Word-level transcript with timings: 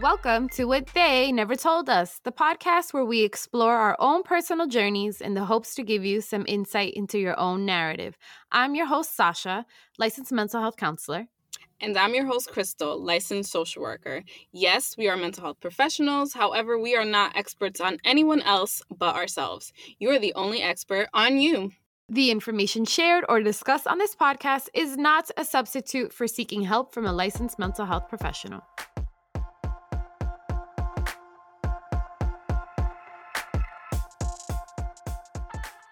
Welcome 0.00 0.48
to 0.50 0.66
What 0.66 0.86
They 0.94 1.32
Never 1.32 1.56
Told 1.56 1.88
Us, 1.88 2.20
the 2.22 2.30
podcast 2.30 2.94
where 2.94 3.04
we 3.04 3.22
explore 3.22 3.74
our 3.74 3.96
own 3.98 4.22
personal 4.22 4.68
journeys 4.68 5.20
in 5.20 5.34
the 5.34 5.44
hopes 5.44 5.74
to 5.74 5.82
give 5.82 6.04
you 6.04 6.20
some 6.20 6.44
insight 6.46 6.94
into 6.94 7.18
your 7.18 7.36
own 7.36 7.66
narrative. 7.66 8.16
I'm 8.52 8.76
your 8.76 8.86
host, 8.86 9.16
Sasha, 9.16 9.66
licensed 9.98 10.30
mental 10.30 10.60
health 10.60 10.76
counselor. 10.76 11.26
And 11.80 11.98
I'm 11.98 12.14
your 12.14 12.26
host, 12.26 12.48
Crystal, 12.52 13.02
licensed 13.02 13.50
social 13.50 13.82
worker. 13.82 14.22
Yes, 14.52 14.96
we 14.96 15.08
are 15.08 15.16
mental 15.16 15.42
health 15.42 15.58
professionals. 15.58 16.32
However, 16.32 16.78
we 16.78 16.94
are 16.94 17.04
not 17.04 17.36
experts 17.36 17.80
on 17.80 17.98
anyone 18.04 18.42
else 18.42 18.82
but 18.96 19.16
ourselves. 19.16 19.72
You 19.98 20.10
are 20.10 20.20
the 20.20 20.34
only 20.34 20.62
expert 20.62 21.08
on 21.12 21.38
you. 21.38 21.72
The 22.08 22.30
information 22.30 22.84
shared 22.84 23.24
or 23.28 23.40
discussed 23.40 23.88
on 23.88 23.98
this 23.98 24.14
podcast 24.14 24.68
is 24.74 24.96
not 24.96 25.28
a 25.36 25.44
substitute 25.44 26.12
for 26.12 26.28
seeking 26.28 26.62
help 26.62 26.94
from 26.94 27.04
a 27.04 27.12
licensed 27.12 27.58
mental 27.58 27.84
health 27.84 28.08
professional. 28.08 28.62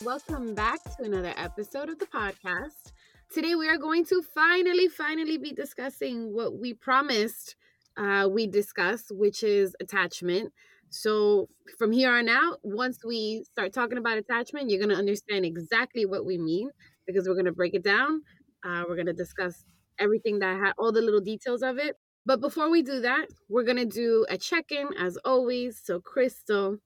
Welcome 0.06 0.54
back 0.54 0.78
to 0.84 1.02
another 1.02 1.34
episode 1.36 1.88
of 1.88 1.98
the 1.98 2.06
podcast. 2.06 2.92
Today, 3.34 3.56
we 3.56 3.68
are 3.68 3.76
going 3.76 4.04
to 4.04 4.22
finally, 4.22 4.86
finally 4.86 5.36
be 5.36 5.50
discussing 5.50 6.32
what 6.32 6.60
we 6.60 6.74
promised 6.74 7.56
uh, 7.96 8.28
we 8.30 8.46
discuss, 8.46 9.06
which 9.10 9.42
is 9.42 9.74
attachment. 9.80 10.52
So, 10.90 11.48
from 11.76 11.90
here 11.90 12.12
on 12.12 12.28
out, 12.28 12.60
once 12.62 13.00
we 13.04 13.42
start 13.50 13.72
talking 13.72 13.98
about 13.98 14.16
attachment, 14.16 14.70
you're 14.70 14.78
going 14.78 14.94
to 14.94 14.96
understand 14.96 15.44
exactly 15.44 16.06
what 16.06 16.24
we 16.24 16.38
mean 16.38 16.70
because 17.04 17.26
we're 17.26 17.34
going 17.34 17.46
to 17.46 17.52
break 17.52 17.74
it 17.74 17.82
down. 17.82 18.22
Uh, 18.64 18.84
we're 18.88 18.94
going 18.94 19.06
to 19.06 19.12
discuss 19.12 19.64
everything 19.98 20.38
that 20.38 20.56
had 20.56 20.74
all 20.78 20.92
the 20.92 21.02
little 21.02 21.20
details 21.20 21.64
of 21.64 21.78
it. 21.78 21.96
But 22.24 22.40
before 22.40 22.70
we 22.70 22.82
do 22.82 23.00
that, 23.00 23.26
we're 23.48 23.64
going 23.64 23.76
to 23.78 23.84
do 23.84 24.24
a 24.28 24.38
check 24.38 24.70
in 24.70 24.86
as 25.00 25.18
always. 25.24 25.80
So, 25.82 25.98
Crystal, 25.98 26.76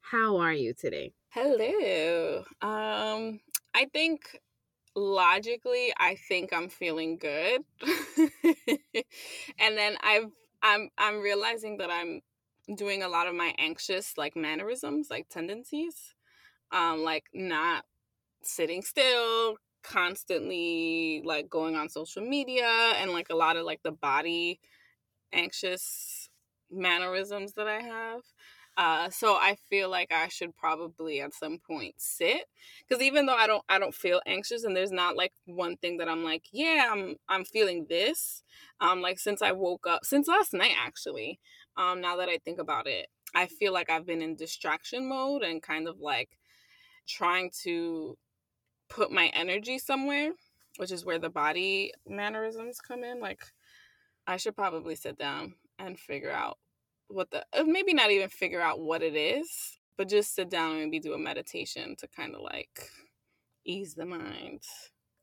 how 0.00 0.38
are 0.38 0.54
you 0.54 0.72
today? 0.72 1.12
Hello. 1.30 2.44
Um, 2.60 3.40
I 3.74 3.86
think 3.92 4.40
logically 4.96 5.92
I 5.98 6.16
think 6.28 6.52
I'm 6.52 6.68
feeling 6.68 7.18
good. 7.18 7.62
and 9.58 9.78
then 9.78 9.96
I've 10.02 10.30
I'm 10.62 10.90
I'm 10.98 11.20
realizing 11.20 11.78
that 11.78 11.90
I'm 11.90 12.20
doing 12.76 13.02
a 13.02 13.08
lot 13.08 13.28
of 13.28 13.34
my 13.34 13.54
anxious 13.58 14.14
like 14.18 14.36
mannerisms, 14.36 15.08
like 15.10 15.28
tendencies. 15.28 16.14
Um 16.72 17.02
like 17.04 17.24
not 17.34 17.84
sitting 18.42 18.82
still, 18.82 19.56
constantly 19.84 21.22
like 21.24 21.50
going 21.50 21.76
on 21.76 21.88
social 21.90 22.22
media 22.22 22.68
and 22.98 23.12
like 23.12 23.28
a 23.30 23.36
lot 23.36 23.56
of 23.56 23.66
like 23.66 23.82
the 23.84 23.92
body 23.92 24.60
anxious 25.32 26.28
mannerisms 26.70 27.54
that 27.54 27.68
I 27.68 27.80
have. 27.80 28.20
Uh, 28.76 29.10
so 29.10 29.34
I 29.34 29.56
feel 29.68 29.90
like 29.90 30.12
I 30.12 30.28
should 30.28 30.56
probably 30.56 31.20
at 31.20 31.34
some 31.34 31.58
point 31.58 31.96
sit 31.98 32.46
because 32.88 33.02
even 33.02 33.26
though 33.26 33.34
I 33.34 33.46
don't 33.46 33.64
I 33.68 33.78
don't 33.78 33.94
feel 33.94 34.22
anxious 34.26 34.64
and 34.64 34.74
there's 34.74 34.92
not 34.92 35.16
like 35.16 35.32
one 35.44 35.76
thing 35.76 35.98
that 35.98 36.08
I'm 36.08 36.24
like 36.24 36.44
yeah 36.52 36.88
I'm 36.90 37.16
I'm 37.28 37.44
feeling 37.44 37.86
this 37.88 38.42
um 38.80 39.02
like 39.02 39.18
since 39.18 39.42
I 39.42 39.52
woke 39.52 39.86
up 39.86 40.04
since 40.04 40.28
last 40.28 40.54
night 40.54 40.74
actually 40.78 41.40
um 41.76 42.00
now 42.00 42.16
that 42.16 42.28
I 42.28 42.38
think 42.38 42.58
about 42.58 42.86
it 42.86 43.08
I 43.34 43.46
feel 43.46 43.72
like 43.72 43.90
I've 43.90 44.06
been 44.06 44.22
in 44.22 44.36
distraction 44.36 45.08
mode 45.08 45.42
and 45.42 45.62
kind 45.62 45.86
of 45.86 46.00
like 46.00 46.38
trying 47.06 47.50
to 47.64 48.16
put 48.88 49.10
my 49.10 49.26
energy 49.34 49.78
somewhere 49.78 50.30
which 50.76 50.92
is 50.92 51.04
where 51.04 51.18
the 51.18 51.28
body 51.28 51.92
mannerisms 52.08 52.78
come 52.80 53.04
in 53.04 53.20
like 53.20 53.42
I 54.26 54.36
should 54.36 54.56
probably 54.56 54.94
sit 54.94 55.18
down 55.18 55.54
and 55.78 55.98
figure 55.98 56.30
out 56.30 56.56
what 57.10 57.30
the 57.30 57.44
uh, 57.58 57.64
maybe 57.64 57.94
not 57.94 58.10
even 58.10 58.28
figure 58.28 58.60
out 58.60 58.80
what 58.80 59.02
it 59.02 59.14
is, 59.16 59.78
but 59.96 60.08
just 60.08 60.34
sit 60.34 60.50
down 60.50 60.72
and 60.72 60.84
maybe 60.84 61.00
do 61.00 61.14
a 61.14 61.18
meditation 61.18 61.96
to 61.96 62.08
kind 62.08 62.34
of 62.34 62.40
like 62.42 62.88
ease 63.64 63.94
the 63.94 64.06
mind. 64.06 64.62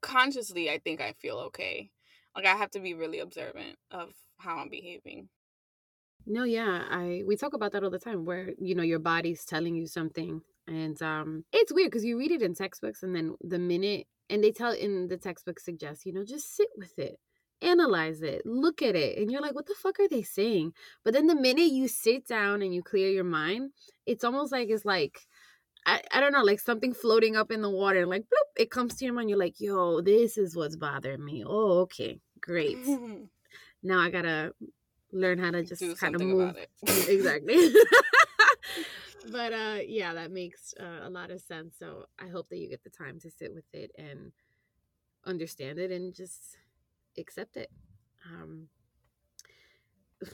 Consciously, 0.01 0.69
I 0.69 0.79
think 0.79 1.01
I 1.01 1.13
feel 1.13 1.37
okay. 1.47 1.89
Like 2.35 2.45
I 2.45 2.55
have 2.55 2.71
to 2.71 2.79
be 2.79 2.93
really 2.93 3.19
observant 3.19 3.77
of 3.91 4.09
how 4.37 4.57
I'm 4.57 4.69
behaving. 4.69 5.29
No, 6.25 6.43
yeah, 6.43 6.83
I 6.89 7.23
we 7.25 7.35
talk 7.35 7.53
about 7.53 7.71
that 7.71 7.83
all 7.83 7.89
the 7.89 7.99
time 7.99 8.25
where 8.25 8.51
you 8.59 8.75
know 8.75 8.83
your 8.83 8.99
body's 8.99 9.45
telling 9.45 9.75
you 9.75 9.87
something 9.87 10.41
and 10.67 11.01
um 11.01 11.45
it's 11.53 11.73
weird 11.73 11.91
cuz 11.91 12.03
you 12.03 12.17
read 12.17 12.31
it 12.31 12.41
in 12.41 12.53
textbooks 12.53 13.01
and 13.01 13.15
then 13.15 13.35
the 13.41 13.57
minute 13.57 14.05
and 14.29 14.43
they 14.43 14.51
tell 14.51 14.73
in 14.73 15.07
the 15.07 15.17
textbook 15.17 15.59
suggests, 15.59 16.05
you 16.05 16.11
know, 16.11 16.25
just 16.25 16.55
sit 16.55 16.67
with 16.75 16.99
it 16.99 17.17
analyze 17.61 18.21
it, 18.21 18.45
look 18.45 18.81
at 18.81 18.95
it, 18.95 19.17
and 19.17 19.31
you're 19.31 19.41
like, 19.41 19.55
what 19.55 19.65
the 19.65 19.75
fuck 19.75 19.99
are 19.99 20.07
they 20.07 20.21
saying? 20.21 20.73
But 21.03 21.13
then 21.13 21.27
the 21.27 21.35
minute 21.35 21.71
you 21.71 21.87
sit 21.87 22.27
down 22.27 22.61
and 22.61 22.73
you 22.73 22.83
clear 22.83 23.09
your 23.09 23.23
mind, 23.23 23.71
it's 24.05 24.23
almost 24.23 24.51
like 24.51 24.69
it's 24.69 24.85
like, 24.85 25.19
I, 25.85 26.01
I 26.11 26.19
don't 26.19 26.33
know, 26.33 26.43
like 26.43 26.59
something 26.59 26.93
floating 26.93 27.35
up 27.35 27.51
in 27.51 27.61
the 27.61 27.69
water, 27.69 28.05
like 28.05 28.23
bloop, 28.23 28.61
it 28.61 28.69
comes 28.69 28.95
to 28.95 29.05
your 29.05 29.13
mind. 29.13 29.29
You're 29.29 29.39
like, 29.39 29.59
yo, 29.59 30.01
this 30.01 30.37
is 30.37 30.55
what's 30.55 30.75
bothering 30.75 31.23
me. 31.23 31.43
Oh, 31.45 31.79
okay, 31.79 32.19
great. 32.41 32.77
now 33.83 33.99
I 33.99 34.09
gotta 34.09 34.53
learn 35.11 35.39
how 35.39 35.51
to 35.51 35.63
just 35.63 35.97
kind 35.97 36.15
of 36.15 36.21
move. 36.21 36.55
It. 36.57 36.69
Exactly. 37.09 37.73
but 39.31 39.53
uh 39.53 39.77
yeah, 39.85 40.13
that 40.13 40.31
makes 40.31 40.73
uh, 40.79 41.07
a 41.07 41.09
lot 41.09 41.31
of 41.31 41.41
sense. 41.41 41.75
So 41.79 42.05
I 42.19 42.27
hope 42.27 42.49
that 42.49 42.57
you 42.57 42.69
get 42.69 42.83
the 42.83 42.89
time 42.89 43.19
to 43.21 43.31
sit 43.31 43.53
with 43.53 43.65
it 43.73 43.91
and 43.97 44.31
understand 45.25 45.79
it 45.79 45.91
and 45.91 46.13
just 46.13 46.57
accept 47.17 47.57
it. 47.57 47.69
Um, 48.25 48.67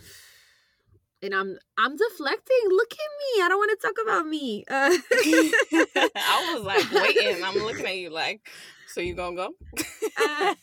and 1.22 1.34
I'm 1.34 1.58
I'm 1.78 1.96
deflecting. 1.96 2.70
Look 2.70 2.92
at 2.94 2.98
me. 3.00 3.44
I 3.44 3.48
don't 3.50 3.58
want 3.58 3.80
to 3.80 3.88
talk 3.88 3.96
about 4.04 4.28
me. 4.28 4.66
Uh, 4.70 4.92
I 6.16 6.54
was 6.54 6.64
like 6.66 6.92
waiting. 7.16 7.44
I'm 7.44 7.56
looking 7.56 7.86
at 7.86 7.98
you 7.98 8.10
like, 8.10 8.48
so 8.88 9.02
you 9.02 9.16
gonna 9.16 9.36
go? 9.36 9.50
uh, 9.78 10.56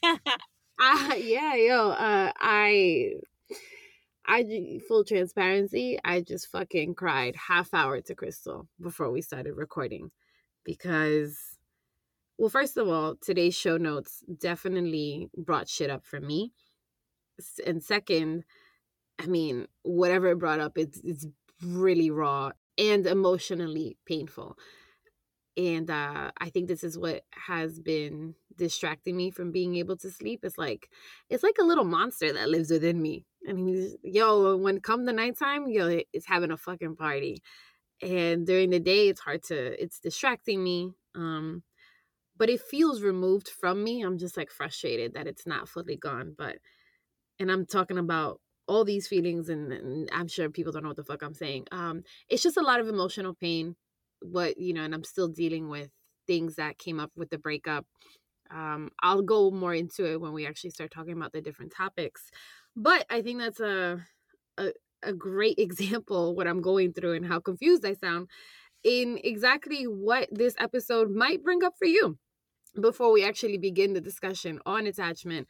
I, 0.79 1.17
yeah, 1.25 1.55
yo. 1.55 1.91
Uh, 1.91 2.33
I 2.37 3.13
I 4.27 4.81
full 4.87 5.05
transparency. 5.05 5.99
I 6.05 6.21
just 6.21 6.49
fucking 6.49 6.95
cried 6.95 7.37
half 7.37 7.73
hour 7.75 8.01
to 8.03 8.15
Crystal 8.15 8.69
before 8.81 9.11
we 9.11 9.23
started 9.23 9.55
recording 9.55 10.11
because 10.65 11.50
well, 12.41 12.49
first 12.49 12.79
of 12.79 12.89
all, 12.89 13.17
today's 13.17 13.55
show 13.55 13.77
notes 13.77 14.25
definitely 14.41 15.29
brought 15.37 15.69
shit 15.69 15.91
up 15.91 16.07
for 16.07 16.19
me. 16.19 16.55
And 17.67 17.83
second, 17.83 18.45
I 19.19 19.27
mean, 19.27 19.67
whatever 19.83 20.29
it 20.29 20.39
brought 20.39 20.59
up, 20.59 20.79
it's 20.79 20.99
it's 21.05 21.27
really 21.63 22.11
raw 22.11 22.53
and 22.79 23.07
emotionally 23.07 23.99
painful. 24.07 24.57
And 25.59 25.91
uh, 25.91 26.31
I 26.39 26.49
think 26.49 26.69
this 26.69 26.83
is 26.83 26.97
what 26.97 27.25
has 27.33 27.79
been 27.79 28.35
distracting 28.57 29.19
me 29.19 29.31
from 29.31 29.53
being 29.53 29.77
able 29.77 29.99
to 29.99 30.11
sleep. 30.11 30.41
It's 30.43 30.57
like 30.57 30.89
it's 31.29 31.43
like 31.43 31.59
a 31.61 31.65
little 31.65 31.85
monster 31.85 32.33
that 32.33 32.49
lives 32.49 32.71
within 32.71 33.03
me. 33.03 33.27
I 33.47 33.53
mean, 33.53 33.97
yo, 34.03 34.57
when 34.57 34.81
come 34.81 35.05
the 35.05 35.13
nighttime, 35.13 35.69
yo, 35.69 36.01
it's 36.15 36.27
having 36.27 36.53
a 36.53 36.57
fucking 36.57 36.97
party. 36.97 37.43
And 38.01 38.47
during 38.47 38.71
the 38.71 38.81
day, 38.81 39.09
it's 39.09 39.21
hard 39.21 39.43
to, 39.45 39.83
it's 39.83 40.01
distracting 40.01 40.65
me. 40.65 40.93
Um, 41.15 41.63
but 42.41 42.49
it 42.49 42.63
feels 42.63 43.03
removed 43.03 43.51
from 43.51 43.85
me. 43.85 44.01
I'm 44.03 44.17
just 44.17 44.39
like 44.39 44.51
frustrated 44.51 45.13
that 45.13 45.27
it's 45.27 45.47
not 45.47 45.69
fully 45.69 45.97
gone. 45.97 46.35
But, 46.39 46.57
and 47.39 47.53
I'm 47.53 47.67
talking 47.67 47.99
about 47.99 48.41
all 48.67 48.83
these 48.83 49.07
feelings, 49.07 49.51
and, 49.51 49.71
and 49.71 50.09
I'm 50.11 50.27
sure 50.27 50.49
people 50.49 50.73
don't 50.73 50.83
know 50.83 50.89
what 50.89 50.97
the 50.97 51.05
fuck 51.05 51.23
I'm 51.23 51.35
saying. 51.35 51.67
Um, 51.71 52.03
it's 52.31 52.43
just 52.43 52.57
a 52.57 52.63
lot 52.63 52.81
of 52.81 52.89
emotional 52.89 53.35
pain. 53.35 53.77
What, 54.23 54.59
you 54.59 54.73
know, 54.73 54.83
and 54.83 54.95
I'm 54.95 55.05
still 55.05 55.29
dealing 55.29 55.69
with 55.69 55.91
things 56.27 56.57
that 56.57 56.79
came 56.79 56.99
up 56.99 57.11
with 57.15 57.29
the 57.29 57.37
breakup. 57.37 57.85
Um, 58.51 58.89
I'll 59.03 59.21
go 59.21 59.51
more 59.51 59.75
into 59.75 60.11
it 60.11 60.19
when 60.19 60.33
we 60.33 60.47
actually 60.47 60.71
start 60.71 60.91
talking 60.91 61.13
about 61.13 61.33
the 61.33 61.43
different 61.43 61.75
topics. 61.77 62.31
But 62.75 63.05
I 63.11 63.21
think 63.21 63.41
that's 63.41 63.61
a, 63.61 64.01
a, 64.57 64.73
a 65.03 65.13
great 65.13 65.59
example 65.59 66.35
what 66.35 66.47
I'm 66.47 66.63
going 66.63 66.95
through 66.95 67.17
and 67.17 67.27
how 67.27 67.39
confused 67.39 67.85
I 67.85 67.93
sound 67.93 68.29
in 68.83 69.21
exactly 69.23 69.85
what 69.85 70.31
this 70.33 70.55
episode 70.59 71.11
might 71.11 71.45
bring 71.45 71.63
up 71.63 71.75
for 71.79 71.85
you 71.85 72.17
before 72.79 73.13
we 73.13 73.25
actually 73.25 73.59
begin 73.59 73.93
the 73.93 74.01
discussion 74.01 74.61
on 74.67 74.87
attachment, 74.87 75.49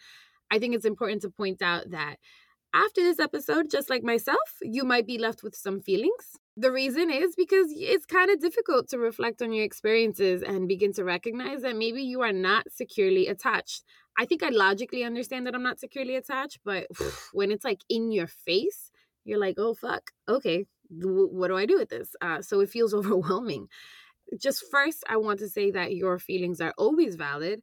I 0.51 0.59
think 0.59 0.75
it's 0.75 0.85
important 0.85 1.23
to 1.23 1.31
point 1.31 1.63
out 1.63 1.91
that 1.91 2.17
after 2.73 3.03
this 3.03 3.19
episode, 3.19 3.71
just 3.71 3.91
like 3.91 4.03
myself, 4.03 4.39
you 4.63 4.85
might 4.85 5.07
be 5.07 5.19
left 5.19 5.43
with 5.43 5.57
some 5.57 5.81
feelings. 5.81 6.37
The 6.57 6.71
reason 6.71 7.11
is 7.11 7.35
because 7.35 7.67
it's 7.71 8.07
kind 8.07 8.31
of 8.31 8.41
difficult 8.41 8.89
to 8.91 8.99
reflect 8.99 9.43
on 9.43 9.53
your 9.53 9.65
experiences 9.65 10.43
and 10.43 10.69
begin 10.69 10.93
to 10.95 11.05
recognize 11.05 11.63
that 11.63 11.77
maybe 11.77 12.03
you 12.03 12.21
are 12.21 12.33
not 12.33 12.71
securely 12.71 13.27
attached. 13.27 13.83
I 14.19 14.25
think 14.25 14.43
I 14.43 14.51
logically 14.51 15.03
understand 15.03 15.47
that 15.47 15.55
I'm 15.55 15.63
not 15.63 15.81
securely 15.81 16.17
attached, 16.17 16.61
but 16.65 16.87
when 17.33 17.51
it's 17.51 17.65
like 17.65 17.81
in 17.89 18.13
your 18.13 18.27
face, 18.27 18.91
you're 19.25 19.39
like, 19.39 19.57
oh, 19.59 19.75
fuck, 19.75 20.11
okay, 20.29 20.67
what 20.91 21.49
do 21.49 21.57
I 21.57 21.67
do 21.67 21.79
with 21.79 21.89
this? 21.89 22.11
Uh, 22.21 22.43
so 22.43 22.61
it 22.61 22.71
feels 22.71 22.95
overwhelming 23.01 23.69
just 24.39 24.65
first, 24.71 25.05
I 25.09 25.17
want 25.17 25.39
to 25.41 25.49
say 25.49 25.71
that 25.73 25.95
your 25.95 26.19
feelings 26.19 26.61
are 26.61 26.75
always 26.79 27.17
valid. 27.17 27.61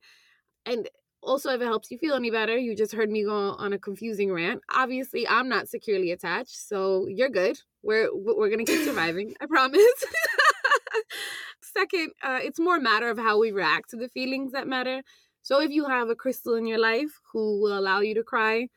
And 0.66 0.90
Also, 1.24 1.50
if 1.52 1.62
it 1.62 1.66
helps 1.66 1.92
you 1.92 1.98
feel 1.98 2.16
any 2.16 2.32
better, 2.32 2.58
you 2.58 2.76
just 2.76 2.94
heard 2.94 3.10
me 3.12 3.24
go 3.26 3.52
on 3.58 3.74
a 3.74 3.80
confusing 3.80 4.32
rant. 4.32 4.62
Obviously, 4.74 5.28
I'm 5.28 5.50
not 5.50 5.68
securely 5.70 6.12
attached, 6.12 6.58
so 6.70 7.08
you're 7.08 7.30
good. 7.30 7.58
We're 7.84 8.10
we're 8.14 8.50
gonna 8.52 8.66
keep 8.66 8.84
surviving. 8.90 9.34
I 9.42 9.46
promise. 9.48 9.82
Second, 11.62 12.12
uh, 12.24 12.40
it's 12.44 12.60
more 12.60 12.78
a 12.78 12.82
matter 12.82 13.10
of 13.10 13.18
how 13.18 13.40
we 13.40 13.52
react 13.52 13.90
to 13.92 13.98
the 13.98 14.10
feelings 14.10 14.52
that 14.54 14.68
matter. 14.68 15.02
So 15.42 15.62
if 15.62 15.72
you 15.72 15.86
have 15.86 16.10
a 16.10 16.16
crystal 16.16 16.56
in 16.56 16.66
your 16.68 16.80
life 16.80 17.20
who 17.32 17.62
will 17.62 17.78
allow 17.78 18.02
you 18.02 18.16
to 18.16 18.24
cry 18.24 18.70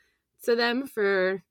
to 0.44 0.56
them 0.56 0.86
for 0.86 1.42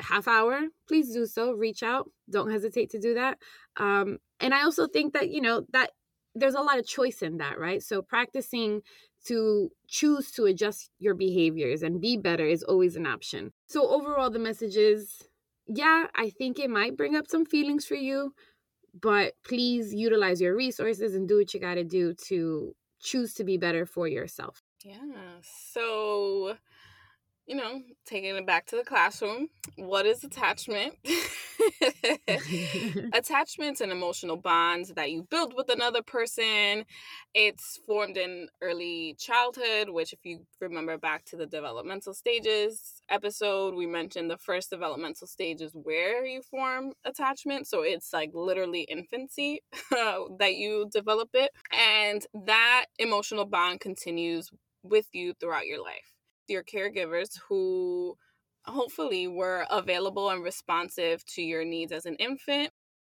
half 0.00 0.28
hour, 0.28 0.60
please 0.88 1.12
do 1.12 1.26
so. 1.26 1.52
Reach 1.52 1.82
out. 1.82 2.10
Don't 2.30 2.50
hesitate 2.50 2.90
to 2.90 2.98
do 2.98 3.14
that. 3.14 3.38
Um, 3.76 4.18
and 4.40 4.52
I 4.52 4.62
also 4.62 4.86
think 4.86 5.12
that 5.14 5.30
you 5.30 5.40
know 5.40 5.66
that 5.72 5.90
there's 6.34 6.54
a 6.54 6.60
lot 6.60 6.78
of 6.78 6.86
choice 6.86 7.22
in 7.22 7.38
that, 7.38 7.58
right? 7.58 7.82
So 7.82 8.02
practicing 8.02 8.82
to 9.26 9.70
choose 9.88 10.30
to 10.32 10.44
adjust 10.44 10.90
your 10.98 11.14
behaviors 11.14 11.82
and 11.82 12.00
be 12.00 12.16
better 12.16 12.46
is 12.46 12.62
always 12.62 12.96
an 12.96 13.06
option. 13.06 13.52
So 13.66 13.88
overall, 13.88 14.30
the 14.30 14.38
message 14.38 14.76
is, 14.76 15.28
yeah, 15.66 16.06
I 16.14 16.30
think 16.30 16.58
it 16.58 16.70
might 16.70 16.96
bring 16.96 17.14
up 17.16 17.26
some 17.28 17.46
feelings 17.46 17.86
for 17.86 17.94
you, 17.94 18.34
but 19.00 19.34
please 19.44 19.94
utilize 19.94 20.40
your 20.40 20.54
resources 20.54 21.14
and 21.14 21.28
do 21.28 21.38
what 21.38 21.54
you 21.54 21.60
got 21.60 21.74
to 21.74 21.84
do 21.84 22.14
to 22.26 22.74
choose 23.00 23.34
to 23.34 23.44
be 23.44 23.56
better 23.56 23.86
for 23.86 24.08
yourself. 24.08 24.62
Yeah. 24.84 24.96
So 25.42 26.56
you 27.46 27.56
know, 27.56 27.82
taking 28.06 28.36
it 28.36 28.46
back 28.46 28.66
to 28.66 28.76
the 28.76 28.84
classroom, 28.84 29.48
what 29.76 30.06
is 30.06 30.24
attachment? 30.24 30.94
Attachment's 33.12 33.80
an 33.80 33.90
emotional 33.90 34.36
bonds 34.36 34.92
that 34.94 35.10
you 35.10 35.22
build 35.22 35.54
with 35.54 35.68
another 35.68 36.02
person. 36.02 36.84
It's 37.34 37.78
formed 37.86 38.16
in 38.16 38.48
early 38.60 39.16
childhood, 39.18 39.88
which, 39.88 40.12
if 40.12 40.20
you 40.24 40.40
remember 40.60 40.98
back 40.98 41.24
to 41.26 41.36
the 41.36 41.46
developmental 41.46 42.14
stages 42.14 43.00
episode, 43.08 43.74
we 43.74 43.86
mentioned 43.86 44.30
the 44.30 44.38
first 44.38 44.70
developmental 44.70 45.26
stage 45.26 45.60
is 45.60 45.72
where 45.74 46.24
you 46.24 46.42
form 46.42 46.92
attachment. 47.04 47.66
So 47.66 47.82
it's 47.82 48.12
like 48.12 48.30
literally 48.34 48.82
infancy 48.82 49.62
that 49.90 50.54
you 50.54 50.88
develop 50.92 51.30
it. 51.34 51.50
And 51.72 52.24
that 52.46 52.86
emotional 52.98 53.44
bond 53.44 53.80
continues 53.80 54.50
with 54.82 55.08
you 55.12 55.34
throughout 55.40 55.66
your 55.66 55.82
life 55.82 56.13
your 56.48 56.62
caregivers 56.62 57.38
who 57.48 58.16
hopefully 58.66 59.28
were 59.28 59.66
available 59.70 60.30
and 60.30 60.42
responsive 60.42 61.24
to 61.26 61.42
your 61.42 61.64
needs 61.64 61.92
as 61.92 62.06
an 62.06 62.16
infant 62.16 62.70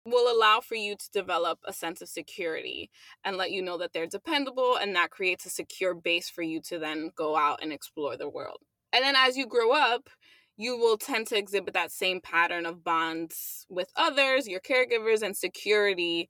will 0.05 0.33
allow 0.33 0.59
for 0.59 0.75
you 0.75 0.95
to 0.95 1.11
develop 1.11 1.59
a 1.65 1.73
sense 1.73 2.01
of 2.01 2.09
security 2.09 2.89
and 3.23 3.37
let 3.37 3.51
you 3.51 3.61
know 3.61 3.77
that 3.77 3.93
they're 3.93 4.07
dependable 4.07 4.75
and 4.75 4.95
that 4.95 5.11
creates 5.11 5.45
a 5.45 5.49
secure 5.49 5.93
base 5.93 6.29
for 6.29 6.41
you 6.41 6.61
to 6.61 6.79
then 6.79 7.11
go 7.15 7.35
out 7.35 7.59
and 7.61 7.73
explore 7.73 8.15
the 8.17 8.29
world. 8.29 8.59
And 8.93 9.03
then 9.03 9.15
as 9.15 9.37
you 9.37 9.45
grow 9.45 9.71
up, 9.71 10.09
you 10.57 10.77
will 10.77 10.97
tend 10.97 11.27
to 11.27 11.37
exhibit 11.37 11.73
that 11.73 11.91
same 11.91 12.21
pattern 12.21 12.65
of 12.65 12.83
bonds 12.83 13.65
with 13.69 13.89
others, 13.95 14.47
your 14.47 14.59
caregivers, 14.59 15.21
and 15.21 15.35
security 15.35 16.29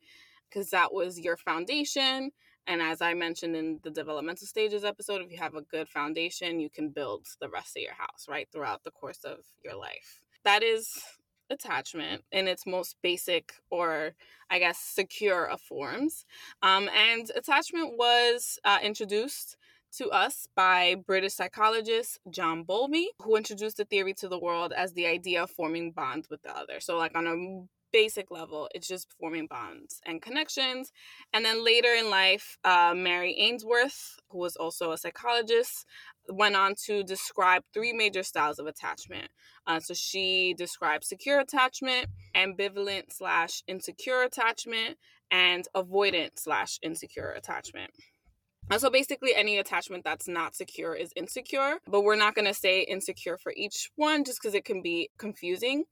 because 0.50 0.70
that 0.72 0.94
was 0.94 1.20
your 1.20 1.38
foundation. 1.38 2.32
And 2.70 2.84
as 2.84 3.02
I 3.02 3.16
mentioned 3.16 3.56
in 3.56 3.80
the 3.84 3.90
developmental 3.90 4.46
stages 4.46 4.84
episode, 4.84 5.24
if 5.24 5.32
you 5.32 5.40
have 5.40 5.56
a 5.56 5.64
good 5.64 5.90
foundation, 5.90 6.60
you 6.60 6.70
can 6.70 6.90
build 6.90 7.26
the 7.42 7.50
rest 7.50 7.76
of 7.76 7.82
your 7.82 7.96
house, 7.96 8.28
right, 8.30 8.48
throughout 8.54 8.84
the 8.84 8.92
course 8.92 9.24
of 9.26 9.40
your 9.66 9.76
life. 9.76 10.22
That 10.46 10.62
is 10.62 11.02
attachment 11.50 12.22
in 12.32 12.48
its 12.48 12.68
most 12.68 12.96
basic 13.02 13.54
or 13.72 14.12
I 14.52 14.60
guess 14.60 14.78
secure 14.78 15.50
of 15.50 15.60
forms. 15.62 16.26
Um, 16.62 16.92
and 16.96 17.32
attachment 17.36 17.98
was 17.98 18.60
uh, 18.64 18.78
introduced 18.84 19.58
to 19.98 20.10
us 20.10 20.48
by 20.56 20.96
British 21.08 21.34
psychologist 21.34 22.20
John 22.30 22.62
Bowlby, 22.62 23.10
who 23.24 23.36
introduced 23.36 23.78
the 23.78 23.86
theory 23.86 24.14
to 24.16 24.28
the 24.28 24.40
world 24.40 24.74
as 24.78 24.94
the 24.94 25.08
idea 25.08 25.42
of 25.42 25.50
forming 25.50 25.92
bonds 25.92 26.30
with 26.30 26.44
the 26.44 26.56
other. 26.56 26.80
So, 26.80 26.98
like 26.98 27.18
on 27.18 27.26
a 27.26 27.79
basic 27.92 28.32
level, 28.32 28.70
it's 28.74 28.88
just 28.88 29.08
forming 29.20 29.48
bonds 29.48 30.00
and 30.06 30.22
connections. 30.22 30.92
And 31.34 31.44
then 31.44 31.64
later 31.64 31.94
in 31.94 32.10
life, 32.10 32.58
uh, 32.64 32.94
Mary 32.96 33.36
Ainsworth, 33.38 34.20
who 34.30 34.40
was 34.40 34.56
also 34.56 34.92
a 34.92 34.98
psychologist, 34.98 35.86
went 36.28 36.56
on 36.56 36.76
to 36.86 37.04
describe 37.04 37.64
three 37.74 37.94
major 37.94 38.24
styles 38.24 38.60
of 38.60 38.68
attachment. 38.68 39.30
Uh, 39.66 39.80
so 39.80 39.94
she 39.94 40.54
described 40.58 41.04
secure 41.04 41.40
attachment, 41.40 42.08
ambivalent 42.36 43.12
slash 43.12 43.64
insecure 43.68 44.22
attachment, 44.22 44.98
and 45.32 45.68
avoidant 45.76 46.32
slash 46.36 46.80
insecure 46.82 47.32
attachment. 47.32 47.92
And 48.72 48.80
so 48.80 48.92
basically, 48.92 49.34
any 49.36 49.58
attachment 49.58 50.04
that's 50.04 50.28
not 50.28 50.54
secure 50.54 50.94
is 50.94 51.12
insecure, 51.16 51.78
but 51.88 52.02
we're 52.02 52.16
not 52.16 52.36
going 52.36 52.46
to 52.46 52.54
say 52.54 52.82
insecure 52.82 53.38
for 53.38 53.52
each 53.58 53.90
one 53.96 54.24
just 54.24 54.40
because 54.42 54.54
it 54.54 54.64
can 54.64 54.84
be 54.84 55.10
confusing. 55.18 55.86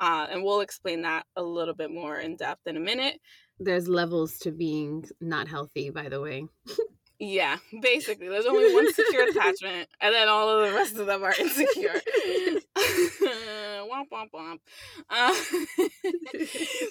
Uh, 0.00 0.26
and 0.30 0.44
we'll 0.44 0.60
explain 0.60 1.02
that 1.02 1.26
a 1.36 1.42
little 1.42 1.74
bit 1.74 1.90
more 1.90 2.18
in 2.18 2.36
depth 2.36 2.66
in 2.66 2.76
a 2.76 2.80
minute. 2.80 3.20
There's 3.58 3.88
levels 3.88 4.38
to 4.40 4.52
being 4.52 5.04
not 5.20 5.48
healthy, 5.48 5.90
by 5.90 6.08
the 6.08 6.20
way. 6.20 6.46
yeah, 7.18 7.56
basically, 7.82 8.28
there's 8.28 8.46
only 8.46 8.72
one 8.72 8.92
secure 8.92 9.28
attachment, 9.30 9.88
and 10.00 10.14
then 10.14 10.28
all 10.28 10.48
of 10.48 10.68
the 10.68 10.74
rest 10.74 10.96
of 10.96 11.06
them 11.06 11.24
are 11.24 11.34
insecure. 11.38 12.00
womp 13.88 14.08
womp 14.12 14.30
womp. 14.32 14.58
Uh, 15.10 15.34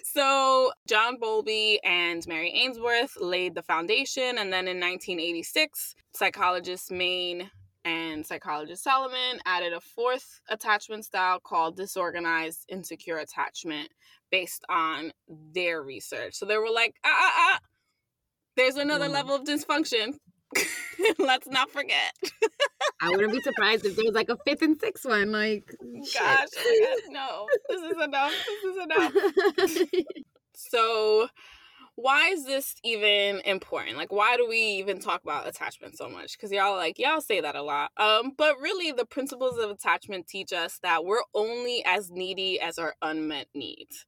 so 0.04 0.72
John 0.88 1.18
Bowlby 1.20 1.80
and 1.84 2.26
Mary 2.28 2.52
Ainsworth 2.52 3.16
laid 3.22 3.56
the 3.56 3.62
foundation, 3.62 4.38
and 4.38 4.52
then 4.52 4.68
in 4.68 4.80
1986, 4.80 5.96
psychologist 6.14 6.92
Main 6.92 7.50
and 7.88 8.26
psychologist 8.26 8.84
Solomon 8.84 9.40
added 9.46 9.72
a 9.72 9.80
fourth 9.80 10.42
attachment 10.50 11.06
style 11.06 11.40
called 11.40 11.78
disorganized 11.78 12.66
insecure 12.68 13.18
attachment 13.18 13.90
based 14.30 14.66
on 14.70 15.14
their 15.54 15.82
research. 15.82 16.36
So 16.36 16.46
they 16.46 16.58
were 16.58 16.70
like, 16.70 16.96
ah, 17.06 17.10
ah, 17.10 17.34
ah, 17.36 17.60
there's 18.58 18.76
another 18.76 19.08
mm. 19.08 19.14
level 19.14 19.36
of 19.36 19.46
dysfunction. 19.46 20.16
Let's 21.20 21.48
not 21.48 21.72
forget. 21.72 22.14
I 23.02 23.10
wouldn't 23.12 23.32
be 23.32 23.42
surprised 23.42 23.86
if 23.86 23.96
there 23.96 24.06
was 24.06 24.16
like 24.16 24.30
a 24.30 24.38
fifth 24.46 24.64
and 24.64 24.78
sixth 24.80 25.06
one. 25.06 25.32
Like, 25.32 25.74
gosh, 26.14 26.48
no, 27.10 27.48
this 27.70 27.82
is 27.82 28.04
enough. 28.04 28.34
This 28.64 28.76
is 28.76 28.84
enough. 28.84 29.94
so, 30.56 31.28
why 31.98 32.28
is 32.28 32.46
this 32.46 32.76
even 32.84 33.42
important? 33.44 33.98
Like, 33.98 34.12
why 34.12 34.38
do 34.38 34.48
we 34.48 34.60
even 34.60 35.00
talk 35.00 35.24
about 35.24 35.48
attachment 35.48 35.98
so 35.98 36.08
much? 36.08 36.38
Because 36.38 36.52
y'all 36.52 36.76
like, 36.76 37.00
y'all 37.00 37.22
say 37.22 37.42
that 37.42 37.56
a 37.56 37.64
lot. 37.64 37.90
Um, 37.98 38.34
but 38.38 38.56
really, 38.62 38.92
the 38.92 39.06
principles 39.06 39.58
of 39.58 39.72
attachment 39.72 40.28
teach 40.28 40.54
us 40.54 40.78
that 40.84 41.04
we're 41.04 41.24
only 41.34 41.84
as 41.86 42.12
needy 42.12 42.62
as 42.62 42.78
our 42.78 42.94
unmet 43.02 43.48
needs. 43.56 44.06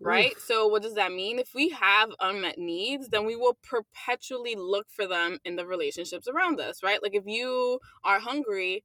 Right? 0.00 0.32
Oof. 0.36 0.44
So, 0.46 0.68
what 0.68 0.82
does 0.82 0.94
that 0.94 1.10
mean? 1.10 1.40
If 1.40 1.50
we 1.52 1.70
have 1.70 2.10
unmet 2.20 2.58
needs, 2.58 3.08
then 3.08 3.26
we 3.26 3.34
will 3.34 3.58
perpetually 3.60 4.54
look 4.56 4.86
for 4.88 5.08
them 5.08 5.38
in 5.44 5.56
the 5.56 5.66
relationships 5.66 6.28
around 6.28 6.60
us, 6.60 6.80
right? 6.80 7.02
Like, 7.02 7.14
if 7.16 7.24
you 7.26 7.80
are 8.04 8.20
hungry, 8.20 8.84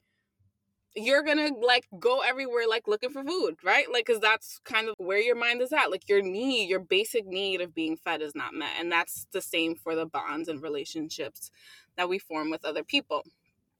you're 0.96 1.24
gonna 1.24 1.50
like 1.62 1.88
go 2.00 2.22
everywhere 2.22 2.68
like 2.68 2.88
looking 2.88 3.10
for 3.10 3.24
food 3.24 3.56
right? 3.64 3.86
Like 3.92 4.06
because 4.06 4.22
that's 4.22 4.60
kind 4.66 4.90
of 4.90 4.96
where 4.98 5.20
your 5.20 5.36
mind 5.36 5.62
is 5.62 5.72
at 5.72 5.92
like 5.92 6.10
your 6.10 6.22
need 6.22 6.70
your 6.70 6.80
basic 6.80 7.26
need 7.26 7.62
of 7.62 7.74
being 7.76 7.98
fed 7.98 8.22
is 8.22 8.36
not 8.36 8.54
met 8.54 8.72
and 8.80 8.92
that's 8.92 9.28
the 9.32 9.42
same 9.42 9.76
for 9.76 9.96
the 9.96 10.06
bonds 10.06 10.48
and 10.50 10.62
relationships 10.62 11.52
that 11.98 12.10
we 12.10 12.20
form 12.20 12.50
with 12.50 12.66
other 12.66 12.84
people. 12.84 13.24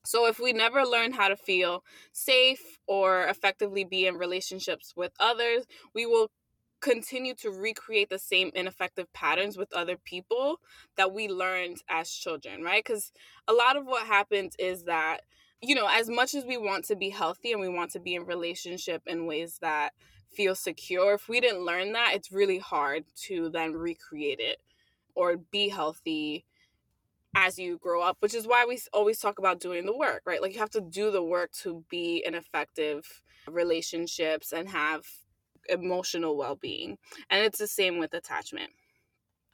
So 0.06 0.28
if 0.28 0.40
we 0.40 0.54
never 0.54 0.84
learn 0.86 1.12
how 1.14 1.28
to 1.28 1.36
feel 1.36 1.84
safe 2.14 2.80
or 2.88 3.26
effectively 3.26 3.84
be 3.84 4.08
in 4.08 4.16
relationships 4.16 4.94
with 4.96 5.12
others 5.20 5.66
we 5.94 6.06
will 6.06 6.30
continue 6.80 7.34
to 7.34 7.50
recreate 7.50 8.10
the 8.10 8.20
same 8.20 8.52
ineffective 8.54 9.12
patterns 9.12 9.58
with 9.58 9.74
other 9.74 9.98
people 9.98 10.60
that 10.96 11.12
we 11.12 11.28
learned 11.28 11.78
as 11.90 12.12
children 12.12 12.62
right? 12.64 12.84
Because 12.86 13.12
a 13.48 13.54
lot 13.54 13.76
of 13.76 13.86
what 13.86 14.06
happens 14.06 14.56
is 14.60 14.84
that 14.84 15.22
you 15.62 15.76
know, 15.76 15.88
as 15.90 16.10
much 16.10 16.36
as 16.36 16.46
we 16.46 16.58
want 16.58 16.86
to 16.86 16.96
be 16.96 17.10
healthy 17.10 17.52
and 17.52 17.62
we 17.62 17.70
want 17.70 17.92
to 17.92 18.00
be 18.00 18.16
in 18.16 18.26
relationship 18.26 19.02
in 19.08 19.26
ways 19.26 19.58
that 19.62 19.94
feel 20.32 20.56
secure, 20.56 21.14
if 21.14 21.28
we 21.28 21.40
didn't 21.40 21.66
learn 21.66 21.94
that, 21.94 22.12
it's 22.14 22.32
really 22.32 22.60
hard 22.60 23.06
to 23.16 23.50
then 23.50 23.74
recreate 23.74 24.40
it 24.40 24.62
or 25.16 25.38
be 25.38 25.70
healthy 25.70 26.46
as 27.36 27.58
you 27.58 27.78
grow 27.78 28.02
up, 28.02 28.18
which 28.20 28.34
is 28.34 28.48
why 28.48 28.66
we 28.66 28.80
always 28.94 29.20
talk 29.20 29.40
about 29.40 29.60
doing 29.60 29.86
the 29.86 29.96
work, 29.96 30.22
right? 30.26 30.42
Like 30.42 30.54
you 30.54 30.60
have 30.60 30.70
to 30.72 30.82
do 30.82 31.12
the 31.12 31.24
work 31.24 31.52
to 31.64 31.84
be 31.90 32.24
in 32.26 32.36
effective 32.36 33.22
relationships 33.48 34.52
and 34.54 34.70
have 34.70 35.06
emotional 35.70 36.38
well-being. 36.38 36.98
And 37.30 37.44
it's 37.44 37.60
the 37.60 37.68
same 37.68 38.00
with 38.00 38.14
attachment. 38.14 38.72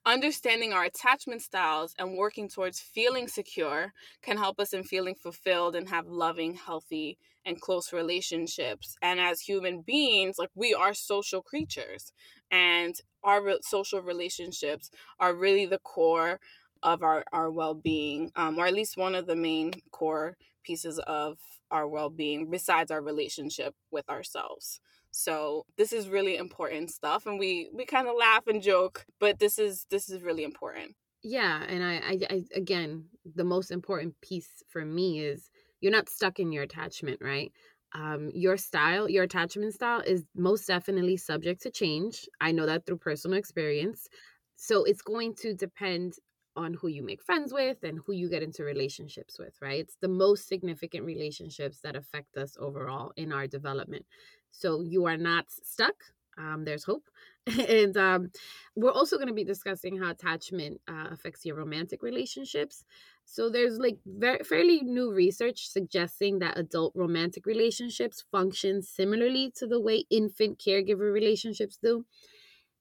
Understanding 0.06 0.74
our 0.74 0.84
attachment 0.84 1.42
styles 1.42 1.96
and 1.98 2.18
working 2.18 2.50
towards 2.50 2.82
feeling 2.82 3.28
secure 3.30 3.94
can 4.22 4.38
help 4.38 4.60
us 4.60 4.74
in 4.74 4.84
feeling 4.84 5.16
fulfilled 5.16 5.76
and 5.76 5.88
have 5.90 6.08
loving, 6.08 6.56
healthy, 6.56 7.18
and 7.46 7.62
close 7.62 7.94
relationships. 7.94 8.98
And 9.02 9.22
as 9.22 9.40
human 9.40 9.82
beings, 9.82 10.36
like 10.38 10.50
we 10.56 10.74
are 10.74 10.94
social 10.94 11.42
creatures, 11.42 12.12
and 12.52 12.96
our 13.24 13.42
re- 13.42 13.60
social 13.62 14.02
relationships 14.02 14.92
are 15.22 15.34
really 15.34 15.66
the 15.66 15.80
core 15.80 16.42
of 16.82 17.02
our, 17.02 17.24
our 17.32 17.50
well 17.50 17.74
being, 17.74 18.30
um, 18.36 18.60
or 18.60 18.66
at 18.66 18.74
least 18.74 18.98
one 18.98 19.16
of 19.16 19.26
the 19.26 19.38
main 19.38 19.72
core 19.92 20.36
pieces 20.64 21.00
of 21.00 21.38
our 21.72 21.88
well-being 21.88 22.50
besides 22.50 22.92
our 22.92 23.02
relationship 23.02 23.74
with 23.90 24.08
ourselves 24.10 24.80
so 25.14 25.66
this 25.78 25.94
is 25.94 26.10
really 26.10 26.38
important 26.38 26.90
stuff 26.90 27.26
and 27.26 27.40
we 27.40 27.70
we 27.74 27.86
kind 27.86 28.08
of 28.08 28.16
laugh 28.18 28.48
and 28.48 28.62
joke 28.62 29.06
but 29.20 29.40
this 29.40 29.60
is 29.60 29.86
this 29.90 30.10
is 30.10 30.22
really 30.22 30.44
important 30.44 30.96
yeah 31.24 31.64
and 31.68 31.84
I, 31.84 31.94
I 31.94 32.20
i 32.30 32.44
again 32.56 33.06
the 33.36 33.44
most 33.44 33.72
important 33.72 34.16
piece 34.22 34.64
for 34.70 34.84
me 34.84 35.20
is 35.20 35.50
you're 35.82 35.92
not 35.92 36.10
stuck 36.10 36.40
in 36.40 36.52
your 36.52 36.64
attachment 36.64 37.20
right 37.22 37.52
um, 37.96 38.32
your 38.34 38.58
style, 38.58 39.08
your 39.08 39.24
attachment 39.24 39.74
style 39.74 40.02
is 40.02 40.24
most 40.36 40.66
definitely 40.66 41.18
subject 41.18 41.62
to 41.62 41.70
change. 41.70 42.28
I 42.42 42.52
know 42.52 42.66
that 42.66 42.86
through 42.86 42.98
personal 42.98 43.38
experience. 43.38 44.08
So 44.56 44.84
it's 44.84 45.02
going 45.02 45.36
to 45.42 45.54
depend 45.54 46.14
on 46.56 46.74
who 46.74 46.88
you 46.88 47.04
make 47.04 47.24
friends 47.24 47.52
with 47.54 47.84
and 47.84 48.00
who 48.06 48.14
you 48.14 48.30
get 48.30 48.44
into 48.44 48.64
relationships 48.64 49.38
with, 49.40 49.56
right? 49.62 49.80
It's 49.82 49.98
the 50.02 50.08
most 50.08 50.48
significant 50.48 51.04
relationships 51.06 51.80
that 51.84 51.96
affect 51.96 52.38
us 52.38 52.56
overall 52.60 53.12
in 53.16 53.32
our 53.32 53.48
development. 53.48 54.06
So 54.54 54.82
you 54.82 55.06
are 55.06 55.18
not 55.18 55.46
stuck. 55.50 55.96
Um, 56.38 56.64
there's 56.64 56.86
hope. 56.86 57.10
and 57.70 57.98
um, 57.98 58.32
we're 58.76 58.92
also 58.92 59.18
going 59.18 59.28
to 59.28 59.34
be 59.34 59.44
discussing 59.44 59.98
how 60.00 60.12
attachment 60.12 60.80
uh, 60.88 61.08
affects 61.12 61.46
your 61.46 61.58
romantic 61.58 62.02
relationships. 62.02 62.86
So 63.26 63.50
there's 63.50 63.78
like 63.78 63.98
very 64.06 64.44
fairly 64.44 64.82
new 64.82 65.12
research 65.12 65.68
suggesting 65.68 66.40
that 66.40 66.58
adult 66.58 66.94
romantic 66.96 67.46
relationships 67.46 68.24
function 68.32 68.82
similarly 68.82 69.52
to 69.58 69.68
the 69.68 69.82
way 69.82 70.06
infant 70.10 70.60
caregiver 70.60 71.12
relationships 71.12 71.78
do. 71.84 72.06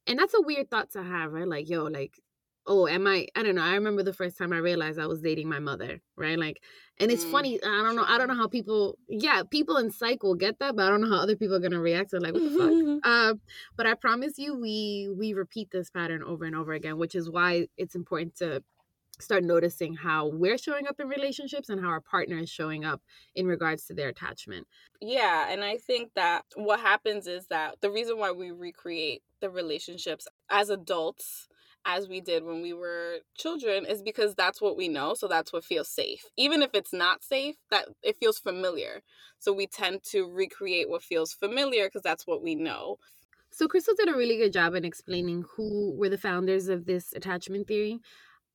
And 0.06 0.18
that's 0.18 0.34
a 0.34 0.42
weird 0.42 0.70
thought 0.70 0.90
to 0.92 1.02
have, 1.02 1.32
right? 1.32 1.48
Like, 1.48 1.68
yo, 1.68 1.84
like 1.84 2.20
oh 2.66 2.86
am 2.86 3.06
i 3.06 3.26
i 3.34 3.42
don't 3.42 3.54
know 3.54 3.62
i 3.62 3.74
remember 3.74 4.02
the 4.02 4.12
first 4.12 4.38
time 4.38 4.52
i 4.52 4.58
realized 4.58 4.98
i 4.98 5.06
was 5.06 5.20
dating 5.20 5.48
my 5.48 5.58
mother 5.58 6.00
right 6.16 6.38
like 6.38 6.62
and 7.00 7.10
it's 7.10 7.24
mm, 7.24 7.30
funny 7.30 7.58
i 7.62 7.82
don't 7.82 7.96
know 7.96 8.04
i 8.06 8.18
don't 8.18 8.28
know 8.28 8.36
how 8.36 8.46
people 8.46 8.96
yeah 9.08 9.42
people 9.50 9.76
in 9.76 9.90
psych 9.90 10.22
will 10.22 10.34
get 10.34 10.58
that 10.58 10.76
but 10.76 10.86
i 10.86 10.88
don't 10.88 11.00
know 11.00 11.08
how 11.08 11.22
other 11.22 11.36
people 11.36 11.56
are 11.56 11.60
gonna 11.60 11.80
react 11.80 12.10
to 12.10 12.20
like 12.20 12.32
what 12.32 12.42
the 12.42 12.50
fuck 12.50 13.04
um 13.10 13.40
but 13.76 13.86
i 13.86 13.94
promise 13.94 14.38
you 14.38 14.54
we 14.54 15.08
we 15.16 15.34
repeat 15.34 15.70
this 15.70 15.90
pattern 15.90 16.22
over 16.22 16.44
and 16.44 16.54
over 16.54 16.72
again 16.72 16.98
which 16.98 17.14
is 17.14 17.28
why 17.28 17.66
it's 17.76 17.94
important 17.94 18.34
to 18.36 18.62
start 19.22 19.44
noticing 19.44 19.94
how 19.94 20.26
we're 20.26 20.58
showing 20.58 20.86
up 20.86 20.98
in 20.98 21.08
relationships 21.08 21.68
and 21.68 21.80
how 21.80 21.88
our 21.88 22.00
partner 22.00 22.38
is 22.38 22.50
showing 22.50 22.84
up 22.84 23.00
in 23.34 23.46
regards 23.46 23.86
to 23.86 23.94
their 23.94 24.08
attachment. 24.08 24.66
Yeah, 25.00 25.50
and 25.50 25.62
I 25.62 25.76
think 25.76 26.10
that 26.14 26.44
what 26.56 26.80
happens 26.80 27.26
is 27.26 27.46
that 27.46 27.80
the 27.80 27.90
reason 27.90 28.18
why 28.18 28.32
we 28.32 28.50
recreate 28.50 29.22
the 29.40 29.50
relationships 29.50 30.26
as 30.50 30.70
adults 30.70 31.48
as 31.84 32.08
we 32.08 32.20
did 32.20 32.44
when 32.44 32.62
we 32.62 32.72
were 32.72 33.18
children 33.34 33.84
is 33.86 34.02
because 34.02 34.34
that's 34.34 34.60
what 34.60 34.76
we 34.76 34.88
know 34.88 35.14
so 35.14 35.26
that's 35.28 35.52
what 35.52 35.64
feels 35.64 35.88
safe. 35.88 36.24
Even 36.36 36.62
if 36.62 36.70
it's 36.74 36.92
not 36.92 37.22
safe 37.22 37.56
that 37.70 37.88
it 38.02 38.16
feels 38.18 38.38
familiar. 38.38 39.02
So 39.38 39.52
we 39.52 39.66
tend 39.66 40.02
to 40.10 40.24
recreate 40.30 40.88
what 40.88 41.02
feels 41.02 41.32
familiar 41.32 41.86
because 41.86 42.02
that's 42.02 42.26
what 42.26 42.42
we 42.42 42.54
know. 42.54 42.98
So 43.50 43.68
crystal 43.68 43.94
did 43.96 44.08
a 44.08 44.16
really 44.16 44.38
good 44.38 44.52
job 44.52 44.74
in 44.74 44.84
explaining 44.84 45.44
who 45.56 45.94
were 45.96 46.08
the 46.08 46.18
founders 46.18 46.68
of 46.68 46.86
this 46.86 47.12
attachment 47.12 47.68
theory. 47.68 48.00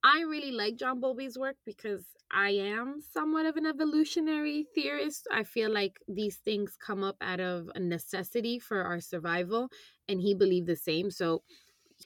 I 0.04 0.20
really 0.22 0.52
like 0.52 0.76
john 0.76 1.00
bowlby's 1.00 1.36
work 1.36 1.56
because 1.66 2.04
i 2.30 2.50
am 2.50 3.00
somewhat 3.00 3.46
of 3.46 3.56
an 3.56 3.66
evolutionary 3.66 4.66
theorist. 4.74 5.26
I 5.32 5.42
feel 5.42 5.70
like 5.72 5.98
these 6.06 6.36
things 6.36 6.76
come 6.78 7.02
up 7.02 7.16
out 7.20 7.40
of 7.40 7.68
a 7.74 7.80
necessity 7.80 8.58
for 8.58 8.82
our 8.82 9.00
survival 9.00 9.68
and 10.08 10.20
he 10.20 10.34
believed 10.34 10.66
the 10.66 10.76
same. 10.76 11.10
So 11.10 11.42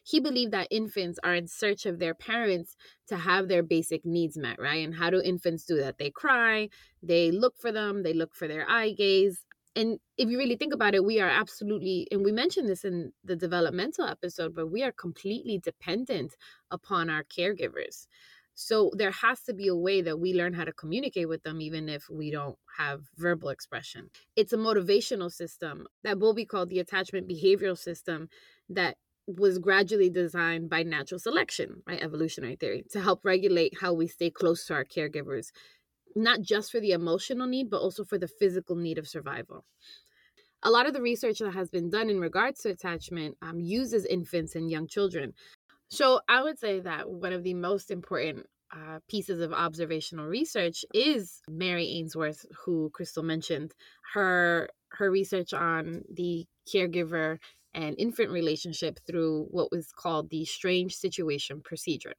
he 0.04 0.20
believed 0.20 0.52
that 0.52 0.68
infants 0.70 1.18
are 1.22 1.34
in 1.34 1.46
search 1.46 1.86
of 1.86 1.98
their 1.98 2.14
parents 2.14 2.76
to 3.08 3.16
have 3.16 3.48
their 3.48 3.62
basic 3.62 4.04
needs 4.04 4.36
met, 4.36 4.60
right? 4.60 4.84
And 4.84 4.94
how 4.94 5.10
do 5.10 5.20
infants 5.20 5.64
do 5.64 5.76
that? 5.76 5.98
They 5.98 6.10
cry, 6.10 6.68
they 7.02 7.30
look 7.30 7.56
for 7.58 7.72
them, 7.72 8.02
they 8.02 8.14
look 8.14 8.34
for 8.34 8.48
their 8.48 8.68
eye 8.68 8.92
gaze. 8.92 9.44
And 9.74 9.98
if 10.18 10.28
you 10.28 10.38
really 10.38 10.56
think 10.56 10.74
about 10.74 10.94
it, 10.94 11.04
we 11.04 11.20
are 11.20 11.30
absolutely, 11.30 12.06
and 12.10 12.22
we 12.22 12.32
mentioned 12.32 12.68
this 12.68 12.84
in 12.84 13.12
the 13.24 13.36
developmental 13.36 14.04
episode, 14.04 14.54
but 14.54 14.70
we 14.70 14.82
are 14.82 14.92
completely 14.92 15.58
dependent 15.58 16.36
upon 16.70 17.08
our 17.08 17.24
caregivers. 17.24 18.06
So 18.54 18.90
there 18.94 19.10
has 19.12 19.40
to 19.44 19.54
be 19.54 19.68
a 19.68 19.74
way 19.74 20.02
that 20.02 20.20
we 20.20 20.34
learn 20.34 20.52
how 20.52 20.64
to 20.64 20.72
communicate 20.72 21.28
with 21.28 21.42
them, 21.42 21.62
even 21.62 21.88
if 21.88 22.10
we 22.10 22.30
don't 22.30 22.56
have 22.76 23.00
verbal 23.16 23.48
expression. 23.48 24.10
It's 24.36 24.52
a 24.52 24.58
motivational 24.58 25.32
system 25.32 25.86
that 26.04 26.18
will 26.18 26.34
be 26.34 26.44
called 26.44 26.68
the 26.68 26.80
attachment 26.80 27.28
behavioral 27.28 27.78
system 27.78 28.28
that 28.68 28.98
was 29.26 29.58
gradually 29.58 30.10
designed 30.10 30.68
by 30.68 30.82
natural 30.82 31.18
selection, 31.18 31.82
right? 31.86 32.02
Evolutionary 32.02 32.56
theory, 32.56 32.84
to 32.90 33.00
help 33.00 33.24
regulate 33.24 33.78
how 33.80 33.92
we 33.92 34.06
stay 34.06 34.30
close 34.30 34.66
to 34.66 34.74
our 34.74 34.84
caregivers, 34.84 35.50
not 36.16 36.42
just 36.42 36.72
for 36.72 36.80
the 36.80 36.92
emotional 36.92 37.46
need, 37.46 37.70
but 37.70 37.80
also 37.80 38.04
for 38.04 38.18
the 38.18 38.28
physical 38.28 38.76
need 38.76 38.98
of 38.98 39.08
survival. 39.08 39.64
A 40.64 40.70
lot 40.70 40.86
of 40.86 40.92
the 40.92 41.02
research 41.02 41.38
that 41.38 41.52
has 41.52 41.70
been 41.70 41.90
done 41.90 42.08
in 42.10 42.20
regards 42.20 42.60
to 42.60 42.70
attachment 42.70 43.36
um, 43.42 43.60
uses 43.60 44.04
infants 44.06 44.54
and 44.54 44.70
young 44.70 44.86
children. 44.86 45.34
So 45.88 46.20
I 46.28 46.42
would 46.42 46.58
say 46.58 46.80
that 46.80 47.10
one 47.10 47.32
of 47.32 47.42
the 47.42 47.54
most 47.54 47.90
important 47.90 48.46
uh, 48.74 49.00
pieces 49.08 49.40
of 49.40 49.52
observational 49.52 50.26
research 50.26 50.84
is 50.94 51.42
Mary 51.48 51.86
Ainsworth, 51.98 52.46
who 52.64 52.90
Crystal 52.94 53.22
mentioned. 53.22 53.72
Her 54.14 54.68
her 54.92 55.10
research 55.10 55.52
on 55.52 56.02
the 56.12 56.46
caregiver 56.72 57.38
and 57.74 57.96
infant 57.98 58.30
relationship 58.30 58.98
through 59.06 59.46
what 59.50 59.70
was 59.70 59.92
called 59.92 60.30
the 60.30 60.44
strange 60.44 60.94
situation 60.94 61.60
procedure. 61.62 62.14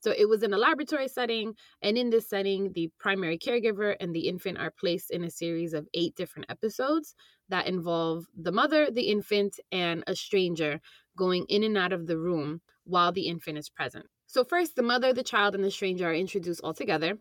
So 0.00 0.12
it 0.16 0.28
was 0.28 0.44
in 0.44 0.52
a 0.52 0.58
laboratory 0.58 1.08
setting, 1.08 1.54
and 1.82 1.98
in 1.98 2.10
this 2.10 2.28
setting, 2.28 2.72
the 2.72 2.90
primary 3.00 3.36
caregiver 3.36 3.96
and 3.98 4.14
the 4.14 4.28
infant 4.28 4.58
are 4.58 4.70
placed 4.70 5.10
in 5.10 5.24
a 5.24 5.30
series 5.30 5.74
of 5.74 5.88
eight 5.92 6.14
different 6.14 6.46
episodes 6.48 7.14
that 7.48 7.66
involve 7.66 8.26
the 8.36 8.52
mother, 8.52 8.90
the 8.92 9.08
infant, 9.10 9.58
and 9.72 10.04
a 10.06 10.14
stranger 10.14 10.80
going 11.16 11.46
in 11.48 11.64
and 11.64 11.76
out 11.76 11.92
of 11.92 12.06
the 12.06 12.18
room 12.18 12.60
while 12.84 13.10
the 13.10 13.26
infant 13.26 13.58
is 13.58 13.68
present. 13.68 14.06
So, 14.26 14.44
first, 14.44 14.76
the 14.76 14.82
mother, 14.82 15.12
the 15.12 15.24
child, 15.24 15.54
and 15.56 15.64
the 15.64 15.70
stranger 15.70 16.10
are 16.10 16.14
introduced 16.14 16.60
all 16.62 16.74
together 16.74 17.18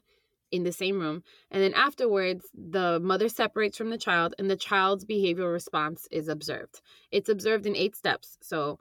in 0.51 0.63
the 0.63 0.72
same 0.72 1.00
room. 1.00 1.24
And 1.51 1.62
then 1.62 1.74
afterwards, 1.74 2.46
the 2.54 3.00
mother 3.00 3.30
separates 3.30 3.77
from 3.77 3.89
the 3.89 3.98
child 3.98 4.34
and 4.39 4.50
the 4.50 4.56
child's 4.56 5.06
behavioral 5.06 5.51
response 5.51 6.08
is 6.12 6.27
observed. 6.27 6.82
It's 7.12 7.30
observed 7.30 7.66
in 7.66 7.75
eight 7.75 7.96
steps. 7.96 8.38
So, 8.42 8.80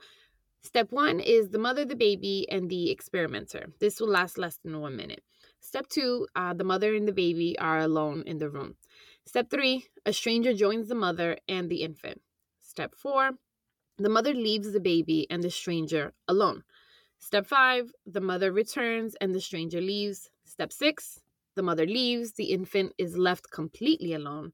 step 0.62 0.90
one 0.90 1.20
is 1.20 1.50
the 1.50 1.58
mother, 1.58 1.84
the 1.84 1.96
baby, 1.96 2.46
and 2.50 2.68
the 2.68 2.90
experimenter. 2.90 3.66
This 3.80 4.00
will 4.00 4.08
last 4.08 4.38
less 4.38 4.58
than 4.58 4.80
one 4.80 4.96
minute. 4.96 5.22
Step 5.60 5.88
two, 5.88 6.26
uh, 6.36 6.54
the 6.54 6.64
mother 6.64 6.94
and 6.94 7.08
the 7.08 7.12
baby 7.12 7.58
are 7.58 7.80
alone 7.80 8.22
in 8.26 8.38
the 8.38 8.48
room. 8.48 8.76
Step 9.24 9.50
three, 9.50 9.86
a 10.04 10.12
stranger 10.12 10.54
joins 10.54 10.88
the 10.88 10.94
mother 10.94 11.38
and 11.48 11.68
the 11.68 11.82
infant. 11.82 12.20
Step 12.60 12.94
four, 12.94 13.32
the 13.98 14.08
mother 14.08 14.34
leaves 14.34 14.72
the 14.72 14.80
baby 14.80 15.26
and 15.30 15.42
the 15.42 15.50
stranger 15.50 16.12
alone. 16.28 16.62
Step 17.18 17.46
five, 17.46 17.90
the 18.04 18.20
mother 18.20 18.52
returns 18.52 19.16
and 19.20 19.34
the 19.34 19.40
stranger 19.40 19.80
leaves. 19.80 20.30
Step 20.44 20.72
six, 20.72 21.20
the 21.56 21.62
mother 21.62 21.86
leaves, 21.86 22.34
the 22.34 22.52
infant 22.52 22.92
is 22.98 23.16
left 23.16 23.50
completely 23.50 24.12
alone, 24.12 24.52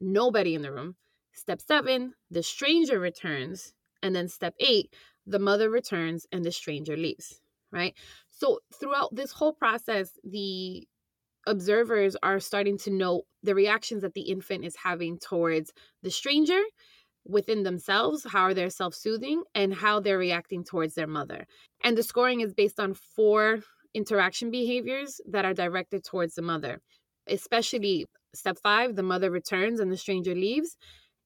nobody 0.00 0.54
in 0.54 0.62
the 0.62 0.72
room. 0.72 0.96
Step 1.34 1.60
seven, 1.60 2.14
the 2.30 2.42
stranger 2.42 2.98
returns. 2.98 3.74
And 4.02 4.14
then 4.14 4.28
step 4.28 4.54
eight, 4.60 4.94
the 5.26 5.38
mother 5.40 5.68
returns 5.68 6.26
and 6.32 6.44
the 6.44 6.52
stranger 6.52 6.96
leaves, 6.96 7.40
right? 7.72 7.94
So 8.30 8.60
throughout 8.72 9.14
this 9.14 9.32
whole 9.32 9.52
process, 9.52 10.12
the 10.24 10.86
observers 11.46 12.16
are 12.22 12.38
starting 12.38 12.78
to 12.78 12.90
note 12.90 13.24
the 13.42 13.54
reactions 13.54 14.02
that 14.02 14.14
the 14.14 14.22
infant 14.22 14.64
is 14.64 14.76
having 14.76 15.18
towards 15.18 15.72
the 16.02 16.10
stranger 16.10 16.60
within 17.26 17.62
themselves, 17.62 18.24
how 18.28 18.42
are 18.42 18.54
they 18.54 18.68
self 18.70 18.94
soothing, 18.94 19.42
and 19.54 19.74
how 19.74 20.00
they're 20.00 20.18
reacting 20.18 20.64
towards 20.64 20.94
their 20.94 21.06
mother. 21.06 21.46
And 21.82 21.96
the 21.96 22.02
scoring 22.02 22.40
is 22.40 22.54
based 22.54 22.80
on 22.80 22.94
four 22.94 23.60
interaction 23.94 24.50
behaviors 24.50 25.20
that 25.28 25.44
are 25.44 25.54
directed 25.54 26.04
towards 26.04 26.34
the 26.34 26.42
mother, 26.42 26.80
especially 27.26 28.06
step 28.34 28.58
five, 28.62 28.96
the 28.96 29.02
mother 29.02 29.30
returns 29.30 29.80
and 29.80 29.90
the 29.90 29.96
stranger 29.96 30.34
leaves. 30.34 30.76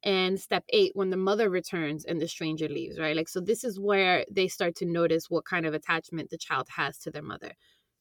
And 0.04 0.40
step 0.40 0.64
eight, 0.70 0.92
when 0.94 1.10
the 1.10 1.16
mother 1.16 1.48
returns 1.48 2.04
and 2.04 2.20
the 2.20 2.26
stranger 2.26 2.68
leaves, 2.68 2.98
right? 2.98 3.14
Like, 3.14 3.28
so 3.28 3.40
this 3.40 3.62
is 3.62 3.78
where 3.78 4.24
they 4.28 4.48
start 4.48 4.74
to 4.76 4.84
notice 4.84 5.30
what 5.30 5.44
kind 5.44 5.64
of 5.64 5.74
attachment 5.74 6.30
the 6.30 6.38
child 6.38 6.66
has 6.76 6.98
to 6.98 7.12
their 7.12 7.22
mother. 7.22 7.52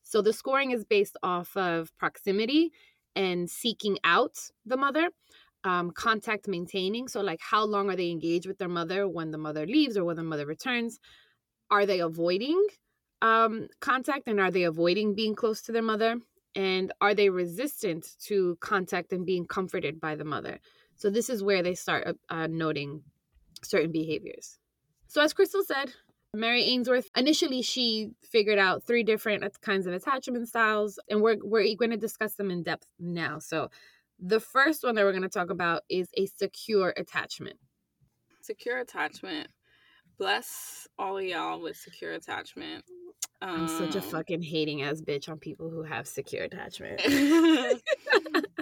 So 0.02 0.24
the 0.24 0.34
scoring 0.34 0.72
is 0.72 0.84
based 0.84 1.16
off 1.22 1.56
of 1.56 1.96
proximity 2.00 2.72
and 3.16 3.48
seeking 3.50 4.00
out 4.04 4.36
the 4.66 4.78
mother, 4.78 5.10
um, 5.64 5.92
contact 5.92 6.48
maintaining. 6.48 7.08
So, 7.08 7.22
like, 7.22 7.40
how 7.40 7.64
long 7.66 7.90
are 7.92 7.96
they 7.96 8.10
engaged 8.10 8.48
with 8.48 8.58
their 8.58 8.68
mother 8.68 9.08
when 9.08 9.30
the 9.30 9.38
mother 9.38 9.68
leaves 9.68 9.96
or 9.96 10.04
when 10.04 10.16
the 10.16 10.24
mother 10.24 10.48
returns? 10.48 11.00
Are 11.70 11.86
they 11.86 12.00
avoiding 12.00 12.66
um, 13.22 13.68
contact 13.80 14.28
and 14.28 14.40
are 14.40 14.52
they 14.52 14.64
avoiding 14.64 15.16
being 15.16 15.36
close 15.36 15.62
to 15.64 15.72
their 15.72 15.82
mother? 15.82 16.18
And 16.56 16.92
are 17.00 17.14
they 17.14 17.30
resistant 17.30 18.16
to 18.26 18.58
contact 18.60 19.14
and 19.14 19.26
being 19.26 19.46
comforted 19.46 20.02
by 20.02 20.16
the 20.16 20.26
mother? 20.26 20.60
So, 20.98 21.10
this 21.10 21.30
is 21.30 21.42
where 21.42 21.64
they 21.64 21.76
start 21.76 22.06
uh, 22.08 22.14
uh, 22.30 22.48
noting 22.48 23.04
certain 23.64 23.92
behaviors. 23.92 24.58
So, 25.08 25.22
as 25.22 25.34
Crystal 25.34 25.64
said, 25.64 25.94
Mary 26.34 26.64
Ainsworth, 26.64 27.10
initially 27.16 27.62
she 27.62 28.12
figured 28.22 28.60
out 28.60 28.84
three 28.84 29.04
different 29.04 29.44
kinds 29.62 29.88
of 29.88 29.94
attachment 29.94 30.50
styles, 30.50 31.00
and 31.10 31.22
we're, 31.22 31.38
we're 31.42 31.76
going 31.76 31.92
to 31.92 31.98
discuss 31.98 32.36
them 32.36 32.52
in 32.52 32.64
depth 32.64 32.88
now. 33.00 33.40
So, 33.40 33.70
the 34.20 34.40
first 34.40 34.84
one 34.84 34.96
that 34.96 35.04
we're 35.04 35.12
going 35.12 35.24
to 35.24 35.30
talk 35.30 35.50
about 35.50 35.84
is 35.90 36.10
a 36.16 36.26
secure 36.26 36.94
attachment. 36.98 37.58
Secure 38.42 38.80
attachment. 38.80 39.48
Bless 40.18 40.88
all 41.00 41.18
of 41.18 41.24
y'all 41.24 41.60
with 41.60 41.78
secure 41.78 42.12
attachment. 42.12 42.84
I'm 43.42 43.68
such 43.68 43.96
a 43.96 44.00
um, 44.00 44.04
fucking 44.04 44.44
hating 44.44 44.84
ass 44.84 45.02
bitch 45.02 45.28
on 45.30 45.40
people 45.40 45.70
who 45.70 45.84
have 45.84 46.08
secure 46.08 46.44
attachment. 46.44 47.02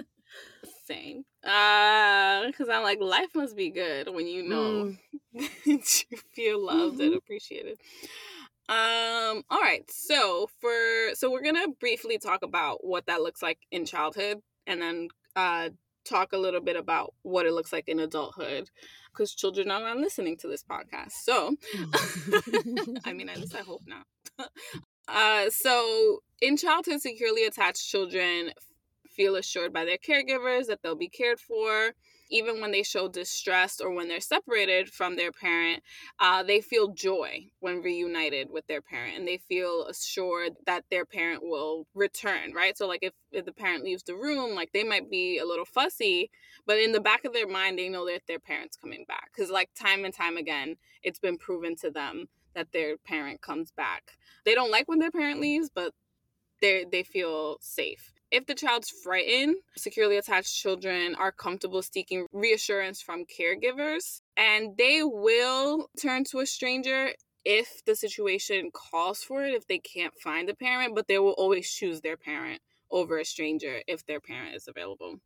Same. 0.86 1.24
Uh, 1.44 2.46
because 2.46 2.68
I'm 2.68 2.82
like, 2.82 3.00
life 3.00 3.28
must 3.34 3.56
be 3.56 3.70
good 3.70 4.12
when 4.12 4.26
you 4.26 4.42
know 4.42 4.94
mm. 5.34 5.48
you 5.64 6.18
feel 6.34 6.64
loved 6.64 6.94
mm-hmm. 6.94 7.02
and 7.02 7.14
appreciated. 7.14 7.78
Um, 8.68 9.42
all 9.50 9.60
right. 9.60 9.84
So 9.90 10.48
for 10.60 11.14
so 11.14 11.30
we're 11.30 11.42
gonna 11.42 11.68
briefly 11.80 12.18
talk 12.18 12.42
about 12.42 12.84
what 12.84 13.06
that 13.06 13.20
looks 13.20 13.42
like 13.42 13.58
in 13.70 13.84
childhood 13.84 14.38
and 14.66 14.80
then 14.80 15.08
uh 15.36 15.70
talk 16.10 16.32
a 16.32 16.38
little 16.38 16.60
bit 16.60 16.76
about 16.76 17.14
what 17.22 17.46
it 17.46 17.52
looks 17.52 17.72
like 17.72 17.88
in 17.88 18.00
adulthood 18.00 18.68
because 19.12 19.34
children 19.34 19.70
are 19.70 19.80
not 19.80 19.96
listening 19.96 20.36
to 20.38 20.48
this 20.48 20.64
podcast. 20.64 21.12
So, 21.22 21.56
I 23.04 23.12
mean, 23.12 23.28
at 23.28 23.38
least 23.38 23.54
I 23.54 23.62
hope 23.62 23.82
not. 23.86 24.06
uh, 25.08 25.50
so, 25.50 26.22
in 26.40 26.56
childhood, 26.56 27.00
securely 27.00 27.44
attached 27.44 27.88
children 27.88 28.52
feel 29.08 29.36
assured 29.36 29.72
by 29.72 29.84
their 29.84 29.98
caregivers 29.98 30.66
that 30.66 30.80
they'll 30.82 30.94
be 30.94 31.08
cared 31.08 31.40
for 31.40 31.92
even 32.30 32.60
when 32.60 32.72
they 32.72 32.82
show 32.82 33.08
distress 33.08 33.80
or 33.80 33.90
when 33.92 34.08
they're 34.08 34.20
separated 34.20 34.88
from 34.88 35.16
their 35.16 35.32
parent, 35.32 35.82
uh, 36.18 36.42
they 36.42 36.60
feel 36.60 36.88
joy 36.88 37.46
when 37.60 37.82
reunited 37.82 38.48
with 38.50 38.66
their 38.66 38.80
parent 38.80 39.16
and 39.16 39.26
they 39.26 39.38
feel 39.38 39.86
assured 39.86 40.52
that 40.66 40.84
their 40.90 41.04
parent 41.04 41.42
will 41.42 41.86
return, 41.94 42.52
right? 42.54 42.76
So, 42.76 42.86
like, 42.86 43.02
if, 43.02 43.12
if 43.32 43.44
the 43.44 43.52
parent 43.52 43.84
leaves 43.84 44.02
the 44.02 44.14
room, 44.14 44.54
like, 44.54 44.72
they 44.72 44.84
might 44.84 45.10
be 45.10 45.38
a 45.38 45.44
little 45.44 45.64
fussy, 45.64 46.30
but 46.66 46.78
in 46.78 46.92
the 46.92 47.00
back 47.00 47.24
of 47.24 47.32
their 47.32 47.48
mind, 47.48 47.78
they 47.78 47.88
know 47.88 48.06
that 48.06 48.22
their 48.26 48.38
parent's 48.38 48.76
coming 48.76 49.04
back. 49.08 49.30
Because, 49.34 49.50
like, 49.50 49.70
time 49.74 50.04
and 50.04 50.14
time 50.14 50.36
again, 50.36 50.76
it's 51.02 51.18
been 51.18 51.38
proven 51.38 51.76
to 51.76 51.90
them 51.90 52.28
that 52.54 52.72
their 52.72 52.96
parent 52.96 53.40
comes 53.40 53.70
back. 53.72 54.12
They 54.44 54.54
don't 54.54 54.70
like 54.70 54.88
when 54.88 54.98
their 54.98 55.10
parent 55.10 55.40
leaves, 55.40 55.70
but 55.72 55.92
they 56.60 56.84
they 56.90 57.02
feel 57.02 57.58
safe. 57.60 58.12
If 58.30 58.46
the 58.46 58.54
child's 58.54 58.90
frightened, 58.90 59.56
securely 59.76 60.16
attached 60.16 60.54
children 60.54 61.16
are 61.16 61.32
comfortable 61.32 61.82
seeking 61.82 62.26
reassurance 62.32 63.02
from 63.02 63.24
caregivers 63.24 64.22
and 64.36 64.76
they 64.76 65.02
will 65.02 65.90
turn 66.00 66.22
to 66.30 66.38
a 66.38 66.46
stranger 66.46 67.10
if 67.44 67.84
the 67.86 67.96
situation 67.96 68.70
calls 68.72 69.22
for 69.22 69.42
it, 69.44 69.54
if 69.54 69.66
they 69.66 69.78
can't 69.78 70.14
find 70.22 70.48
a 70.48 70.54
parent, 70.54 70.94
but 70.94 71.08
they 71.08 71.18
will 71.18 71.32
always 71.32 71.72
choose 71.72 72.02
their 72.02 72.16
parent 72.16 72.60
over 72.90 73.18
a 73.18 73.24
stranger 73.24 73.82
if 73.88 74.06
their 74.06 74.20
parent 74.20 74.54
is 74.54 74.68
available 74.68 75.20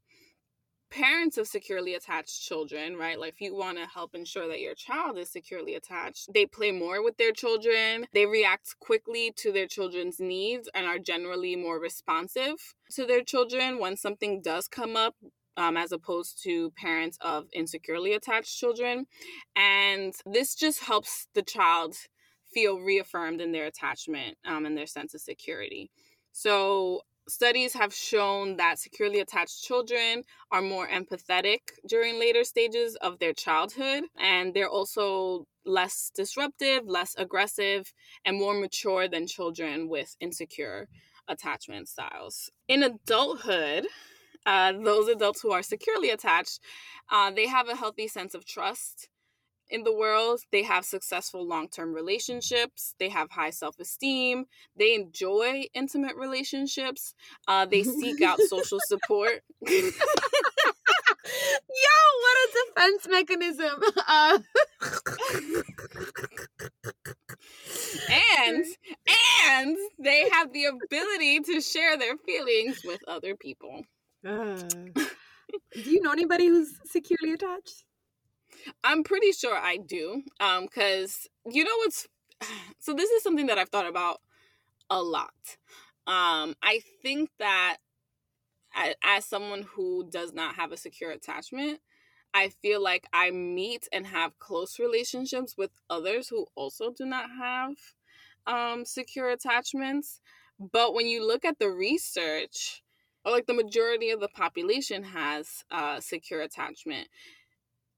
parents 0.94 1.36
of 1.38 1.48
securely 1.48 1.94
attached 1.94 2.40
children, 2.42 2.96
right? 2.96 3.18
Like 3.18 3.32
if 3.32 3.40
you 3.40 3.54
want 3.54 3.78
to 3.78 3.86
help 3.86 4.14
ensure 4.14 4.46
that 4.48 4.60
your 4.60 4.74
child 4.74 5.18
is 5.18 5.28
securely 5.28 5.74
attached, 5.74 6.32
they 6.32 6.46
play 6.46 6.70
more 6.70 7.02
with 7.02 7.16
their 7.16 7.32
children. 7.32 8.06
They 8.12 8.26
react 8.26 8.78
quickly 8.78 9.32
to 9.38 9.50
their 9.50 9.66
children's 9.66 10.20
needs 10.20 10.68
and 10.72 10.86
are 10.86 11.00
generally 11.00 11.56
more 11.56 11.80
responsive 11.80 12.74
to 12.92 13.04
their 13.04 13.22
children 13.22 13.80
when 13.80 13.96
something 13.96 14.40
does 14.40 14.68
come 14.68 14.96
up. 14.96 15.16
Um, 15.56 15.76
as 15.76 15.92
opposed 15.92 16.42
to 16.42 16.72
parents 16.72 17.16
of 17.20 17.46
insecurely 17.52 18.12
attached 18.12 18.58
children. 18.58 19.06
And 19.54 20.12
this 20.26 20.56
just 20.56 20.82
helps 20.82 21.28
the 21.32 21.42
child 21.42 21.94
feel 22.52 22.80
reaffirmed 22.80 23.40
in 23.40 23.52
their 23.52 23.66
attachment 23.66 24.36
um, 24.44 24.66
and 24.66 24.76
their 24.76 24.88
sense 24.88 25.14
of 25.14 25.20
security. 25.20 25.92
So 26.32 27.02
Studies 27.26 27.72
have 27.72 27.94
shown 27.94 28.56
that 28.56 28.78
securely 28.78 29.20
attached 29.20 29.62
children 29.62 30.24
are 30.50 30.60
more 30.60 30.86
empathetic 30.86 31.60
during 31.88 32.18
later 32.18 32.44
stages 32.44 32.96
of 32.96 33.18
their 33.18 33.32
childhood, 33.32 34.04
and 34.18 34.52
they're 34.52 34.68
also 34.68 35.46
less 35.64 36.10
disruptive, 36.14 36.86
less 36.86 37.14
aggressive, 37.16 37.94
and 38.26 38.38
more 38.38 38.52
mature 38.52 39.08
than 39.08 39.26
children 39.26 39.88
with 39.88 40.14
insecure 40.20 40.86
attachment 41.26 41.88
styles. 41.88 42.50
In 42.68 42.82
adulthood, 42.82 43.86
uh, 44.44 44.72
those 44.72 45.08
adults 45.08 45.40
who 45.40 45.50
are 45.50 45.62
securely 45.62 46.10
attached, 46.10 46.60
uh, 47.10 47.30
they 47.30 47.46
have 47.46 47.68
a 47.68 47.76
healthy 47.76 48.06
sense 48.06 48.34
of 48.34 48.44
trust 48.44 49.08
in 49.68 49.82
the 49.82 49.94
world. 49.94 50.40
They 50.52 50.62
have 50.62 50.84
successful 50.84 51.46
long 51.46 51.68
term 51.68 51.94
relationships. 51.94 52.94
They 52.98 53.08
have 53.08 53.30
high 53.30 53.50
self 53.50 53.78
esteem. 53.78 54.46
They 54.76 54.94
enjoy 54.94 55.64
intimate 55.74 56.16
relationships. 56.16 57.14
Uh, 57.46 57.66
they 57.66 57.82
seek 57.82 58.22
out 58.22 58.40
social 58.48 58.78
support. 58.86 59.42
Yo, 61.66 61.90
what 62.20 62.36
a 62.36 62.48
defense 62.66 63.08
mechanism. 63.08 63.80
Uh... 64.06 64.38
and 68.38 68.64
and 69.48 69.76
they 69.98 70.28
have 70.30 70.52
the 70.52 70.66
ability 70.66 71.40
to 71.40 71.60
share 71.60 71.96
their 71.96 72.16
feelings 72.18 72.82
with 72.84 73.00
other 73.08 73.34
people. 73.36 73.82
Uh, 74.26 74.56
do 75.74 75.90
you 75.90 76.00
know 76.00 76.12
anybody 76.12 76.46
who's 76.46 76.78
securely 76.84 77.32
attached? 77.32 77.84
I'm 78.82 79.04
pretty 79.04 79.32
sure 79.32 79.56
I 79.56 79.76
do. 79.76 80.22
Um, 80.40 80.64
because 80.64 81.28
you 81.46 81.64
know 81.64 81.76
what's 81.78 82.06
so 82.78 82.94
this 82.94 83.10
is 83.10 83.22
something 83.22 83.46
that 83.46 83.58
I've 83.58 83.70
thought 83.70 83.88
about 83.88 84.20
a 84.90 85.02
lot. 85.02 85.56
Um, 86.06 86.54
I 86.62 86.80
think 87.02 87.30
that 87.38 87.78
as 89.02 89.24
someone 89.24 89.62
who 89.62 90.08
does 90.10 90.32
not 90.32 90.56
have 90.56 90.72
a 90.72 90.76
secure 90.76 91.10
attachment, 91.10 91.80
I 92.34 92.48
feel 92.48 92.82
like 92.82 93.06
I 93.12 93.30
meet 93.30 93.88
and 93.92 94.06
have 94.06 94.38
close 94.40 94.78
relationships 94.78 95.54
with 95.56 95.70
others 95.88 96.28
who 96.28 96.46
also 96.56 96.90
do 96.90 97.06
not 97.06 97.26
have 97.38 97.74
um, 98.46 98.84
secure 98.84 99.30
attachments. 99.30 100.20
But 100.58 100.94
when 100.94 101.06
you 101.06 101.26
look 101.26 101.44
at 101.44 101.58
the 101.58 101.70
research, 101.70 102.82
or 103.24 103.32
like 103.32 103.46
the 103.46 103.54
majority 103.54 104.10
of 104.10 104.20
the 104.20 104.28
population 104.28 105.04
has 105.04 105.64
uh, 105.70 106.00
secure 106.00 106.42
attachment, 106.42 107.08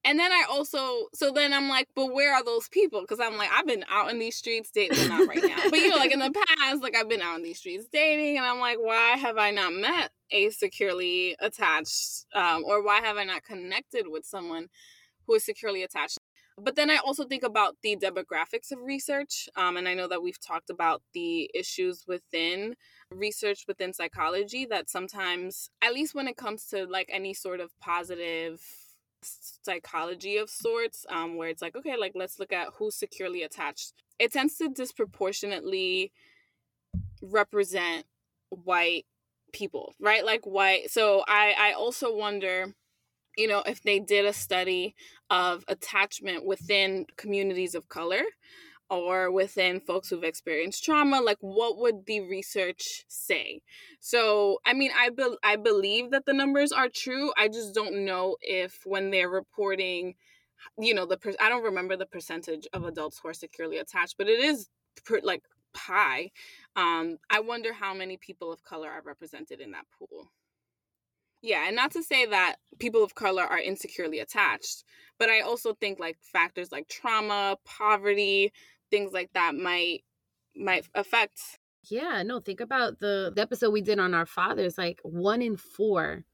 and 0.06 0.18
then 0.18 0.32
I 0.32 0.44
also, 0.48 1.08
so 1.12 1.32
then 1.32 1.52
I'm 1.52 1.68
like, 1.68 1.88
but 1.96 2.14
where 2.14 2.32
are 2.32 2.44
those 2.44 2.68
people? 2.68 3.00
Because 3.00 3.18
I'm 3.18 3.36
like, 3.36 3.50
I've 3.52 3.66
been 3.66 3.84
out 3.90 4.08
in 4.10 4.20
these 4.20 4.36
streets 4.36 4.70
dating, 4.70 5.08
not 5.08 5.26
right 5.26 5.42
now, 5.42 5.56
but 5.68 5.78
you 5.80 5.88
know, 5.88 5.96
like 5.96 6.12
in 6.12 6.20
the 6.20 6.32
past, 6.32 6.80
like 6.82 6.96
I've 6.96 7.08
been 7.08 7.20
out 7.20 7.36
in 7.36 7.42
these 7.42 7.58
streets 7.58 7.86
dating, 7.92 8.36
and 8.38 8.46
I'm 8.46 8.60
like, 8.60 8.78
why 8.80 9.16
have 9.16 9.36
I 9.36 9.50
not 9.50 9.72
met 9.72 10.12
a 10.30 10.50
securely 10.50 11.36
attached, 11.40 12.24
um, 12.34 12.64
or 12.64 12.84
why 12.84 13.00
have 13.00 13.16
I 13.16 13.24
not 13.24 13.42
connected 13.42 14.06
with 14.08 14.24
someone 14.24 14.68
who 15.26 15.34
is 15.34 15.44
securely 15.44 15.82
attached? 15.82 16.18
But 16.58 16.76
then 16.76 16.88
I 16.88 16.96
also 17.04 17.24
think 17.24 17.42
about 17.42 17.76
the 17.82 17.96
demographics 17.96 18.72
of 18.72 18.78
research, 18.80 19.48
um, 19.56 19.76
and 19.76 19.88
I 19.88 19.94
know 19.94 20.08
that 20.08 20.22
we've 20.22 20.40
talked 20.40 20.70
about 20.70 21.02
the 21.14 21.50
issues 21.52 22.04
within 22.06 22.76
research 23.10 23.64
within 23.68 23.92
psychology 23.92 24.66
that 24.66 24.88
sometimes, 24.88 25.68
at 25.82 25.92
least 25.92 26.14
when 26.14 26.28
it 26.28 26.36
comes 26.36 26.66
to 26.66 26.86
like 26.86 27.10
any 27.12 27.34
sort 27.34 27.60
of 27.60 27.78
positive 27.80 28.60
psychology 29.22 30.36
of 30.36 30.48
sorts 30.50 31.04
um, 31.08 31.36
where 31.36 31.48
it's 31.48 31.62
like 31.62 31.76
okay 31.76 31.96
like 31.96 32.12
let's 32.14 32.38
look 32.38 32.52
at 32.52 32.68
who's 32.74 32.94
securely 32.94 33.42
attached. 33.42 33.92
It 34.18 34.32
tends 34.32 34.56
to 34.58 34.68
disproportionately 34.68 36.12
represent 37.20 38.06
white 38.50 39.06
people 39.52 39.94
right? 40.00 40.24
Like 40.24 40.46
white 40.46 40.90
so 40.90 41.24
i 41.26 41.54
i 41.58 41.72
also 41.72 42.14
wonder 42.14 42.74
you 43.36 43.48
know 43.48 43.62
if 43.66 43.82
they 43.82 43.98
did 43.98 44.24
a 44.24 44.32
study 44.32 44.94
of 45.30 45.64
attachment 45.68 46.44
within 46.44 47.06
communities 47.16 47.74
of 47.74 47.88
color 47.88 48.22
or 48.90 49.30
within 49.32 49.80
folks 49.80 50.08
who've 50.08 50.22
experienced 50.24 50.84
trauma 50.84 51.20
like 51.20 51.38
what 51.40 51.78
would 51.78 52.06
the 52.06 52.20
research 52.20 53.04
say? 53.08 53.60
So 54.00 54.58
i 54.64 54.72
mean 54.72 54.90
i 54.96 55.10
be- 55.10 55.36
i 55.42 55.56
believe 55.56 56.10
that 56.10 56.26
the 56.26 56.32
numbers 56.32 56.72
are 56.72 56.88
true. 56.88 57.32
I 57.36 57.48
just 57.48 57.74
don't 57.74 58.04
know 58.04 58.36
if 58.40 58.80
when 58.84 59.10
they're 59.10 59.28
reporting 59.30 60.14
you 60.78 60.94
know 60.94 61.06
the 61.06 61.16
per- 61.18 61.34
i 61.40 61.48
don't 61.48 61.64
remember 61.64 61.96
the 61.96 62.06
percentage 62.06 62.66
of 62.72 62.84
adults 62.84 63.20
who 63.22 63.28
are 63.28 63.34
securely 63.34 63.78
attached 63.78 64.16
but 64.18 64.28
it 64.28 64.40
is 64.40 64.68
per- 65.04 65.20
like 65.22 65.42
high. 65.76 66.30
Um 66.76 67.18
i 67.30 67.40
wonder 67.40 67.72
how 67.72 67.92
many 67.94 68.16
people 68.16 68.52
of 68.52 68.62
color 68.64 68.88
are 68.90 69.02
represented 69.02 69.60
in 69.60 69.72
that 69.72 69.84
pool. 69.98 70.30
Yeah, 71.42 71.66
and 71.66 71.76
not 71.76 71.92
to 71.92 72.02
say 72.02 72.26
that 72.26 72.56
people 72.80 73.04
of 73.04 73.14
color 73.14 73.44
are 73.44 73.58
insecurely 73.58 74.18
attached, 74.20 74.84
but 75.18 75.28
I 75.28 75.40
also 75.40 75.74
think 75.74 76.00
like 76.00 76.16
factors 76.20 76.72
like 76.72 76.88
trauma, 76.88 77.56
poverty, 77.64 78.52
things 78.90 79.12
like 79.12 79.30
that 79.34 79.54
might 79.54 80.00
might 80.54 80.86
affect 80.94 81.58
yeah 81.88 82.22
no 82.22 82.40
think 82.40 82.60
about 82.60 82.98
the, 82.98 83.32
the 83.34 83.42
episode 83.42 83.70
we 83.70 83.82
did 83.82 83.98
on 83.98 84.14
our 84.14 84.26
fathers 84.26 84.78
like 84.78 85.00
one 85.02 85.42
in 85.42 85.56
four 85.56 86.24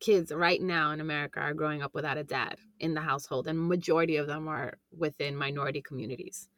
kids 0.00 0.32
right 0.32 0.60
now 0.60 0.90
in 0.92 1.00
america 1.00 1.40
are 1.40 1.54
growing 1.54 1.82
up 1.82 1.94
without 1.94 2.18
a 2.18 2.24
dad 2.24 2.56
in 2.84 2.94
the 2.94 3.00
household 3.00 3.48
and 3.48 3.68
majority 3.68 4.16
of 4.16 4.26
them 4.26 4.46
are 4.46 4.74
within 4.96 5.34
minority 5.34 5.80
communities. 5.80 6.48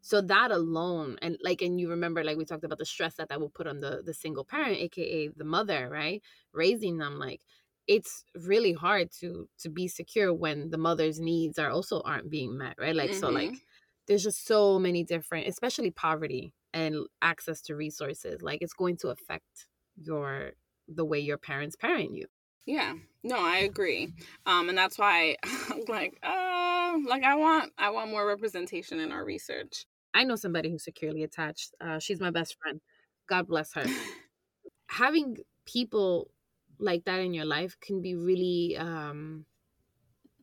So 0.00 0.20
that 0.22 0.50
alone 0.50 1.16
and 1.22 1.36
like 1.42 1.60
and 1.62 1.80
you 1.80 1.90
remember 1.90 2.24
like 2.24 2.36
we 2.36 2.44
talked 2.44 2.64
about 2.64 2.78
the 2.78 2.84
stress 2.84 3.14
that 3.16 3.28
that 3.28 3.40
will 3.40 3.50
put 3.50 3.66
on 3.66 3.80
the 3.80 4.02
the 4.04 4.14
single 4.14 4.44
parent 4.44 4.78
aka 4.78 5.28
the 5.28 5.44
mother 5.44 5.88
right? 5.90 6.22
Raising 6.52 6.98
them 6.98 7.18
like 7.18 7.40
it's 7.88 8.24
really 8.34 8.72
hard 8.72 9.10
to 9.20 9.48
to 9.60 9.68
be 9.68 9.88
secure 9.88 10.32
when 10.32 10.70
the 10.70 10.78
mother's 10.78 11.18
needs 11.20 11.58
are 11.58 11.70
also 11.70 12.00
aren't 12.04 12.30
being 12.30 12.56
met 12.56 12.76
right? 12.78 12.96
Like 12.96 13.10
mm-hmm. 13.10 13.20
so 13.20 13.28
like 13.28 13.54
there's 14.06 14.22
just 14.22 14.46
so 14.46 14.78
many 14.78 15.04
different 15.04 15.46
especially 15.46 15.90
poverty 15.90 16.54
and 16.74 17.06
access 17.20 17.60
to 17.60 17.74
resources 17.74 18.42
like 18.42 18.62
it's 18.62 18.72
going 18.72 18.96
to 18.96 19.08
affect 19.08 19.66
your 19.96 20.52
the 20.88 21.04
way 21.04 21.18
your 21.18 21.38
parents 21.38 21.76
parent 21.76 22.14
you 22.14 22.26
yeah 22.66 22.94
no 23.22 23.36
i 23.36 23.58
agree 23.58 24.12
um 24.46 24.68
and 24.68 24.78
that's 24.78 24.98
why 24.98 25.36
I'm 25.70 25.82
like 25.88 26.18
uh 26.22 26.98
like 27.08 27.24
i 27.24 27.34
want 27.34 27.72
i 27.78 27.90
want 27.90 28.10
more 28.10 28.26
representation 28.26 29.00
in 29.00 29.12
our 29.12 29.24
research 29.24 29.86
I 30.14 30.24
know 30.24 30.36
somebody 30.36 30.70
who's 30.70 30.84
securely 30.84 31.22
attached. 31.22 31.74
Uh, 31.80 31.98
she's 31.98 32.20
my 32.20 32.30
best 32.30 32.56
friend. 32.60 32.80
God 33.28 33.46
bless 33.48 33.72
her. 33.74 33.84
Having 34.88 35.38
people 35.66 36.30
like 36.78 37.04
that 37.04 37.20
in 37.20 37.32
your 37.32 37.44
life 37.44 37.76
can 37.80 38.02
be 38.02 38.14
really 38.14 38.76
um, 38.76 39.46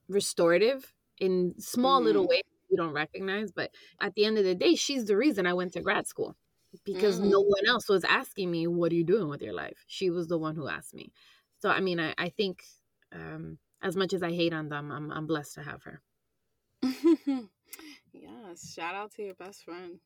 restorative 0.08 0.94
in 1.20 1.54
small 1.60 2.02
mm. 2.02 2.06
little 2.06 2.28
ways 2.28 2.44
you 2.70 2.78
don't 2.78 2.94
recognize. 2.94 3.52
But 3.52 3.72
at 4.02 4.14
the 4.16 4.26
end 4.26 4.38
of 4.38 4.44
the 4.44 4.56
day, 4.56 4.76
she's 4.76 5.06
the 5.06 5.18
reason 5.18 5.46
I 5.46 5.54
went 5.54 5.74
to 5.74 5.82
grad 5.82 6.08
school 6.08 6.36
because 6.86 7.20
mm. 7.20 7.30
no 7.30 7.42
one 7.42 7.66
else 7.68 7.90
was 7.90 8.04
asking 8.04 8.52
me, 8.52 8.68
What 8.68 8.92
are 8.92 8.96
you 8.96 9.04
doing 9.04 9.30
with 9.30 9.42
your 9.42 9.54
life? 9.54 9.84
She 9.88 10.10
was 10.10 10.28
the 10.28 10.38
one 10.38 10.56
who 10.56 10.68
asked 10.68 10.94
me. 10.94 11.12
So, 11.62 11.70
I 11.70 11.82
mean, 11.82 12.00
I, 12.00 12.14
I 12.18 12.30
think 12.30 12.64
um, 13.14 13.58
as 13.82 13.96
much 13.96 14.14
as 14.14 14.24
I 14.24 14.32
hate 14.32 14.54
on 14.54 14.70
them, 14.70 14.92
I'm, 14.92 15.12
I'm 15.12 15.28
blessed 15.28 15.56
to 15.56 15.64
have 15.64 15.84
her. 15.84 16.02
Yes, 18.12 18.74
shout 18.74 18.96
out 18.96 19.12
to 19.14 19.24
your 19.24 19.36
best 19.36 19.64
friend. 19.64 20.00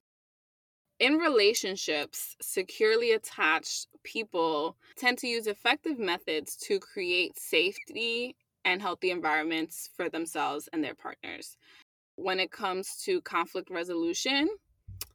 In 0.99 1.15
relationships, 1.15 2.35
securely 2.41 3.11
attached 3.11 3.87
people 4.03 4.77
tend 4.95 5.17
to 5.19 5.27
use 5.27 5.47
effective 5.47 5.99
methods 5.99 6.55
to 6.57 6.79
create 6.79 7.37
safety 7.39 8.35
and 8.63 8.81
healthy 8.81 9.11
environments 9.11 9.89
for 9.95 10.09
themselves 10.09 10.69
and 10.71 10.83
their 10.83 10.95
partners. 10.95 11.57
When 12.15 12.39
it 12.39 12.51
comes 12.51 13.01
to 13.05 13.21
conflict 13.21 13.69
resolution, 13.69 14.49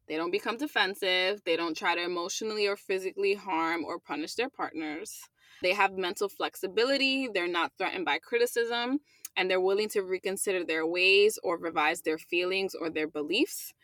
they 0.08 0.16
don't 0.16 0.30
become 0.30 0.56
defensive, 0.56 1.42
they 1.44 1.56
don't 1.56 1.76
try 1.76 1.94
to 1.94 2.02
emotionally 2.02 2.66
or 2.66 2.76
physically 2.76 3.34
harm 3.34 3.84
or 3.84 3.98
punish 3.98 4.34
their 4.34 4.48
partners. 4.48 5.20
They 5.62 5.72
have 5.72 5.92
mental 5.92 6.28
flexibility, 6.28 7.28
they're 7.28 7.48
not 7.48 7.72
threatened 7.76 8.04
by 8.04 8.18
criticism, 8.18 9.00
and 9.36 9.50
they're 9.50 9.60
willing 9.60 9.88
to 9.90 10.02
reconsider 10.02 10.64
their 10.64 10.86
ways 10.86 11.38
or 11.42 11.58
revise 11.58 12.02
their 12.02 12.18
feelings 12.18 12.74
or 12.74 12.90
their 12.90 13.08
beliefs. 13.08 13.74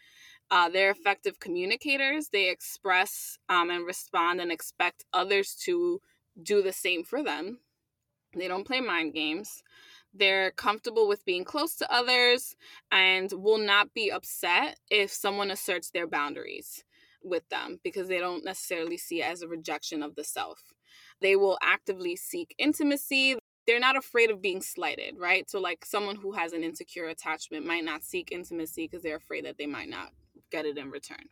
Uh, 0.51 0.69
they're 0.69 0.91
effective 0.91 1.41
communicators. 1.41 2.29
They 2.29 2.49
express 2.49 3.39
um, 3.49 3.71
and 3.71 3.87
respond 3.87 4.41
and 4.41 4.53
expect 4.53 5.05
others 5.13 5.55
to 5.65 6.01
do 6.43 6.63
the 6.63 6.73
same 6.73 7.05
for 7.05 7.23
them. 7.23 7.59
They 8.37 8.49
don't 8.49 8.67
play 8.67 8.81
mind 8.81 9.15
games. 9.15 9.63
They're 10.15 10.53
comfortable 10.53 11.09
with 11.09 11.25
being 11.25 11.45
close 11.45 11.75
to 11.77 11.93
others 11.93 12.55
and 12.93 13.31
will 13.33 13.59
not 13.59 13.93
be 13.95 14.11
upset 14.11 14.79
if 14.91 15.11
someone 15.11 15.51
asserts 15.51 15.91
their 15.91 16.07
boundaries 16.07 16.85
with 17.23 17.49
them 17.49 17.81
because 17.83 18.09
they 18.09 18.19
don't 18.19 18.45
necessarily 18.45 18.97
see 18.97 19.23
it 19.23 19.27
as 19.27 19.43
a 19.43 19.49
rejection 19.49 20.03
of 20.03 20.15
the 20.15 20.25
self. 20.25 20.73
They 21.21 21.37
will 21.37 21.59
actively 21.63 22.17
seek 22.17 22.55
intimacy 22.59 23.37
they're 23.67 23.81
not 23.81 23.97
afraid 23.97 24.31
of 24.31 24.43
being 24.43 24.61
slighted, 24.61 25.17
right? 25.19 25.49
So, 25.49 25.61
like 25.61 25.85
someone 25.85 26.17
who 26.17 26.33
has 26.33 26.53
an 26.53 26.63
insecure 26.63 27.07
attachment 27.07 27.67
might 27.67 27.85
not 27.85 28.05
seek 28.05 28.31
intimacy 28.31 28.87
because 28.87 29.03
they're 29.03 29.17
afraid 29.17 29.45
that 29.47 29.57
they 29.59 29.67
might 29.67 29.89
not 29.89 30.11
get 30.51 30.67
it 30.67 30.79
in 30.79 30.91
return. 30.91 31.25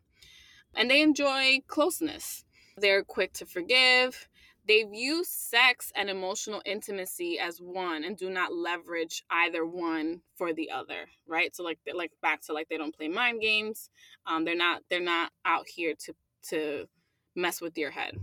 And 0.75 0.90
they 0.90 1.03
enjoy 1.03 1.61
closeness. 1.66 2.45
They're 2.79 3.05
quick 3.05 3.35
to 3.35 3.47
forgive. 3.47 4.29
They 4.66 4.85
view 4.85 5.25
sex 5.25 5.90
and 5.96 6.09
emotional 6.09 6.62
intimacy 6.64 7.38
as 7.38 7.59
one 7.59 8.05
and 8.05 8.16
do 8.16 8.31
not 8.31 8.55
leverage 8.55 9.25
either 9.31 9.66
one 9.66 10.20
for 10.37 10.53
the 10.53 10.70
other, 10.70 11.07
right? 11.27 11.55
So 11.55 11.64
like 11.64 11.79
like 11.94 12.12
back 12.22 12.42
to 12.42 12.53
like 12.53 12.68
they 12.68 12.77
don't 12.77 12.96
play 12.96 13.09
mind 13.09 13.40
games. 13.40 13.90
Um, 14.27 14.44
they're 14.44 14.55
not 14.55 14.83
they're 14.88 15.01
not 15.01 15.33
out 15.44 15.66
here 15.68 15.94
to 16.05 16.14
to 16.51 16.87
mess 17.35 17.61
with 17.61 17.77
your 17.77 17.90
head. 17.90 18.16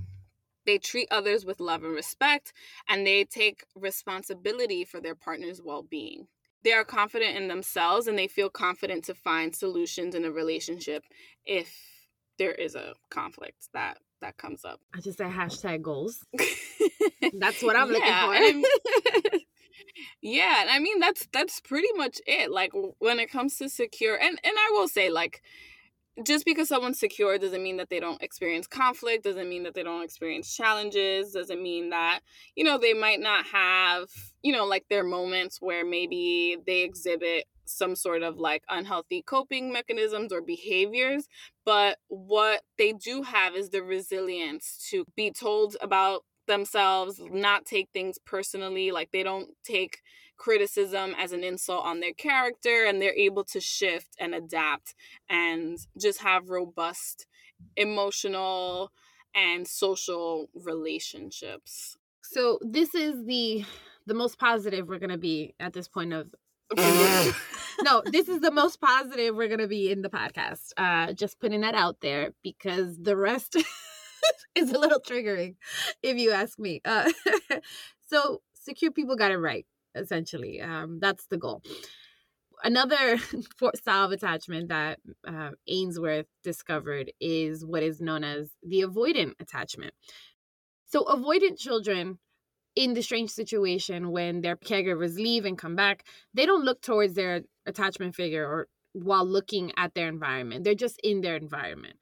They 0.65 0.77
treat 0.77 1.07
others 1.11 1.45
with 1.45 1.59
love 1.59 1.83
and 1.83 1.93
respect, 1.93 2.53
and 2.87 3.05
they 3.05 3.23
take 3.25 3.65
responsibility 3.75 4.85
for 4.85 5.01
their 5.01 5.15
partner's 5.15 5.61
well 5.61 5.83
being. 5.83 6.27
They 6.63 6.73
are 6.73 6.83
confident 6.83 7.37
in 7.37 7.47
themselves 7.47 8.07
and 8.07 8.17
they 8.17 8.27
feel 8.27 8.49
confident 8.49 9.05
to 9.05 9.15
find 9.15 9.55
solutions 9.55 10.13
in 10.13 10.25
a 10.25 10.31
relationship 10.31 11.03
if 11.45 11.73
there 12.37 12.51
is 12.51 12.75
a 12.75 12.95
conflict 13.09 13.69
that 13.73 13.97
that 14.21 14.37
comes 14.37 14.65
up. 14.65 14.79
I 14.95 15.01
just 15.01 15.17
say 15.17 15.25
hashtag 15.25 15.81
goals. 15.81 16.25
that's 17.39 17.61
what 17.63 17.75
I'm 17.75 17.91
yeah, 17.91 18.25
looking 18.27 18.63
for. 18.63 19.37
yeah, 20.21 20.61
and 20.61 20.69
I 20.69 20.79
mean 20.79 20.99
that's 20.99 21.27
that's 21.31 21.61
pretty 21.61 21.91
much 21.95 22.19
it. 22.27 22.51
Like 22.51 22.71
when 22.99 23.19
it 23.19 23.31
comes 23.31 23.57
to 23.57 23.69
secure 23.69 24.15
and 24.15 24.39
and 24.43 24.55
I 24.57 24.71
will 24.73 24.87
say 24.87 25.09
like 25.09 25.41
just 26.23 26.45
because 26.45 26.67
someone's 26.67 26.99
secure 26.99 27.37
doesn't 27.37 27.63
mean 27.63 27.77
that 27.77 27.89
they 27.89 27.99
don't 27.99 28.21
experience 28.21 28.67
conflict 28.67 29.23
doesn't 29.23 29.49
mean 29.49 29.63
that 29.63 29.73
they 29.73 29.83
don't 29.83 30.03
experience 30.03 30.55
challenges 30.55 31.31
doesn't 31.31 31.61
mean 31.61 31.89
that 31.89 32.19
you 32.55 32.63
know 32.63 32.77
they 32.77 32.93
might 32.93 33.19
not 33.19 33.45
have 33.45 34.09
you 34.41 34.51
know 34.51 34.65
like 34.65 34.85
their 34.89 35.03
moments 35.03 35.57
where 35.61 35.85
maybe 35.85 36.57
they 36.65 36.81
exhibit 36.81 37.45
some 37.65 37.95
sort 37.95 38.23
of 38.23 38.37
like 38.37 38.63
unhealthy 38.69 39.21
coping 39.21 39.71
mechanisms 39.71 40.33
or 40.33 40.41
behaviors 40.41 41.27
but 41.65 41.97
what 42.07 42.61
they 42.77 42.91
do 42.91 43.21
have 43.21 43.55
is 43.55 43.69
the 43.69 43.83
resilience 43.83 44.87
to 44.89 45.05
be 45.15 45.31
told 45.31 45.77
about 45.81 46.23
themselves 46.47 47.21
not 47.31 47.65
take 47.65 47.89
things 47.93 48.17
personally 48.25 48.91
like 48.91 49.11
they 49.11 49.23
don't 49.23 49.49
take 49.63 49.99
criticism 50.39 51.13
as 51.19 51.31
an 51.33 51.43
insult 51.43 51.85
on 51.85 51.99
their 51.99 52.13
character 52.13 52.85
and 52.85 52.99
they're 52.99 53.13
able 53.13 53.43
to 53.43 53.59
shift 53.59 54.15
and 54.19 54.33
adapt 54.33 54.95
and 55.29 55.77
just 56.01 56.21
have 56.21 56.49
robust 56.49 57.27
emotional 57.75 58.91
and 59.35 59.67
social 59.67 60.49
relationships. 60.55 61.97
So 62.23 62.57
this 62.61 62.95
is 62.95 63.25
the 63.25 63.65
the 64.07 64.13
most 64.15 64.39
positive 64.39 64.87
we're 64.87 64.97
going 64.97 65.11
to 65.11 65.17
be 65.17 65.53
at 65.59 65.73
this 65.73 65.87
point 65.87 66.13
of 66.13 66.33
no, 66.77 68.01
this 68.05 68.29
is 68.29 68.41
the 68.41 68.51
most 68.51 68.79
positive 68.79 69.35
we're 69.35 69.47
going 69.47 69.59
to 69.59 69.67
be 69.67 69.91
in 69.91 70.01
the 70.01 70.09
podcast. 70.09 70.71
Uh 70.77 71.13
just 71.13 71.39
putting 71.39 71.61
that 71.61 71.75
out 71.75 71.97
there 72.01 72.33
because 72.43 72.97
the 72.97 73.17
rest 73.17 73.55
is 74.55 74.71
a 74.71 74.79
little 74.79 74.99
triggering 74.99 75.55
if 76.01 76.17
you 76.17 76.31
ask 76.31 76.57
me. 76.57 76.81
Uh 76.85 77.11
so 78.07 78.41
secure 78.53 78.91
people 78.91 79.15
got 79.15 79.31
it 79.31 79.37
right 79.37 79.65
essentially. 79.95 80.61
Um, 80.61 80.99
that's 80.99 81.25
the 81.27 81.37
goal. 81.37 81.61
Another 82.63 83.17
style 83.75 84.05
of 84.05 84.11
attachment 84.11 84.69
that 84.69 84.99
uh, 85.27 85.51
Ainsworth 85.67 86.27
discovered 86.43 87.11
is 87.19 87.65
what 87.65 87.83
is 87.83 88.01
known 88.01 88.23
as 88.23 88.51
the 88.63 88.81
avoidant 88.81 89.33
attachment. 89.39 89.93
So, 90.87 91.03
avoidant 91.05 91.57
children 91.57 92.19
in 92.75 92.93
the 92.93 93.01
strange 93.01 93.29
situation 93.29 94.11
when 94.11 94.41
their 94.41 94.55
caregivers 94.55 95.15
leave 95.15 95.45
and 95.45 95.57
come 95.57 95.75
back, 95.75 96.05
they 96.33 96.45
don't 96.45 96.65
look 96.65 96.81
towards 96.81 97.13
their 97.13 97.41
attachment 97.65 98.15
figure 98.15 98.45
or 98.45 98.67
while 98.93 99.25
looking 99.25 99.71
at 99.77 99.93
their 99.93 100.07
environment. 100.07 100.63
They're 100.63 100.75
just 100.75 100.99
in 101.03 101.21
their 101.21 101.35
environment. 101.35 101.97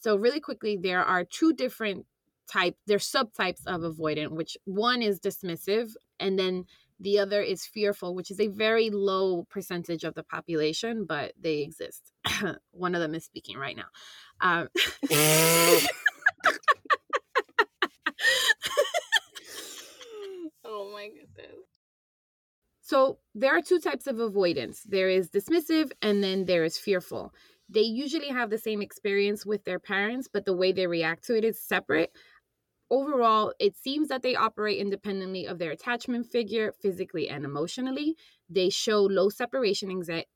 So, 0.00 0.16
really 0.16 0.40
quickly, 0.40 0.76
there 0.76 1.04
are 1.04 1.24
two 1.24 1.52
different 1.52 2.06
type 2.50 2.76
there's 2.86 3.08
subtypes 3.08 3.64
of 3.66 3.82
avoidant 3.82 4.30
which 4.30 4.56
one 4.64 5.02
is 5.02 5.20
dismissive 5.20 5.92
and 6.18 6.38
then 6.38 6.64
the 7.00 7.18
other 7.18 7.40
is 7.40 7.64
fearful, 7.64 8.14
which 8.14 8.30
is 8.30 8.38
a 8.40 8.48
very 8.48 8.90
low 8.90 9.44
percentage 9.50 10.04
of 10.04 10.14
the 10.14 10.22
population, 10.22 11.06
but 11.06 11.32
they 11.40 11.60
exist. 11.60 12.12
One 12.72 12.94
of 12.94 13.00
them 13.00 13.14
is 13.14 13.24
speaking 13.24 13.56
right 13.56 13.76
now. 13.76 13.86
Um, 14.40 14.68
oh 20.64 20.92
my 20.92 21.08
goodness. 21.08 21.56
So 22.82 23.18
there 23.34 23.56
are 23.56 23.62
two 23.62 23.78
types 23.78 24.06
of 24.06 24.18
avoidance 24.18 24.82
there 24.82 25.08
is 25.08 25.30
dismissive 25.30 25.92
and 26.02 26.22
then 26.22 26.44
there 26.44 26.64
is 26.64 26.76
fearful. 26.76 27.32
They 27.68 27.82
usually 27.82 28.28
have 28.28 28.50
the 28.50 28.58
same 28.58 28.82
experience 28.82 29.46
with 29.46 29.64
their 29.64 29.78
parents, 29.78 30.28
but 30.30 30.44
the 30.44 30.56
way 30.56 30.72
they 30.72 30.88
react 30.88 31.24
to 31.26 31.36
it 31.36 31.44
is 31.44 31.62
separate 31.62 32.10
overall, 32.90 33.52
it 33.58 33.76
seems 33.76 34.08
that 34.08 34.22
they 34.22 34.34
operate 34.34 34.78
independently 34.78 35.46
of 35.46 35.58
their 35.58 35.70
attachment 35.70 36.26
figure 36.26 36.72
physically 36.72 37.28
and 37.28 37.44
emotionally. 37.44 38.16
They 38.48 38.70
show 38.70 39.02
low 39.02 39.28
separation 39.28 39.90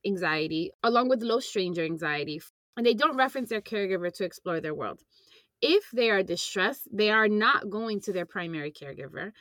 anxiety, 0.06 0.70
along 0.82 1.08
with 1.08 1.22
low 1.22 1.40
stranger 1.40 1.84
anxiety, 1.84 2.40
and 2.76 2.86
they 2.86 2.94
don't 2.94 3.16
reference 3.16 3.50
their 3.50 3.60
caregiver 3.60 4.12
to 4.14 4.24
explore 4.24 4.60
their 4.60 4.74
world. 4.74 5.00
If 5.60 5.90
they 5.92 6.10
are 6.10 6.22
distressed, 6.22 6.88
they 6.92 7.10
are 7.10 7.28
not 7.28 7.70
going 7.70 8.00
to 8.02 8.12
their 8.12 8.26
primary 8.26 8.72
caregiver. 8.72 9.32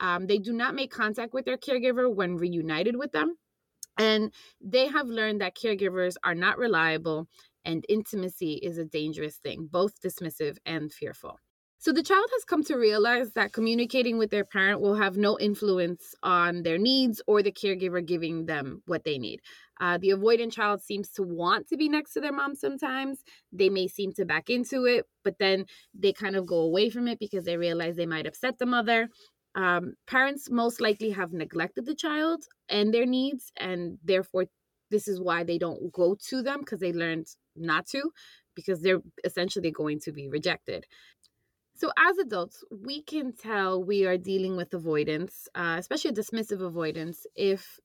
Um, 0.00 0.26
they 0.26 0.38
do 0.38 0.52
not 0.52 0.74
make 0.74 0.90
contact 0.90 1.34
with 1.34 1.44
their 1.44 1.56
caregiver 1.56 2.12
when 2.12 2.36
reunited 2.36 2.96
with 2.96 3.12
them. 3.12 3.36
And 3.98 4.32
they 4.60 4.86
have 4.88 5.06
learned 5.06 5.40
that 5.40 5.56
caregivers 5.56 6.14
are 6.24 6.34
not 6.34 6.58
reliable 6.58 7.28
and 7.64 7.84
intimacy 7.88 8.54
is 8.54 8.78
a 8.78 8.84
dangerous 8.84 9.36
thing, 9.36 9.68
both 9.70 10.00
dismissive 10.00 10.56
and 10.64 10.92
fearful. 10.92 11.38
So 11.82 11.90
the 11.92 12.04
child 12.04 12.28
has 12.32 12.44
come 12.44 12.62
to 12.66 12.76
realize 12.76 13.32
that 13.32 13.52
communicating 13.52 14.16
with 14.16 14.30
their 14.30 14.44
parent 14.44 14.80
will 14.80 14.94
have 14.94 15.16
no 15.16 15.36
influence 15.36 16.14
on 16.22 16.62
their 16.62 16.78
needs 16.78 17.20
or 17.26 17.42
the 17.42 17.50
caregiver 17.50 18.06
giving 18.06 18.46
them 18.46 18.84
what 18.86 19.02
they 19.02 19.18
need. 19.18 19.40
Uh, 19.80 19.98
the 19.98 20.10
avoidant 20.10 20.52
child 20.52 20.80
seems 20.80 21.08
to 21.14 21.24
want 21.24 21.66
to 21.70 21.76
be 21.76 21.88
next 21.88 22.12
to 22.12 22.20
their 22.20 22.32
mom 22.32 22.54
sometimes. 22.54 23.24
They 23.52 23.68
may 23.68 23.88
seem 23.88 24.12
to 24.12 24.24
back 24.24 24.48
into 24.48 24.84
it, 24.84 25.06
but 25.24 25.40
then 25.40 25.64
they 25.92 26.12
kind 26.12 26.36
of 26.36 26.46
go 26.46 26.60
away 26.60 26.88
from 26.88 27.08
it 27.08 27.18
because 27.18 27.46
they 27.46 27.56
realize 27.56 27.96
they 27.96 28.06
might 28.06 28.28
upset 28.28 28.60
the 28.60 28.66
mother. 28.66 29.08
Um, 29.56 29.94
parents 30.06 30.48
most 30.48 30.80
likely 30.80 31.10
have 31.10 31.32
neglected 31.32 31.84
the 31.84 31.96
child 31.96 32.44
and 32.68 32.94
their 32.94 33.06
needs, 33.06 33.50
and 33.56 33.98
therefore, 34.04 34.44
this 34.92 35.08
is 35.08 35.20
why 35.20 35.42
they 35.42 35.58
don't 35.58 35.90
go 35.92 36.16
to 36.28 36.42
them 36.42 36.60
because 36.60 36.78
they 36.78 36.92
learned 36.92 37.26
not 37.56 37.86
to, 37.88 38.12
because 38.54 38.82
they're 38.82 39.00
essentially 39.24 39.72
going 39.72 39.98
to 40.00 40.12
be 40.12 40.28
rejected. 40.28 40.86
So, 41.82 41.90
as 41.98 42.16
adults, 42.18 42.62
we 42.70 43.02
can 43.02 43.32
tell 43.32 43.82
we 43.82 44.06
are 44.06 44.16
dealing 44.16 44.56
with 44.56 44.72
avoidance, 44.72 45.48
uh, 45.56 45.74
especially 45.80 46.12
dismissive 46.12 46.62
avoidance, 46.64 47.26
if 47.34 47.80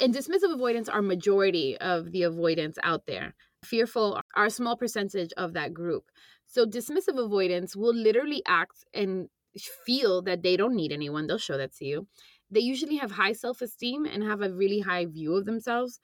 and 0.00 0.12
dismissive 0.12 0.52
avoidance 0.52 0.88
are 0.88 1.00
majority 1.00 1.78
of 1.78 2.10
the 2.10 2.24
avoidance 2.24 2.76
out 2.82 3.06
there. 3.06 3.36
Fearful 3.64 4.20
are 4.34 4.46
a 4.46 4.50
small 4.50 4.76
percentage 4.76 5.32
of 5.36 5.52
that 5.52 5.72
group. 5.72 6.10
So, 6.46 6.66
dismissive 6.66 7.24
avoidance 7.24 7.76
will 7.76 7.94
literally 7.94 8.42
act 8.48 8.84
and 8.92 9.28
feel 9.86 10.22
that 10.22 10.42
they 10.42 10.56
don't 10.56 10.74
need 10.74 10.90
anyone. 10.90 11.28
They'll 11.28 11.38
show 11.38 11.56
that 11.56 11.72
to 11.76 11.84
you. 11.84 12.08
They 12.50 12.60
usually 12.60 12.96
have 12.96 13.12
high 13.12 13.32
self 13.32 13.62
esteem 13.62 14.06
and 14.06 14.24
have 14.24 14.42
a 14.42 14.52
really 14.52 14.80
high 14.80 15.06
view 15.06 15.36
of 15.36 15.46
themselves. 15.46 16.00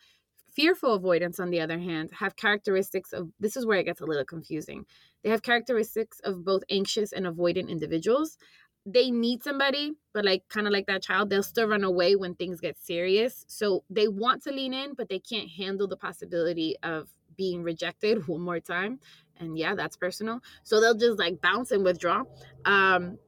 Fearful 0.54 0.94
avoidance, 0.94 1.40
on 1.40 1.48
the 1.50 1.60
other 1.60 1.78
hand, 1.78 2.10
have 2.18 2.36
characteristics 2.36 3.12
of 3.14 3.30
this 3.40 3.56
is 3.56 3.64
where 3.64 3.78
it 3.78 3.84
gets 3.84 4.02
a 4.02 4.04
little 4.04 4.24
confusing. 4.24 4.84
They 5.24 5.30
have 5.30 5.42
characteristics 5.42 6.20
of 6.24 6.44
both 6.44 6.62
anxious 6.68 7.12
and 7.12 7.24
avoidant 7.24 7.68
individuals. 7.70 8.36
They 8.84 9.10
need 9.10 9.42
somebody, 9.42 9.92
but 10.12 10.26
like 10.26 10.46
kind 10.48 10.66
of 10.66 10.72
like 10.72 10.86
that 10.88 11.02
child, 11.02 11.30
they'll 11.30 11.42
still 11.42 11.68
run 11.68 11.84
away 11.84 12.16
when 12.16 12.34
things 12.34 12.60
get 12.60 12.78
serious. 12.78 13.44
So 13.48 13.84
they 13.88 14.08
want 14.08 14.42
to 14.42 14.52
lean 14.52 14.74
in, 14.74 14.92
but 14.94 15.08
they 15.08 15.20
can't 15.20 15.48
handle 15.48 15.88
the 15.88 15.96
possibility 15.96 16.76
of 16.82 17.08
being 17.34 17.62
rejected 17.62 18.26
one 18.28 18.42
more 18.42 18.60
time. 18.60 19.00
And 19.38 19.56
yeah, 19.56 19.74
that's 19.74 19.96
personal. 19.96 20.40
So 20.64 20.80
they'll 20.80 20.94
just 20.94 21.18
like 21.18 21.40
bounce 21.40 21.70
and 21.70 21.82
withdraw. 21.82 22.24
Um, 22.66 23.18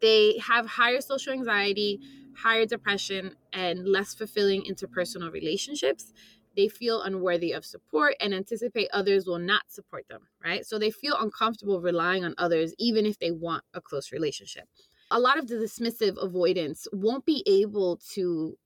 they 0.00 0.38
have 0.38 0.66
higher 0.66 1.00
social 1.00 1.32
anxiety, 1.32 2.00
higher 2.36 2.66
depression, 2.66 3.36
and 3.52 3.86
less 3.86 4.14
fulfilling 4.14 4.64
interpersonal 4.64 5.32
relationships 5.32 6.12
they 6.56 6.68
feel 6.68 7.02
unworthy 7.02 7.52
of 7.52 7.64
support 7.64 8.14
and 8.20 8.34
anticipate 8.34 8.88
others 8.92 9.26
will 9.26 9.38
not 9.38 9.62
support 9.68 10.08
them, 10.08 10.22
right? 10.42 10.64
So 10.66 10.78
they 10.78 10.90
feel 10.90 11.16
uncomfortable 11.18 11.80
relying 11.80 12.24
on 12.24 12.34
others, 12.38 12.74
even 12.78 13.06
if 13.06 13.18
they 13.18 13.30
want 13.30 13.64
a 13.74 13.80
close 13.80 14.10
relationship. 14.10 14.64
A 15.10 15.20
lot 15.20 15.38
of 15.38 15.46
the 15.46 15.56
dismissive 15.56 16.16
avoidance 16.20 16.88
won't 16.92 17.26
be 17.26 17.44
able 17.46 17.98
to 18.14 18.56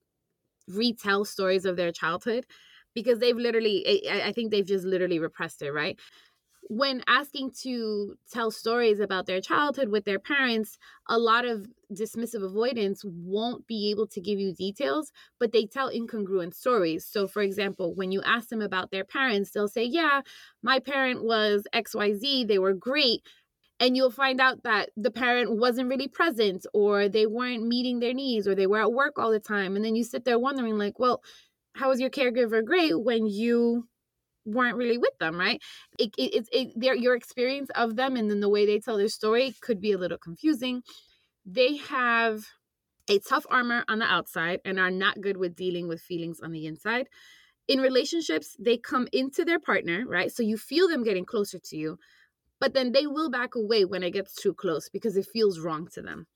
retell 0.68 1.24
stories 1.24 1.64
of 1.64 1.76
their 1.76 1.92
childhood 1.92 2.46
because 2.94 3.18
they've 3.18 3.37
literally, 3.37 4.09
I 4.11 4.33
think 4.33 4.50
they've 4.50 4.66
just 4.66 4.85
literally 4.85 5.18
repressed 5.18 5.62
it, 5.62 5.72
right? 5.72 5.98
When 6.70 7.02
asking 7.09 7.50
to 7.62 8.16
tell 8.30 8.52
stories 8.52 9.00
about 9.00 9.26
their 9.26 9.40
childhood 9.40 9.88
with 9.88 10.04
their 10.04 10.20
parents, 10.20 10.78
a 11.09 11.18
lot 11.18 11.44
of 11.44 11.66
dismissive 11.92 12.44
avoidance 12.44 13.02
won't 13.04 13.66
be 13.66 13.90
able 13.90 14.06
to 14.06 14.20
give 14.20 14.38
you 14.38 14.54
details, 14.54 15.11
but 15.40 15.50
they 15.50 15.66
tell 15.66 15.90
incongruent 15.90 16.54
stories. 16.54 17.04
So, 17.04 17.26
for 17.26 17.42
example, 17.42 17.92
when 17.96 18.12
you 18.12 18.22
ask 18.22 18.50
them 18.50 18.62
about 18.62 18.92
their 18.92 19.02
parents, 19.04 19.50
they'll 19.50 19.66
say, 19.66 19.83
Yeah, 19.85 20.20
my 20.62 20.78
parent 20.78 21.24
was 21.24 21.64
XYZ, 21.72 22.44
they 22.44 22.61
were 22.61 22.74
great. 22.74 23.22
And 23.80 23.96
you'll 23.96 24.11
find 24.11 24.40
out 24.40 24.62
that 24.64 24.90
the 24.96 25.11
parent 25.11 25.56
wasn't 25.56 25.88
really 25.88 26.09
present, 26.09 26.66
or 26.74 27.09
they 27.09 27.26
weren't 27.26 27.66
meeting 27.66 27.98
their 28.00 28.14
needs, 28.14 28.46
or 28.46 28.54
they 28.54 28.66
were 28.66 28.80
at 28.83 28.92
work 28.92 29.18
all 29.18 29.30
the 29.33 29.40
time. 29.40 29.74
And 29.74 29.85
then 29.85 29.96
you 29.96 30.04
sit 30.04 30.24
there 30.24 30.38
wondering, 30.38 30.78
like, 30.78 30.98
well, 30.98 31.22
how 31.74 31.88
was 31.88 32.00
your 32.00 32.11
caregiver 32.11 32.64
great 32.64 33.00
when 33.00 33.26
you 33.26 33.88
weren't 34.44 34.76
really 34.76 34.98
with 34.98 35.16
them, 35.18 35.38
right? 35.38 35.61
It, 35.98 36.11
it, 36.18 36.48
it, 36.53 36.72
their 36.76 36.94
your 36.94 37.14
experience 37.14 37.70
of 37.74 37.96
them 37.96 38.16
and 38.16 38.31
then 38.31 38.40
the 38.40 38.48
way 38.48 38.66
they 38.66 38.79
tell 38.81 38.96
their 38.96 39.09
story 39.09 39.55
could 39.61 39.81
be 39.81 39.92
a 39.92 39.98
little 39.98 40.18
confusing. 40.18 40.83
They 41.44 41.76
have 41.76 42.44
a 43.09 43.18
tough 43.18 43.44
armor 43.50 43.85
on 43.88 43.98
the 43.98 44.05
outside 44.07 44.61
and 44.64 44.79
are 44.79 44.90
not 44.90 45.20
good 45.20 45.37
with 45.37 45.57
dealing 45.57 45.88
with 45.88 46.00
feelings 46.00 46.40
on 46.40 46.53
the 46.53 46.66
inside. 46.66 47.09
In 47.68 47.81
relationships, 47.81 48.57
they 48.59 48.76
come 48.76 49.09
into 49.12 49.44
their 49.44 49.61
partner, 49.61 50.05
right? 50.07 50.33
So 50.33 50.42
you 50.42 50.57
feel 50.57 50.88
them 50.88 51.05
getting 51.05 51.24
closer 51.24 51.59
to 51.59 51.76
you, 51.76 51.98
but 52.61 52.74
then 52.74 52.92
they 52.92 53.07
will 53.07 53.31
back 53.31 53.55
away 53.55 53.85
when 53.85 54.03
it 54.03 54.12
gets 54.12 54.35
too 54.35 54.55
close 54.55 54.88
because 54.88 55.16
it 55.16 55.26
feels 55.33 55.61
wrong 55.61 55.88
to 55.94 56.03
them. 56.03 56.26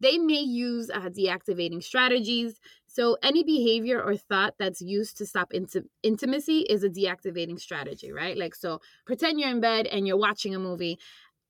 They 0.00 0.18
may 0.18 0.40
use 0.40 0.90
uh, 0.90 1.10
deactivating 1.10 1.82
strategies. 1.82 2.58
So, 2.92 3.16
any 3.22 3.42
behavior 3.42 4.02
or 4.02 4.16
thought 4.16 4.54
that's 4.58 4.82
used 4.82 5.16
to 5.18 5.26
stop 5.26 5.52
int- 5.54 5.88
intimacy 6.02 6.60
is 6.60 6.84
a 6.84 6.90
deactivating 6.90 7.58
strategy, 7.58 8.12
right? 8.12 8.36
Like, 8.36 8.54
so 8.54 8.80
pretend 9.06 9.40
you're 9.40 9.48
in 9.50 9.60
bed 9.60 9.86
and 9.86 10.06
you're 10.06 10.18
watching 10.18 10.54
a 10.54 10.58
movie. 10.58 10.98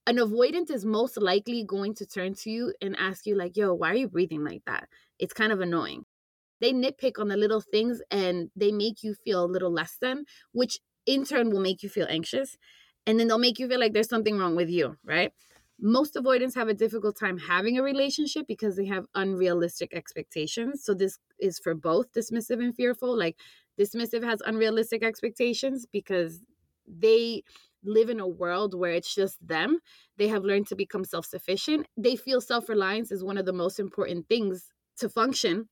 An 0.07 0.17
avoidant 0.17 0.71
is 0.71 0.85
most 0.85 1.17
likely 1.17 1.65
going 1.65 1.95
to 1.97 2.07
turn 2.07 2.35
to 2.37 2.51
you 2.51 2.75
and 2.83 2.97
ask 2.99 3.27
you, 3.27 3.37
like, 3.37 3.57
yo, 3.57 3.75
why 3.75 3.91
are 3.91 3.95
you 3.97 4.09
breathing 4.09 4.45
like 4.45 4.63
that? 4.67 4.89
It's 5.19 5.33
kind 5.33 5.53
of 5.53 5.61
annoying. 5.61 6.05
They 6.61 6.73
nitpick 6.73 7.19
on 7.21 7.29
the 7.29 7.37
little 7.37 7.61
things 7.61 8.03
and 8.11 8.51
they 8.57 8.73
make 8.73 9.03
you 9.03 9.15
feel 9.15 9.45
a 9.45 9.47
little 9.47 9.73
less 9.73 9.97
than, 10.01 10.25
which 10.53 10.81
in 11.07 11.25
turn 11.25 11.51
will 11.51 11.61
make 11.61 11.83
you 11.83 11.89
feel 11.89 12.07
anxious. 12.09 12.57
And 13.07 13.19
then 13.21 13.29
they'll 13.29 13.39
make 13.39 13.59
you 13.59 13.69
feel 13.69 13.81
like 13.81 13.93
there's 13.95 14.09
something 14.09 14.39
wrong 14.39 14.57
with 14.57 14.71
you, 14.71 14.97
right? 15.05 15.33
Most 15.85 16.15
avoidants 16.17 16.55
have 16.55 16.69
a 16.69 16.75
difficult 16.75 17.17
time 17.19 17.39
having 17.39 17.77
a 17.77 17.83
relationship 17.83 18.47
because 18.47 18.77
they 18.77 18.87
have 18.87 19.07
unrealistic 19.17 19.93
expectations. 19.93 20.85
So 20.85 20.95
this 20.95 21.19
is 21.41 21.59
for 21.59 21.75
both 21.75 22.13
dismissive 22.13 22.63
and 22.65 22.75
fearful. 22.75 23.19
Like 23.19 23.37
dismissive 23.79 24.23
has 24.25 24.41
unrealistic 24.47 25.03
expectations 25.03 25.87
because 25.91 26.41
they 26.87 27.43
live 27.85 28.09
in 28.11 28.21
a 28.21 28.29
world 28.29 28.75
where 28.79 28.93
it's 28.93 29.15
just 29.15 29.45
them. 29.47 29.81
They 30.19 30.29
have 30.29 30.45
learned 30.45 30.69
to 30.69 30.77
become 30.77 31.05
self 31.05 31.27
sufficient. 31.27 31.87
They 31.97 32.17
feel 32.17 32.41
self 32.41 32.69
reliance 32.69 33.11
is 33.11 33.25
one 33.25 33.37
of 33.39 33.47
the 33.47 33.53
most 33.53 33.81
important 33.81 34.29
things 34.29 34.69
to 34.99 35.09
function. 35.09 35.69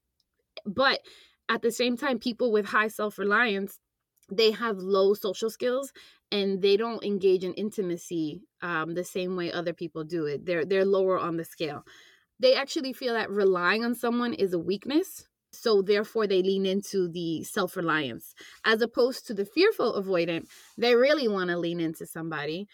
But 0.66 1.00
at 1.48 1.62
the 1.62 1.72
same 1.72 1.96
time, 1.96 2.18
people 2.18 2.52
with 2.52 2.66
high 2.66 2.88
self 2.88 3.18
reliance, 3.18 3.78
they 4.30 4.50
have 4.52 4.78
low 4.78 5.14
social 5.14 5.50
skills 5.50 5.92
and 6.32 6.62
they 6.62 6.76
don't 6.76 7.04
engage 7.04 7.44
in 7.44 7.54
intimacy 7.54 8.42
um, 8.62 8.94
the 8.94 9.04
same 9.04 9.36
way 9.36 9.52
other 9.52 9.72
people 9.72 10.04
do 10.04 10.26
it. 10.26 10.46
They're 10.46 10.64
they're 10.64 10.84
lower 10.84 11.18
on 11.18 11.36
the 11.36 11.44
scale. 11.44 11.84
They 12.38 12.54
actually 12.54 12.92
feel 12.92 13.14
that 13.14 13.30
relying 13.30 13.84
on 13.84 13.94
someone 13.94 14.32
is 14.32 14.52
a 14.54 14.58
weakness, 14.58 15.26
so 15.52 15.82
therefore 15.82 16.26
they 16.26 16.42
lean 16.42 16.64
into 16.64 17.08
the 17.08 17.44
self-reliance 17.44 18.34
as 18.64 18.80
opposed 18.80 19.26
to 19.26 19.34
the 19.34 19.44
fearful 19.44 20.00
avoidant. 20.00 20.46
They 20.78 20.94
really 20.94 21.28
want 21.28 21.50
to 21.50 21.58
lean 21.58 21.80
into 21.80 22.06
somebody, 22.06 22.66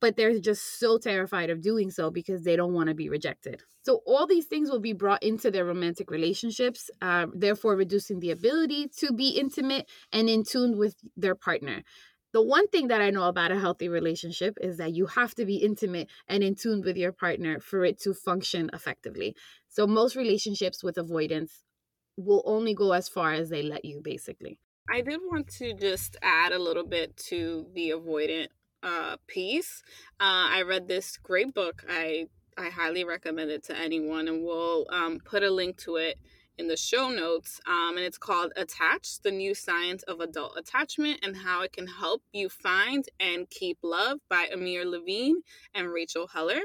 but 0.00 0.16
they're 0.16 0.38
just 0.38 0.78
so 0.78 0.98
terrified 0.98 1.50
of 1.50 1.62
doing 1.62 1.90
so 1.90 2.10
because 2.10 2.42
they 2.42 2.56
don't 2.56 2.74
want 2.74 2.88
to 2.88 2.94
be 2.94 3.08
rejected. 3.08 3.62
So 3.82 4.00
all 4.06 4.26
these 4.26 4.46
things 4.46 4.70
will 4.70 4.80
be 4.80 4.92
brought 4.92 5.22
into 5.22 5.50
their 5.50 5.64
romantic 5.64 6.10
relationships, 6.10 6.90
uh, 7.00 7.26
therefore 7.32 7.76
reducing 7.76 8.20
the 8.20 8.32
ability 8.32 8.88
to 8.98 9.12
be 9.12 9.30
intimate 9.30 9.88
and 10.12 10.28
in 10.28 10.44
tune 10.44 10.76
with 10.76 10.96
their 11.16 11.34
partner. 11.34 11.82
The 12.32 12.42
one 12.42 12.68
thing 12.68 12.88
that 12.88 13.00
I 13.00 13.10
know 13.10 13.28
about 13.28 13.52
a 13.52 13.58
healthy 13.58 13.88
relationship 13.88 14.58
is 14.60 14.76
that 14.76 14.92
you 14.92 15.06
have 15.06 15.34
to 15.36 15.46
be 15.46 15.56
intimate 15.56 16.10
and 16.28 16.42
in 16.42 16.54
tune 16.54 16.82
with 16.84 16.96
your 16.96 17.12
partner 17.12 17.60
for 17.60 17.84
it 17.84 17.98
to 18.00 18.12
function 18.12 18.68
effectively. 18.74 19.34
So 19.68 19.86
most 19.86 20.16
relationships 20.16 20.82
with 20.82 20.98
avoidance 20.98 21.64
will 22.16 22.42
only 22.44 22.74
go 22.74 22.92
as 22.92 23.08
far 23.08 23.32
as 23.32 23.48
they 23.48 23.62
let 23.62 23.84
you, 23.84 24.00
basically. 24.02 24.58
I 24.88 25.00
did 25.00 25.20
want 25.30 25.48
to 25.58 25.74
just 25.74 26.16
add 26.22 26.52
a 26.52 26.58
little 26.58 26.86
bit 26.86 27.16
to 27.28 27.66
the 27.74 27.90
avoidant 27.90 28.48
uh, 28.82 29.16
piece. 29.26 29.82
Uh, 30.20 30.48
I 30.50 30.62
read 30.62 30.88
this 30.88 31.16
great 31.16 31.54
book. 31.54 31.84
I 31.88 32.26
I 32.58 32.70
highly 32.70 33.04
recommend 33.04 33.50
it 33.50 33.64
to 33.64 33.76
anyone, 33.76 34.28
and 34.28 34.42
we'll 34.42 34.86
um, 34.90 35.18
put 35.24 35.42
a 35.42 35.50
link 35.50 35.76
to 35.78 35.96
it 35.96 36.18
in 36.58 36.68
the 36.68 36.76
show 36.76 37.10
notes. 37.10 37.60
Um, 37.66 37.96
and 37.96 38.06
it's 38.06 38.16
called 38.18 38.52
Attached 38.56 39.22
The 39.22 39.30
New 39.30 39.54
Science 39.54 40.02
of 40.04 40.20
Adult 40.20 40.56
Attachment 40.56 41.20
and 41.22 41.36
How 41.36 41.62
It 41.62 41.72
Can 41.72 41.86
Help 41.86 42.22
You 42.32 42.48
Find 42.48 43.04
and 43.20 43.48
Keep 43.50 43.78
Love 43.82 44.20
by 44.30 44.48
Amir 44.52 44.86
Levine 44.86 45.42
and 45.74 45.92
Rachel 45.92 46.28
Heller. 46.28 46.60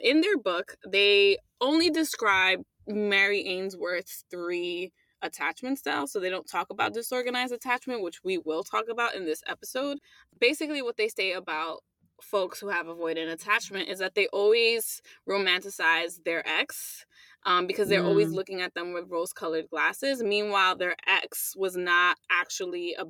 In 0.00 0.22
their 0.22 0.38
book, 0.38 0.76
they 0.86 1.36
only 1.60 1.90
describe 1.90 2.62
Mary 2.86 3.46
Ainsworth's 3.46 4.24
three 4.30 4.92
attachment 5.24 5.78
style. 5.78 6.06
So 6.06 6.20
they 6.20 6.30
don't 6.30 6.46
talk 6.46 6.70
about 6.70 6.94
disorganized 6.94 7.52
attachment, 7.52 8.02
which 8.02 8.22
we 8.22 8.38
will 8.38 8.62
talk 8.62 8.84
about 8.88 9.14
in 9.14 9.24
this 9.24 9.42
episode. 9.48 9.98
Basically, 10.38 10.82
what 10.82 10.96
they 10.96 11.08
say 11.08 11.32
about 11.32 11.82
folks 12.22 12.60
who 12.60 12.68
have 12.68 12.86
avoidant 12.86 13.32
attachment 13.32 13.88
is 13.88 13.98
that 13.98 14.14
they 14.14 14.26
always 14.28 15.02
romanticize 15.28 16.22
their 16.24 16.46
ex 16.46 17.04
um, 17.44 17.66
because 17.66 17.88
they're 17.88 18.02
mm. 18.02 18.08
always 18.08 18.30
looking 18.30 18.60
at 18.60 18.74
them 18.74 18.92
with 18.92 19.10
rose 19.10 19.32
colored 19.32 19.68
glasses. 19.70 20.22
Meanwhile, 20.22 20.76
their 20.76 20.96
ex 21.06 21.54
was 21.56 21.76
not 21.76 22.16
actually 22.30 22.94
a 22.98 23.04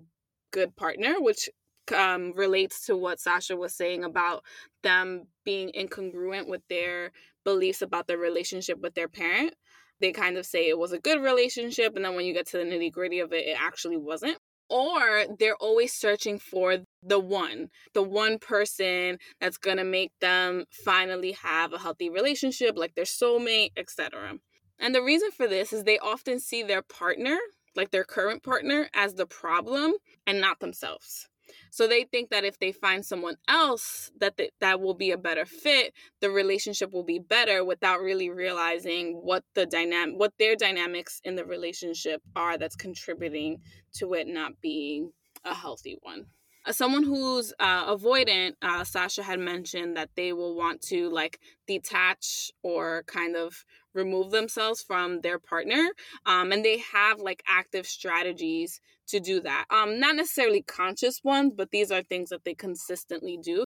good 0.52 0.74
partner, 0.76 1.14
which 1.18 1.48
um, 1.94 2.32
relates 2.34 2.86
to 2.86 2.96
what 2.96 3.20
Sasha 3.20 3.56
was 3.56 3.74
saying 3.74 4.04
about 4.04 4.42
them 4.82 5.26
being 5.44 5.70
incongruent 5.76 6.48
with 6.48 6.62
their 6.68 7.12
beliefs 7.44 7.82
about 7.82 8.06
their 8.06 8.18
relationship 8.18 8.80
with 8.80 8.94
their 8.94 9.08
parent. 9.08 9.54
They 10.00 10.12
kind 10.12 10.36
of 10.36 10.46
say 10.46 10.68
it 10.68 10.78
was 10.78 10.92
a 10.92 10.98
good 10.98 11.22
relationship, 11.22 11.96
and 11.96 12.04
then 12.04 12.14
when 12.14 12.26
you 12.26 12.34
get 12.34 12.46
to 12.48 12.58
the 12.58 12.64
nitty 12.64 12.92
gritty 12.92 13.20
of 13.20 13.32
it, 13.32 13.46
it 13.46 13.56
actually 13.60 13.96
wasn't. 13.96 14.38
Or 14.68 15.24
they're 15.38 15.56
always 15.56 15.92
searching 15.92 16.38
for 16.38 16.78
the 17.02 17.18
one, 17.18 17.68
the 17.92 18.02
one 18.02 18.38
person 18.38 19.18
that's 19.40 19.58
gonna 19.58 19.84
make 19.84 20.12
them 20.20 20.64
finally 20.70 21.32
have 21.32 21.72
a 21.72 21.78
healthy 21.78 22.08
relationship, 22.08 22.76
like 22.76 22.94
their 22.94 23.04
soulmate, 23.04 23.72
etc. 23.76 24.38
And 24.78 24.94
the 24.94 25.02
reason 25.02 25.30
for 25.30 25.46
this 25.46 25.72
is 25.72 25.84
they 25.84 25.98
often 25.98 26.40
see 26.40 26.62
their 26.62 26.82
partner, 26.82 27.38
like 27.76 27.90
their 27.90 28.04
current 28.04 28.42
partner, 28.42 28.88
as 28.94 29.14
the 29.14 29.26
problem 29.26 29.94
and 30.26 30.40
not 30.40 30.60
themselves. 30.60 31.28
So 31.70 31.86
they 31.86 32.04
think 32.04 32.30
that 32.30 32.44
if 32.44 32.58
they 32.58 32.72
find 32.72 33.04
someone 33.04 33.36
else 33.48 34.10
that 34.18 34.36
th- 34.36 34.52
that 34.60 34.80
will 34.80 34.94
be 34.94 35.10
a 35.10 35.18
better 35.18 35.44
fit, 35.44 35.92
the 36.20 36.30
relationship 36.30 36.92
will 36.92 37.04
be 37.04 37.18
better 37.18 37.64
without 37.64 38.00
really 38.00 38.30
realizing 38.30 39.14
what 39.14 39.44
the 39.54 39.66
dynamic 39.66 40.18
what 40.18 40.32
their 40.38 40.56
dynamics 40.56 41.20
in 41.24 41.36
the 41.36 41.44
relationship 41.44 42.22
are 42.36 42.58
that's 42.58 42.76
contributing 42.76 43.60
to 43.94 44.14
it 44.14 44.26
not 44.26 44.60
being 44.60 45.12
a 45.44 45.54
healthy 45.54 45.98
one. 46.02 46.26
As 46.66 46.78
someone 46.78 47.02
who's 47.02 47.52
uh, 47.60 47.94
avoidant, 47.94 48.54
uh, 48.62 48.84
Sasha 48.84 49.22
had 49.22 49.38
mentioned 49.38 49.96
that 49.98 50.08
they 50.16 50.32
will 50.32 50.54
want 50.56 50.80
to 50.82 51.10
like 51.10 51.38
detach 51.66 52.50
or 52.62 53.02
kind 53.06 53.36
of 53.36 53.64
remove 53.92 54.30
themselves 54.30 54.82
from 54.82 55.20
their 55.20 55.38
partner 55.38 55.90
um, 56.26 56.52
and 56.52 56.64
they 56.64 56.78
have 56.78 57.20
like 57.20 57.42
active 57.46 57.86
strategies 57.86 58.80
to 59.06 59.20
do 59.20 59.40
that. 59.40 59.66
Um, 59.70 60.00
not 60.00 60.16
necessarily 60.16 60.62
conscious 60.62 61.22
ones 61.22 61.52
but 61.54 61.70
these 61.70 61.92
are 61.92 62.02
things 62.02 62.30
that 62.30 62.44
they 62.44 62.54
consistently 62.54 63.38
do 63.42 63.64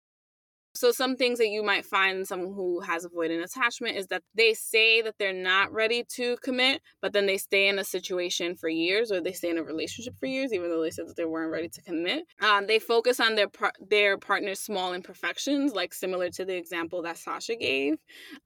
so 0.79 0.93
some 0.93 1.17
things 1.17 1.41
that 1.41 1.49
you 1.49 1.65
might 1.65 1.85
find 1.85 2.19
in 2.19 2.25
someone 2.25 2.55
who 2.55 2.79
has 2.81 3.05
avoidant 3.05 3.43
attachment 3.43 3.97
is 3.97 4.07
that 4.07 4.23
they 4.37 4.55
say 4.55 5.03
that 5.03 5.17
they're 5.19 5.33
not 5.33 5.73
ready 5.73 6.05
to 6.15 6.37
commit, 6.37 6.81
but 7.03 7.13
then 7.13 7.27
they 7.27 7.37
stay 7.37 7.67
in 7.67 7.81
a 7.81 7.85
situation 7.85 8.55
for 8.55 8.69
years 8.69 9.11
or 9.11 9.21
they 9.21 9.33
stay 9.33 9.51
in 9.51 9.59
a 9.59 9.63
relationship 9.65 10.15
for 10.21 10.27
years, 10.27 10.53
even 10.53 10.71
though 10.71 10.81
they 10.81 10.91
said 10.91 11.09
that 11.09 11.17
they 11.17 11.25
weren't 11.25 11.51
ready 11.51 11.69
to 11.69 11.83
commit. 11.83 12.27
Um, 12.41 12.69
they 12.69 12.79
focus 12.79 13.19
on 13.19 13.35
their 13.35 13.49
par- 13.49 13.73
their 13.81 14.19
partner's 14.19 14.61
small 14.61 14.93
imperfections, 14.93 15.73
like 15.73 15.93
similar 15.93 16.31
to 16.31 16.45
the 16.45 16.55
example 16.55 17.03
that 17.03 17.19
Sasha 17.19 17.57
gave 17.57 17.95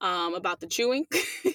um, 0.01 0.33
about 0.33 0.59
the 0.59 0.65
chewing. 0.65 1.05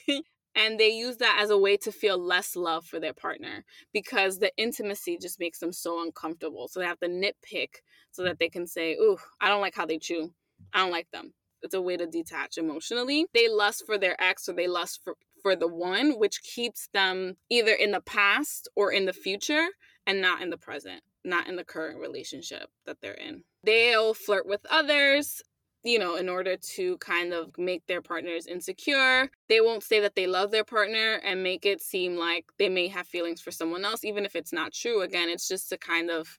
and 0.54 0.78
they 0.78 0.90
use 0.90 1.16
that 1.16 1.40
as 1.42 1.50
a 1.50 1.58
way 1.58 1.76
to 1.78 1.90
feel 1.90 2.18
less 2.18 2.54
love 2.54 2.84
for 2.84 3.00
their 3.00 3.14
partner 3.14 3.64
because 3.92 4.38
the 4.38 4.52
intimacy 4.56 5.18
just 5.20 5.40
makes 5.40 5.58
them 5.58 5.72
so 5.72 6.00
uncomfortable. 6.04 6.68
So 6.68 6.78
they 6.78 6.86
have 6.86 7.00
to 7.00 7.08
nitpick 7.08 7.82
so 8.12 8.22
that 8.22 8.38
they 8.38 8.48
can 8.48 8.68
say, 8.68 8.94
"Ooh, 8.94 9.18
I 9.40 9.48
don't 9.48 9.60
like 9.60 9.74
how 9.74 9.84
they 9.84 9.98
chew." 9.98 10.32
I 10.72 10.80
don't 10.80 10.90
like 10.90 11.10
them. 11.12 11.32
It's 11.62 11.74
a 11.74 11.82
way 11.82 11.96
to 11.96 12.06
detach 12.06 12.56
emotionally. 12.58 13.26
They 13.34 13.48
lust 13.48 13.84
for 13.86 13.98
their 13.98 14.20
ex 14.22 14.48
or 14.48 14.52
they 14.52 14.68
lust 14.68 15.00
for, 15.02 15.14
for 15.42 15.56
the 15.56 15.68
one, 15.68 16.12
which 16.18 16.42
keeps 16.42 16.88
them 16.92 17.36
either 17.50 17.72
in 17.72 17.90
the 17.90 18.00
past 18.00 18.68
or 18.76 18.92
in 18.92 19.06
the 19.06 19.12
future 19.12 19.66
and 20.06 20.20
not 20.20 20.40
in 20.40 20.50
the 20.50 20.56
present, 20.56 21.02
not 21.24 21.48
in 21.48 21.56
the 21.56 21.64
current 21.64 21.98
relationship 21.98 22.70
that 22.86 22.98
they're 23.00 23.12
in. 23.12 23.42
They'll 23.64 24.14
flirt 24.14 24.46
with 24.46 24.64
others, 24.70 25.42
you 25.82 25.98
know, 25.98 26.16
in 26.16 26.28
order 26.28 26.56
to 26.56 26.96
kind 26.98 27.32
of 27.32 27.56
make 27.58 27.86
their 27.86 28.02
partners 28.02 28.46
insecure. 28.46 29.28
They 29.48 29.60
won't 29.60 29.82
say 29.82 30.00
that 30.00 30.14
they 30.14 30.26
love 30.26 30.50
their 30.50 30.64
partner 30.64 31.20
and 31.24 31.42
make 31.42 31.66
it 31.66 31.82
seem 31.82 32.16
like 32.16 32.46
they 32.58 32.68
may 32.68 32.88
have 32.88 33.06
feelings 33.08 33.40
for 33.40 33.50
someone 33.50 33.84
else, 33.84 34.04
even 34.04 34.24
if 34.24 34.36
it's 34.36 34.52
not 34.52 34.72
true. 34.72 35.02
Again, 35.02 35.28
it's 35.28 35.48
just 35.48 35.68
to 35.70 35.78
kind 35.78 36.10
of 36.10 36.38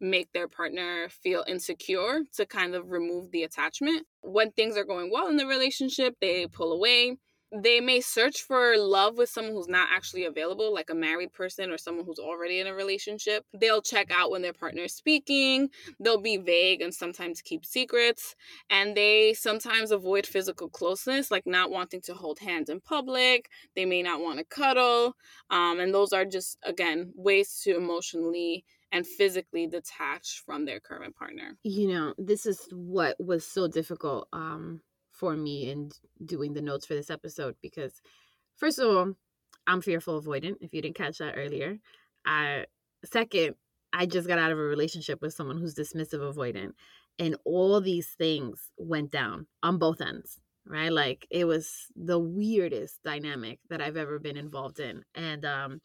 make 0.00 0.32
their 0.32 0.48
partner 0.48 1.08
feel 1.08 1.44
insecure 1.46 2.20
to 2.36 2.46
kind 2.46 2.74
of 2.74 2.90
remove 2.90 3.30
the 3.30 3.44
attachment. 3.44 4.06
When 4.22 4.50
things 4.52 4.76
are 4.76 4.84
going 4.84 5.10
well 5.12 5.28
in 5.28 5.36
the 5.36 5.46
relationship, 5.46 6.16
they 6.20 6.46
pull 6.46 6.72
away. 6.72 7.16
They 7.50 7.80
may 7.80 8.02
search 8.02 8.42
for 8.42 8.76
love 8.76 9.16
with 9.16 9.30
someone 9.30 9.54
who's 9.54 9.68
not 9.68 9.88
actually 9.90 10.26
available, 10.26 10.72
like 10.72 10.90
a 10.90 10.94
married 10.94 11.32
person 11.32 11.70
or 11.70 11.78
someone 11.78 12.04
who's 12.04 12.18
already 12.18 12.60
in 12.60 12.66
a 12.66 12.74
relationship. 12.74 13.42
They'll 13.58 13.80
check 13.80 14.10
out 14.10 14.30
when 14.30 14.42
their 14.42 14.52
partner 14.52 14.82
is 14.82 14.94
speaking. 14.94 15.70
They'll 15.98 16.20
be 16.20 16.36
vague 16.36 16.82
and 16.82 16.92
sometimes 16.92 17.40
keep 17.40 17.64
secrets. 17.64 18.34
And 18.68 18.94
they 18.94 19.32
sometimes 19.32 19.92
avoid 19.92 20.26
physical 20.26 20.68
closeness, 20.68 21.30
like 21.30 21.46
not 21.46 21.70
wanting 21.70 22.02
to 22.02 22.12
hold 22.12 22.38
hands 22.38 22.68
in 22.68 22.82
public. 22.82 23.48
They 23.74 23.86
may 23.86 24.02
not 24.02 24.20
want 24.20 24.38
to 24.40 24.44
cuddle. 24.44 25.14
Um, 25.48 25.80
and 25.80 25.94
those 25.94 26.12
are 26.12 26.26
just, 26.26 26.58
again, 26.64 27.14
ways 27.16 27.62
to 27.64 27.74
emotionally 27.78 28.66
and 28.92 29.06
physically 29.06 29.66
detached 29.66 30.42
from 30.44 30.64
their 30.64 30.80
current 30.80 31.14
partner. 31.14 31.56
You 31.62 31.88
know, 31.88 32.14
this 32.18 32.46
is 32.46 32.66
what 32.72 33.16
was 33.18 33.46
so 33.46 33.68
difficult 33.68 34.28
um, 34.32 34.80
for 35.12 35.36
me 35.36 35.70
in 35.70 35.90
doing 36.24 36.54
the 36.54 36.62
notes 36.62 36.86
for 36.86 36.94
this 36.94 37.10
episode 37.10 37.56
because, 37.60 38.00
first 38.56 38.78
of 38.78 38.88
all, 38.88 39.14
I'm 39.66 39.82
fearful 39.82 40.20
avoidant. 40.20 40.56
If 40.60 40.72
you 40.72 40.80
didn't 40.80 40.96
catch 40.96 41.18
that 41.18 41.34
earlier, 41.36 41.78
I 42.24 42.64
second, 43.04 43.54
I 43.92 44.06
just 44.06 44.28
got 44.28 44.38
out 44.38 44.52
of 44.52 44.58
a 44.58 44.62
relationship 44.62 45.20
with 45.20 45.34
someone 45.34 45.58
who's 45.58 45.74
dismissive 45.74 46.20
avoidant, 46.20 46.72
and 47.18 47.36
all 47.44 47.80
these 47.80 48.08
things 48.16 48.70
went 48.78 49.10
down 49.10 49.46
on 49.62 49.78
both 49.78 50.00
ends. 50.00 50.40
Right, 50.70 50.92
like 50.92 51.26
it 51.30 51.46
was 51.46 51.86
the 51.96 52.18
weirdest 52.18 53.02
dynamic 53.02 53.58
that 53.70 53.80
I've 53.80 53.96
ever 53.96 54.18
been 54.18 54.36
involved 54.36 54.80
in, 54.80 55.02
and 55.14 55.44
um, 55.46 55.80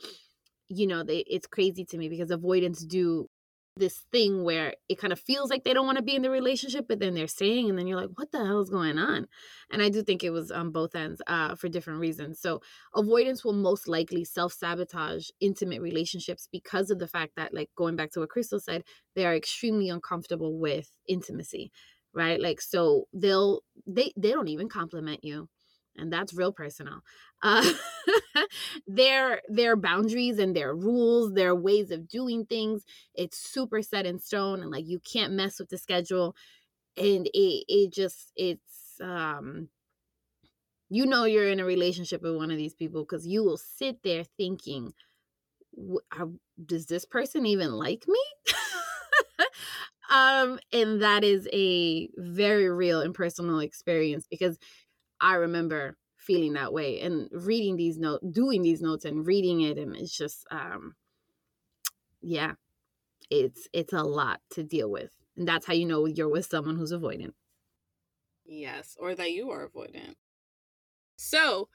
you 0.70 0.88
know, 0.88 1.04
they, 1.04 1.20
it's 1.28 1.48
crazy 1.48 1.86
to 1.86 1.98
me 1.98 2.10
because 2.10 2.32
avoidants 2.32 2.84
do 2.84 3.28
this 3.76 4.04
thing 4.12 4.44
where 4.44 4.76
it 4.88 5.00
kind 5.00 5.12
of 5.12 5.20
feels 5.20 5.50
like 5.50 5.64
they 5.64 5.74
don't 5.74 5.86
want 5.86 5.98
to 5.98 6.04
be 6.04 6.16
in 6.16 6.22
the 6.22 6.30
relationship, 6.30 6.86
but 6.88 7.00
then 7.00 7.16
they're 7.16 7.28
saying, 7.28 7.70
and 7.70 7.78
then 7.78 7.88
you're 7.88 8.00
like, 8.00 8.12
what 8.16 8.32
the 8.32 8.38
hell 8.38 8.62
is 8.62 8.70
going 8.70 9.00
on? 9.00 9.28
And 9.72 9.82
I 9.82 9.90
do 9.90 10.04
think 10.04 10.24
it 10.24 10.30
was 10.30 10.52
on 10.52 10.72
both 10.72 10.96
ends 10.96 11.22
uh, 11.26 11.56
for 11.56 11.70
different 11.70 12.00
reasons. 12.00 12.40
So 12.40 12.62
avoidance 12.96 13.44
will 13.44 13.54
most 13.54 13.88
likely 13.88 14.26
self 14.26 14.54
sabotage 14.54 15.30
intimate 15.40 15.82
relationships 15.82 16.48
because 16.52 16.92
of 16.92 17.00
the 17.00 17.08
fact 17.08 17.34
that, 17.38 17.54
like 17.54 17.70
going 17.76 17.96
back 17.96 18.12
to 18.12 18.20
what 18.20 18.30
Crystal 18.30 18.60
said, 18.60 18.84
they 19.16 19.26
are 19.26 19.36
extremely 19.36 19.90
uncomfortable 19.90 20.60
with 20.60 20.92
intimacy, 21.08 21.72
right? 22.14 22.40
Like 22.40 22.62
so 22.62 23.06
they'll 23.12 23.62
they 23.88 24.14
they 24.16 24.32
don't 24.32 24.50
even 24.50 24.70
compliment 24.70 25.24
you 25.24 25.50
and 25.98 26.12
that's 26.12 26.34
real 26.34 26.52
personal. 26.52 27.02
Uh, 27.42 27.72
their 28.88 29.42
their 29.50 29.76
boundaries 29.76 30.40
and 30.40 30.56
their 30.56 30.74
rules 30.76 31.34
their 31.34 31.56
ways 31.56 31.92
of 31.92 32.08
doing 32.08 32.46
things 32.46 32.84
it's 33.16 33.38
super 33.38 33.82
set 33.82 34.06
in 34.06 34.20
stone 34.20 34.62
and 34.62 34.72
like 34.72 34.88
you 34.88 35.00
can't 35.00 35.34
mess 35.34 35.60
with 35.60 35.70
the 35.70 35.78
schedule 35.78 36.36
and 36.98 37.28
it 37.34 37.66
it 37.68 37.94
just 37.94 38.32
it's 38.36 39.00
um 39.02 39.70
you 40.90 41.06
know 41.06 41.26
you're 41.26 41.50
in 41.50 41.60
a 41.60 41.66
relationship 41.66 42.22
with 42.22 42.36
one 42.36 42.52
of 42.52 42.58
these 42.58 42.74
people 42.76 43.04
because 43.04 43.26
you 43.28 43.44
will 43.44 43.58
sit 43.58 44.02
there 44.04 44.24
thinking 44.24 44.94
does 46.66 46.86
this 46.86 47.06
person 47.06 47.46
even 47.46 47.72
like 47.72 48.06
me? 48.08 48.20
Um 50.12 50.60
and 50.72 51.02
that 51.02 51.24
is 51.24 51.48
a 51.54 52.10
very 52.18 52.70
real 52.70 53.02
and 53.02 53.16
personal 53.16 53.60
experience 53.60 54.28
because 54.30 54.60
I 55.24 55.36
remember 55.36 55.98
feeling 56.18 56.54
that 56.54 56.74
way 56.74 57.00
and 57.00 57.30
reading 57.32 57.78
these 57.78 57.98
notes, 57.98 58.26
doing 58.30 58.62
these 58.62 58.82
notes 58.82 59.06
and 59.06 59.26
reading 59.26 59.62
it. 59.62 59.78
And 59.78 59.96
it's 59.96 60.16
just, 60.16 60.46
um, 60.52 60.96
yeah, 62.22 62.54
it's, 63.32 63.68
it's 63.72 63.94
a 63.94 64.04
lot 64.04 64.42
to 64.52 64.64
deal 64.64 64.92
with. 64.92 65.12
And 65.38 65.48
that's 65.48 65.66
how 65.66 65.74
you 65.74 65.86
know 65.86 66.06
you're 66.06 66.30
with 66.30 66.46
someone 66.46 66.76
who's 66.76 66.92
avoidant. 66.92 67.34
Yes. 68.46 68.98
Or 69.00 69.16
that 69.16 69.32
you 69.32 69.50
are 69.50 69.68
avoidant. 69.68 70.16
So, 71.16 71.70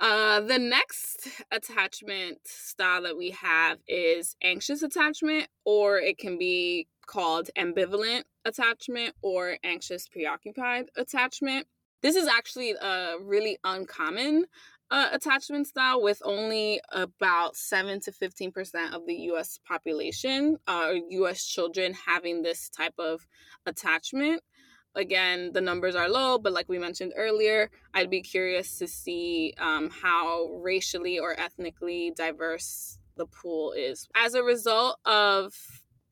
uh, 0.00 0.40
the 0.40 0.58
next 0.58 1.28
attachment 1.52 2.38
style 2.46 3.02
that 3.02 3.16
we 3.16 3.30
have 3.30 3.78
is 3.86 4.36
anxious 4.42 4.82
attachment, 4.82 5.48
or 5.64 5.98
it 5.98 6.18
can 6.18 6.38
be 6.38 6.88
called 7.06 7.50
ambivalent 7.56 8.24
attachment 8.44 9.14
or 9.22 9.58
anxious 9.62 10.08
preoccupied 10.08 10.86
attachment. 10.96 11.66
This 12.04 12.16
is 12.16 12.28
actually 12.28 12.72
a 12.72 13.14
really 13.18 13.56
uncommon 13.64 14.44
uh, 14.90 15.08
attachment 15.12 15.66
style 15.66 16.02
with 16.02 16.20
only 16.22 16.78
about 16.92 17.56
7 17.56 17.98
to 18.00 18.12
15% 18.12 18.92
of 18.92 19.06
the 19.06 19.14
US 19.32 19.58
population 19.66 20.58
uh, 20.66 20.92
US 21.08 21.46
children 21.46 21.94
having 21.94 22.42
this 22.42 22.68
type 22.68 22.92
of 22.98 23.26
attachment. 23.64 24.42
Again, 24.94 25.52
the 25.54 25.62
numbers 25.62 25.96
are 25.96 26.10
low, 26.10 26.36
but 26.36 26.52
like 26.52 26.68
we 26.68 26.78
mentioned 26.78 27.14
earlier, 27.16 27.70
I'd 27.94 28.10
be 28.10 28.20
curious 28.20 28.76
to 28.80 28.86
see 28.86 29.54
um, 29.56 29.88
how 29.88 30.60
racially 30.62 31.18
or 31.18 31.32
ethnically 31.40 32.12
diverse 32.14 32.98
the 33.16 33.24
pool 33.24 33.72
is. 33.72 34.06
As 34.14 34.34
a 34.34 34.42
result 34.42 34.98
of 35.06 35.54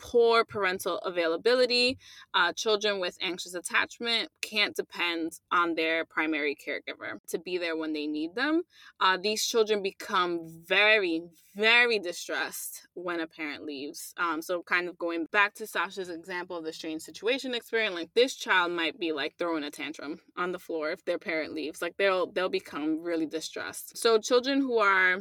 poor 0.03 0.45
parental 0.45 0.99
availability. 0.99 1.97
Uh, 2.35 2.53
children 2.53 3.01
with 3.01 3.17
anxious 3.23 3.55
attachment 3.55 4.29
can't 4.43 4.75
depend 4.75 5.39
on 5.51 5.75
their 5.75 6.05
primary 6.05 6.57
caregiver 6.57 7.19
to 7.29 7.39
be 7.39 7.57
there 7.57 7.77
when 7.77 7.93
they 7.93 8.07
need 8.07 8.35
them. 8.35 8.63
Uh, 9.01 9.17
these 9.17 9.47
children 9.47 9.83
become 9.83 10.41
very, 10.67 11.23
very 11.55 12.01
distressed 12.01 12.87
when 12.95 13.21
a 13.21 13.27
parent 13.27 13.65
leaves. 13.65 14.13
Um, 14.17 14.43
so, 14.43 14.63
kind 14.63 14.89
of 14.89 14.99
going 14.99 15.27
back 15.31 15.55
to 15.55 15.67
Sasha's 15.67 16.11
example 16.11 16.57
of 16.57 16.65
the 16.65 16.73
strange 16.73 17.03
situation 17.03 17.55
experience, 17.55 17.95
like 17.95 18.11
this 18.15 18.35
child 18.35 18.73
might 18.73 18.99
be 18.99 19.13
like 19.13 19.35
throwing 19.39 19.65
a 19.65 19.71
tantrum 19.71 20.19
on 20.37 20.51
the 20.51 20.59
floor 20.59 20.91
if 20.91 21.05
their 21.05 21.19
parent 21.19 21.55
leaves. 21.55 21.81
Like 21.81 21.97
they'll 21.97 22.27
they'll 22.27 22.49
become 22.49 23.03
really 23.03 23.27
distressed. 23.27 23.97
So, 23.97 24.19
children 24.19 24.61
who 24.61 24.79
are 24.79 25.21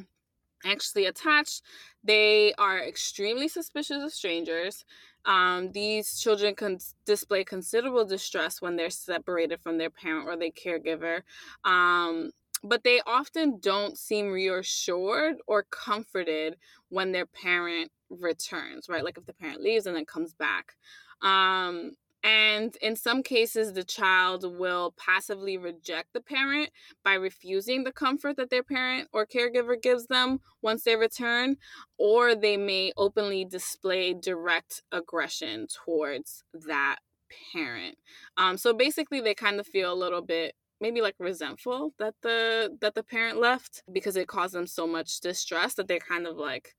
anxiously 0.65 1.05
attached, 1.05 1.61
they 2.03 2.53
are 2.57 2.79
extremely 2.79 3.47
suspicious 3.47 4.03
of 4.03 4.13
strangers. 4.13 4.85
Um, 5.25 5.71
these 5.71 6.19
children 6.19 6.55
can 6.55 6.79
display 7.05 7.43
considerable 7.43 8.05
distress 8.05 8.61
when 8.61 8.75
they're 8.75 8.89
separated 8.89 9.61
from 9.61 9.77
their 9.77 9.89
parent 9.89 10.27
or 10.27 10.35
their 10.35 10.51
caregiver. 10.51 11.21
Um, 11.63 12.31
but 12.63 12.83
they 12.83 13.01
often 13.05 13.59
don't 13.59 13.97
seem 13.97 14.31
reassured 14.31 15.37
or 15.47 15.63
comforted 15.71 16.57
when 16.89 17.11
their 17.11 17.25
parent 17.25 17.91
returns, 18.09 18.87
right? 18.87 19.03
Like 19.03 19.17
if 19.17 19.25
the 19.25 19.33
parent 19.33 19.61
leaves 19.61 19.85
and 19.85 19.95
then 19.95 20.05
comes 20.05 20.33
back. 20.33 20.75
Um, 21.21 21.93
and 22.23 22.75
in 22.77 22.95
some 22.95 23.23
cases, 23.23 23.73
the 23.73 23.83
child 23.83 24.45
will 24.57 24.93
passively 24.97 25.57
reject 25.57 26.13
the 26.13 26.21
parent 26.21 26.69
by 27.03 27.15
refusing 27.15 27.83
the 27.83 27.91
comfort 27.91 28.37
that 28.37 28.51
their 28.51 28.63
parent 28.63 29.09
or 29.11 29.25
caregiver 29.25 29.81
gives 29.81 30.05
them 30.05 30.39
once 30.61 30.83
they 30.83 30.95
return, 30.95 31.57
or 31.97 32.35
they 32.35 32.57
may 32.57 32.93
openly 32.95 33.43
display 33.43 34.13
direct 34.13 34.83
aggression 34.91 35.67
towards 35.67 36.43
that 36.67 36.97
parent. 37.53 37.97
Um, 38.37 38.57
so 38.57 38.73
basically, 38.73 39.21
they 39.21 39.33
kind 39.33 39.59
of 39.59 39.65
feel 39.65 39.91
a 39.91 39.95
little 39.95 40.21
bit 40.21 40.53
maybe 40.79 41.01
like 41.01 41.15
resentful 41.19 41.93
that 41.99 42.15
the 42.21 42.75
that 42.81 42.95
the 42.95 43.03
parent 43.03 43.39
left 43.39 43.83
because 43.91 44.15
it 44.15 44.27
caused 44.27 44.53
them 44.53 44.67
so 44.67 44.87
much 44.87 45.19
distress 45.21 45.75
that 45.75 45.87
they 45.87 45.99
kind 45.99 46.25
of 46.25 46.37
like 46.37 46.75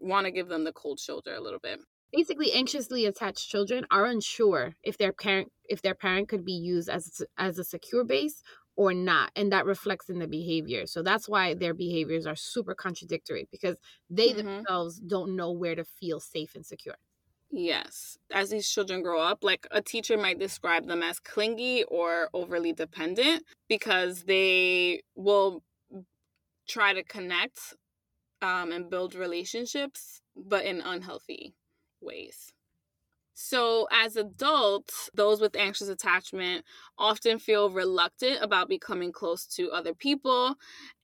want 0.00 0.26
to 0.26 0.32
give 0.32 0.48
them 0.48 0.64
the 0.64 0.72
cold 0.72 0.98
shoulder 0.98 1.34
a 1.34 1.40
little 1.40 1.60
bit 1.60 1.78
basically 2.12 2.52
anxiously 2.52 3.06
attached 3.06 3.48
children 3.48 3.86
are 3.90 4.04
unsure 4.04 4.74
if 4.82 4.98
their 4.98 5.12
parent 5.12 5.50
if 5.68 5.82
their 5.82 5.94
parent 5.94 6.28
could 6.28 6.44
be 6.44 6.52
used 6.52 6.88
as 6.88 7.22
as 7.38 7.58
a 7.58 7.64
secure 7.64 8.04
base 8.04 8.42
or 8.76 8.94
not 8.94 9.30
and 9.36 9.52
that 9.52 9.66
reflects 9.66 10.08
in 10.08 10.18
the 10.18 10.26
behavior. 10.26 10.86
So 10.86 11.02
that's 11.02 11.28
why 11.28 11.54
their 11.54 11.74
behaviors 11.74 12.26
are 12.26 12.36
super 12.36 12.74
contradictory 12.74 13.48
because 13.50 13.76
they 14.08 14.30
mm-hmm. 14.30 14.46
themselves 14.46 14.98
don't 14.98 15.36
know 15.36 15.50
where 15.50 15.74
to 15.74 15.84
feel 15.84 16.20
safe 16.20 16.54
and 16.54 16.64
secure. 16.64 16.96
Yes. 17.50 18.16
As 18.32 18.48
these 18.48 18.68
children 18.68 19.02
grow 19.02 19.20
up 19.20 19.44
like 19.44 19.66
a 19.70 19.82
teacher 19.82 20.16
might 20.16 20.38
describe 20.38 20.86
them 20.86 21.02
as 21.02 21.18
clingy 21.18 21.84
or 21.84 22.30
overly 22.32 22.72
dependent 22.72 23.44
because 23.68 24.24
they 24.24 25.02
will 25.14 25.62
try 26.66 26.94
to 26.94 27.02
connect 27.02 27.74
um, 28.40 28.72
and 28.72 28.88
build 28.88 29.14
relationships 29.14 30.22
but 30.34 30.64
in 30.64 30.80
unhealthy 30.80 31.54
ways. 32.02 32.52
So, 33.34 33.88
as 33.90 34.16
adults, 34.16 35.10
those 35.14 35.40
with 35.40 35.56
anxious 35.56 35.88
attachment 35.88 36.64
often 36.98 37.38
feel 37.38 37.70
reluctant 37.70 38.38
about 38.42 38.68
becoming 38.68 39.10
close 39.10 39.46
to 39.56 39.70
other 39.70 39.94
people. 39.94 40.56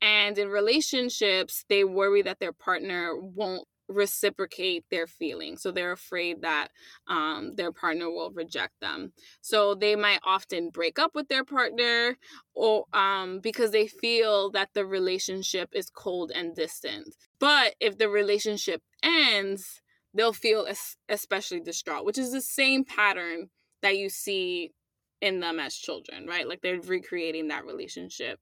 And 0.03 0.37
in 0.37 0.49
relationships, 0.49 1.65
they 1.69 1.85
worry 1.85 2.23
that 2.23 2.39
their 2.39 2.53
partner 2.53 3.17
won't 3.19 3.67
reciprocate 3.89 4.85
their 4.91 5.07
feelings. 5.07 5.63
So, 5.63 5.71
they're 5.73 5.93
afraid 5.93 6.43
that 6.43 6.69
um, 7.07 7.55
their 7.57 7.73
partner 7.73 8.11
will 8.11 8.31
reject 8.31 8.75
them. 8.81 9.13
So, 9.41 9.75
they 9.75 9.97
might 9.97 10.21
often 10.23 10.69
break 10.69 10.99
up 10.99 11.15
with 11.15 11.29
their 11.29 11.45
partner 11.45 12.19
or 12.55 12.85
um, 12.93 13.41
because 13.41 13.71
they 13.71 13.87
feel 13.87 14.51
that 14.51 14.69
the 14.75 14.85
relationship 14.85 15.71
is 15.73 15.89
cold 15.91 16.31
and 16.35 16.55
distant. 16.55 17.15
But 17.41 17.75
if 17.81 17.97
the 17.97 18.11
relationship 18.11 18.83
ends, 19.03 19.81
they'll 20.19 20.33
feel 20.33 20.67
especially 21.09 21.61
distraught, 21.61 22.05
which 22.05 22.19
is 22.19 22.33
the 22.33 22.41
same 22.41 22.85
pattern 22.85 23.51
that 23.83 23.97
you 23.97 24.09
see 24.09 24.73
in 25.21 25.41
them 25.41 25.59
as 25.61 25.75
children, 25.75 26.27
right? 26.27 26.49
Like 26.49 26.61
they're 26.61 26.81
recreating 26.81 27.49
that 27.49 27.65
relationship. 27.65 28.41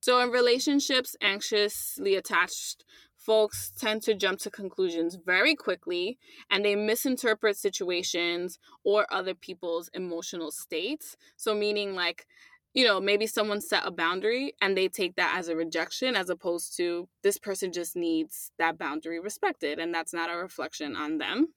So, 0.00 0.20
in 0.20 0.30
relationships, 0.30 1.16
anxiously 1.22 2.14
attached 2.14 2.84
folks 3.16 3.72
tend 3.78 4.02
to 4.02 4.14
jump 4.14 4.38
to 4.40 4.50
conclusions 4.50 5.16
very 5.24 5.54
quickly 5.54 6.18
and 6.50 6.62
they 6.62 6.76
misinterpret 6.76 7.56
situations 7.56 8.58
or 8.84 9.06
other 9.10 9.34
people's 9.34 9.88
emotional 9.94 10.50
states. 10.50 11.16
So, 11.36 11.54
meaning 11.54 11.94
like 11.94 12.26
you 12.74 12.84
know, 12.84 13.00
maybe 13.00 13.26
someone 13.26 13.60
set 13.60 13.86
a 13.86 13.90
boundary 13.90 14.52
and 14.60 14.76
they 14.76 14.88
take 14.88 15.14
that 15.16 15.36
as 15.38 15.48
a 15.48 15.56
rejection 15.56 16.16
as 16.16 16.28
opposed 16.28 16.76
to 16.76 17.08
this 17.22 17.38
person 17.38 17.72
just 17.72 17.96
needs 17.96 18.50
that 18.58 18.76
boundary 18.76 19.20
respected 19.20 19.78
and 19.78 19.94
that's 19.94 20.12
not 20.12 20.30
a 20.30 20.36
reflection 20.36 20.96
on 20.96 21.18
them. 21.18 21.48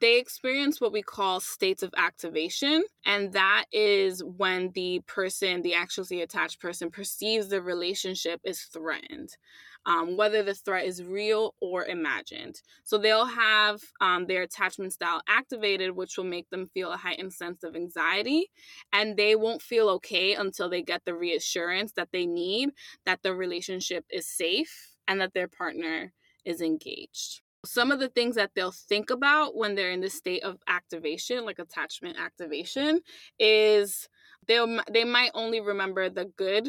They 0.00 0.18
experience 0.18 0.80
what 0.80 0.92
we 0.92 1.02
call 1.02 1.40
states 1.40 1.82
of 1.82 1.92
activation, 1.96 2.84
and 3.04 3.32
that 3.32 3.64
is 3.72 4.22
when 4.22 4.70
the 4.76 5.00
person, 5.08 5.62
the 5.62 5.74
actually 5.74 6.22
attached 6.22 6.60
person, 6.60 6.88
perceives 6.88 7.48
the 7.48 7.60
relationship 7.60 8.40
is 8.44 8.62
threatened 8.62 9.30
um, 9.86 10.16
whether 10.16 10.42
the 10.42 10.54
threat 10.54 10.86
is 10.86 11.02
real 11.02 11.54
or 11.60 11.86
imagined. 11.86 12.60
So 12.84 12.98
they'll 12.98 13.26
have 13.26 13.80
um, 14.00 14.26
their 14.26 14.42
attachment 14.42 14.92
style 14.92 15.22
activated, 15.28 15.96
which 15.96 16.16
will 16.16 16.24
make 16.24 16.48
them 16.50 16.66
feel 16.66 16.92
a 16.92 16.96
heightened 16.96 17.32
sense 17.32 17.62
of 17.64 17.74
anxiety. 17.74 18.50
And 18.92 19.16
they 19.16 19.34
won't 19.34 19.62
feel 19.62 19.88
okay 19.90 20.34
until 20.34 20.68
they 20.68 20.82
get 20.82 21.02
the 21.04 21.14
reassurance 21.14 21.92
that 21.92 22.08
they 22.12 22.26
need 22.26 22.70
that 23.06 23.22
the 23.22 23.34
relationship 23.34 24.04
is 24.10 24.28
safe 24.28 24.96
and 25.06 25.20
that 25.20 25.34
their 25.34 25.48
partner 25.48 26.12
is 26.44 26.60
engaged. 26.60 27.40
Some 27.64 27.90
of 27.90 27.98
the 27.98 28.08
things 28.08 28.36
that 28.36 28.50
they'll 28.54 28.70
think 28.70 29.10
about 29.10 29.56
when 29.56 29.74
they're 29.74 29.90
in 29.90 30.00
the 30.00 30.10
state 30.10 30.44
of 30.44 30.58
activation, 30.68 31.44
like 31.44 31.58
attachment 31.58 32.16
activation, 32.18 33.00
is 33.38 34.08
they'll 34.46 34.80
they 34.90 35.04
might 35.04 35.32
only 35.34 35.60
remember 35.60 36.08
the 36.08 36.26
good 36.36 36.68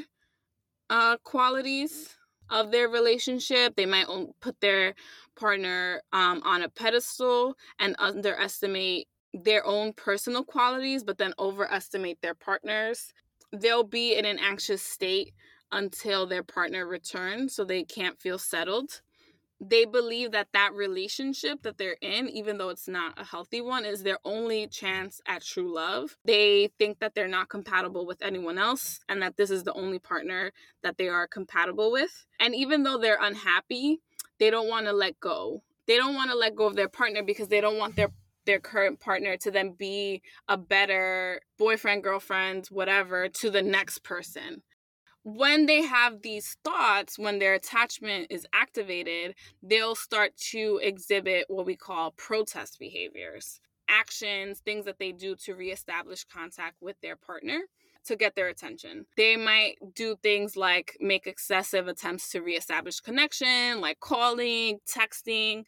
uh, 0.89 1.17
qualities 1.23 2.15
of 2.49 2.71
their 2.71 2.89
relationship. 2.89 3.75
They 3.75 3.85
might 3.85 4.07
put 4.41 4.59
their 4.61 4.95
partner 5.35 6.01
um, 6.11 6.41
on 6.43 6.63
a 6.63 6.69
pedestal 6.69 7.55
and 7.79 7.95
underestimate 7.99 9.07
their 9.33 9.65
own 9.65 9.93
personal 9.93 10.43
qualities, 10.43 11.03
but 11.03 11.17
then 11.17 11.33
overestimate 11.39 12.21
their 12.21 12.33
partners. 12.33 13.13
They'll 13.51 13.83
be 13.83 14.15
in 14.15 14.25
an 14.25 14.39
anxious 14.39 14.81
state 14.81 15.33
until 15.71 16.25
their 16.25 16.43
partner 16.43 16.87
returns, 16.87 17.53
so 17.53 17.63
they 17.63 17.83
can't 17.83 18.19
feel 18.19 18.39
settled 18.39 19.01
they 19.61 19.85
believe 19.85 20.31
that 20.31 20.47
that 20.53 20.73
relationship 20.73 21.63
that 21.63 21.77
they're 21.77 21.97
in 22.01 22.29
even 22.29 22.57
though 22.57 22.69
it's 22.69 22.87
not 22.87 23.13
a 23.17 23.25
healthy 23.25 23.61
one 23.61 23.85
is 23.85 24.03
their 24.03 24.19
only 24.23 24.67
chance 24.67 25.21
at 25.27 25.43
true 25.43 25.73
love. 25.73 26.17
They 26.23 26.69
think 26.79 26.99
that 26.99 27.13
they're 27.15 27.27
not 27.27 27.49
compatible 27.49 28.05
with 28.05 28.21
anyone 28.21 28.57
else 28.57 28.99
and 29.09 29.21
that 29.21 29.37
this 29.37 29.49
is 29.49 29.63
the 29.63 29.73
only 29.73 29.99
partner 29.99 30.51
that 30.81 30.97
they 30.97 31.09
are 31.09 31.27
compatible 31.27 31.91
with. 31.91 32.25
And 32.39 32.55
even 32.55 32.83
though 32.83 32.97
they're 32.97 33.19
unhappy 33.21 34.01
they 34.39 34.49
don't 34.49 34.69
want 34.69 34.87
to 34.87 34.93
let 34.93 35.19
go. 35.19 35.61
They 35.85 35.97
don't 35.97 36.15
want 36.15 36.31
to 36.31 36.37
let 36.37 36.55
go 36.55 36.65
of 36.65 36.75
their 36.75 36.89
partner 36.89 37.21
because 37.23 37.49
they 37.49 37.61
don't 37.61 37.77
want 37.77 37.95
their 37.95 38.09
their 38.45 38.59
current 38.59 38.99
partner 38.99 39.37
to 39.37 39.51
then 39.51 39.73
be 39.73 40.23
a 40.47 40.57
better 40.57 41.39
boyfriend 41.59 42.03
girlfriend 42.03 42.65
whatever 42.67 43.27
to 43.27 43.51
the 43.51 43.61
next 43.61 43.99
person 43.99 44.63
when 45.23 45.65
they 45.65 45.81
have 45.81 46.21
these 46.21 46.57
thoughts, 46.63 47.19
when 47.19 47.39
their 47.39 47.53
attachment 47.53 48.27
is 48.29 48.47
activated, 48.53 49.35
they'll 49.61 49.95
start 49.95 50.35
to 50.51 50.79
exhibit 50.81 51.45
what 51.47 51.65
we 51.65 51.75
call 51.75 52.11
protest 52.11 52.79
behaviors 52.79 53.59
actions, 53.89 54.59
things 54.59 54.85
that 54.85 54.99
they 54.99 55.11
do 55.11 55.35
to 55.35 55.55
reestablish 55.55 56.23
contact 56.23 56.75
with 56.79 56.95
their 57.01 57.15
partner 57.15 57.61
to 58.05 58.15
get 58.15 58.35
their 58.35 58.47
attention. 58.47 59.05
They 59.17 59.35
might 59.35 59.75
do 59.93 60.15
things 60.21 60.55
like 60.55 60.95
make 60.99 61.27
excessive 61.27 61.87
attempts 61.87 62.29
to 62.31 62.41
reestablish 62.41 62.99
connection, 62.99 63.81
like 63.81 63.99
calling, 63.99 64.79
texting. 64.87 65.63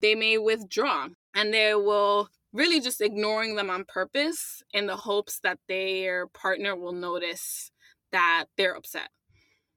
They 0.00 0.14
may 0.14 0.36
withdraw 0.36 1.08
and 1.34 1.54
they 1.54 1.74
will 1.74 2.28
really 2.52 2.80
just 2.80 3.00
ignoring 3.00 3.56
them 3.56 3.70
on 3.70 3.84
purpose 3.84 4.62
in 4.72 4.86
the 4.86 4.96
hopes 4.96 5.40
that 5.40 5.58
their 5.68 6.26
partner 6.28 6.76
will 6.76 6.92
notice 6.92 7.70
that 8.14 8.46
they're 8.56 8.76
upset. 8.76 9.10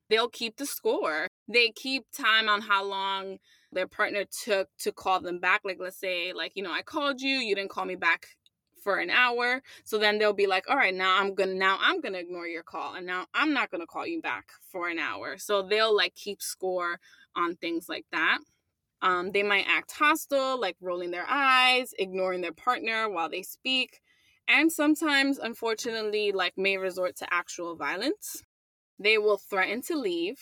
They'll 0.09 0.29
keep 0.29 0.57
the 0.57 0.65
score. 0.65 1.27
They 1.51 1.71
keep 1.71 2.05
time 2.15 2.47
on 2.47 2.61
how 2.61 2.85
long 2.85 3.39
their 3.73 3.87
partner 3.87 4.23
took 4.45 4.69
to 4.79 4.91
call 4.91 5.19
them 5.19 5.39
back. 5.39 5.61
Like, 5.65 5.77
let's 5.79 5.99
say, 5.99 6.31
like, 6.33 6.53
you 6.55 6.63
know, 6.63 6.71
I 6.71 6.83
called 6.83 7.19
you, 7.19 7.35
you 7.35 7.55
didn't 7.55 7.71
call 7.71 7.85
me 7.85 7.95
back 7.95 8.27
for 8.83 8.99
an 8.99 9.09
hour. 9.09 9.61
So 9.83 9.97
then 9.97 10.17
they'll 10.17 10.33
be 10.33 10.47
like, 10.47 10.69
all 10.69 10.77
right, 10.77 10.93
now 10.93 11.19
I'm 11.19 11.35
gonna 11.35 11.55
now 11.55 11.77
I'm 11.81 11.99
gonna 11.99 12.19
ignore 12.19 12.47
your 12.47 12.63
call 12.63 12.93
and 12.93 13.05
now 13.05 13.25
I'm 13.33 13.53
not 13.53 13.69
gonna 13.69 13.87
call 13.87 14.07
you 14.07 14.21
back 14.21 14.45
for 14.71 14.87
an 14.87 14.99
hour. 14.99 15.37
So 15.37 15.61
they'll 15.61 15.95
like 15.95 16.15
keep 16.15 16.41
score 16.41 16.99
on 17.35 17.55
things 17.55 17.89
like 17.89 18.05
that. 18.13 18.37
Um, 19.01 19.31
they 19.31 19.43
might 19.43 19.65
act 19.67 19.91
hostile, 19.91 20.59
like 20.59 20.77
rolling 20.79 21.11
their 21.11 21.25
eyes, 21.27 21.93
ignoring 21.99 22.41
their 22.41 22.53
partner 22.53 23.09
while 23.09 23.29
they 23.29 23.43
speak, 23.43 23.99
and 24.47 24.71
sometimes, 24.71 25.37
unfortunately, 25.37 26.31
like 26.31 26.57
may 26.57 26.77
resort 26.77 27.15
to 27.17 27.33
actual 27.33 27.75
violence. 27.75 28.43
They 28.99 29.17
will 29.17 29.37
threaten 29.37 29.81
to 29.83 29.95
leave, 29.95 30.39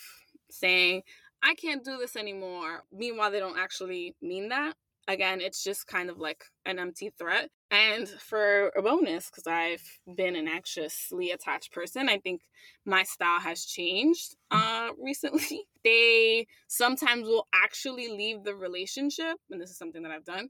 saying, 0.50 1.02
I 1.42 1.54
can't 1.54 1.84
do 1.84 1.98
this 1.98 2.16
anymore. 2.16 2.84
Meanwhile, 2.92 3.30
they 3.30 3.40
don't 3.40 3.58
actually 3.58 4.14
mean 4.22 4.48
that. 4.48 4.74
Again, 5.08 5.40
it's 5.40 5.62
just 5.62 5.86
kind 5.86 6.10
of 6.10 6.18
like 6.18 6.44
an 6.64 6.78
empty 6.78 7.12
threat. 7.16 7.50
And 7.70 8.08
for 8.08 8.72
a 8.76 8.82
bonus, 8.82 9.28
because 9.30 9.46
I've 9.46 9.82
been 10.16 10.34
an 10.34 10.48
anxiously 10.48 11.30
attached 11.30 11.72
person, 11.72 12.08
I 12.08 12.18
think 12.18 12.42
my 12.84 13.02
style 13.04 13.40
has 13.40 13.64
changed 13.64 14.36
uh, 14.50 14.90
recently. 14.98 15.66
They 15.84 16.46
sometimes 16.66 17.28
will 17.28 17.46
actually 17.54 18.08
leave 18.08 18.42
the 18.42 18.54
relationship, 18.54 19.36
and 19.50 19.60
this 19.60 19.70
is 19.70 19.78
something 19.78 20.02
that 20.02 20.10
I've 20.10 20.24
done, 20.24 20.48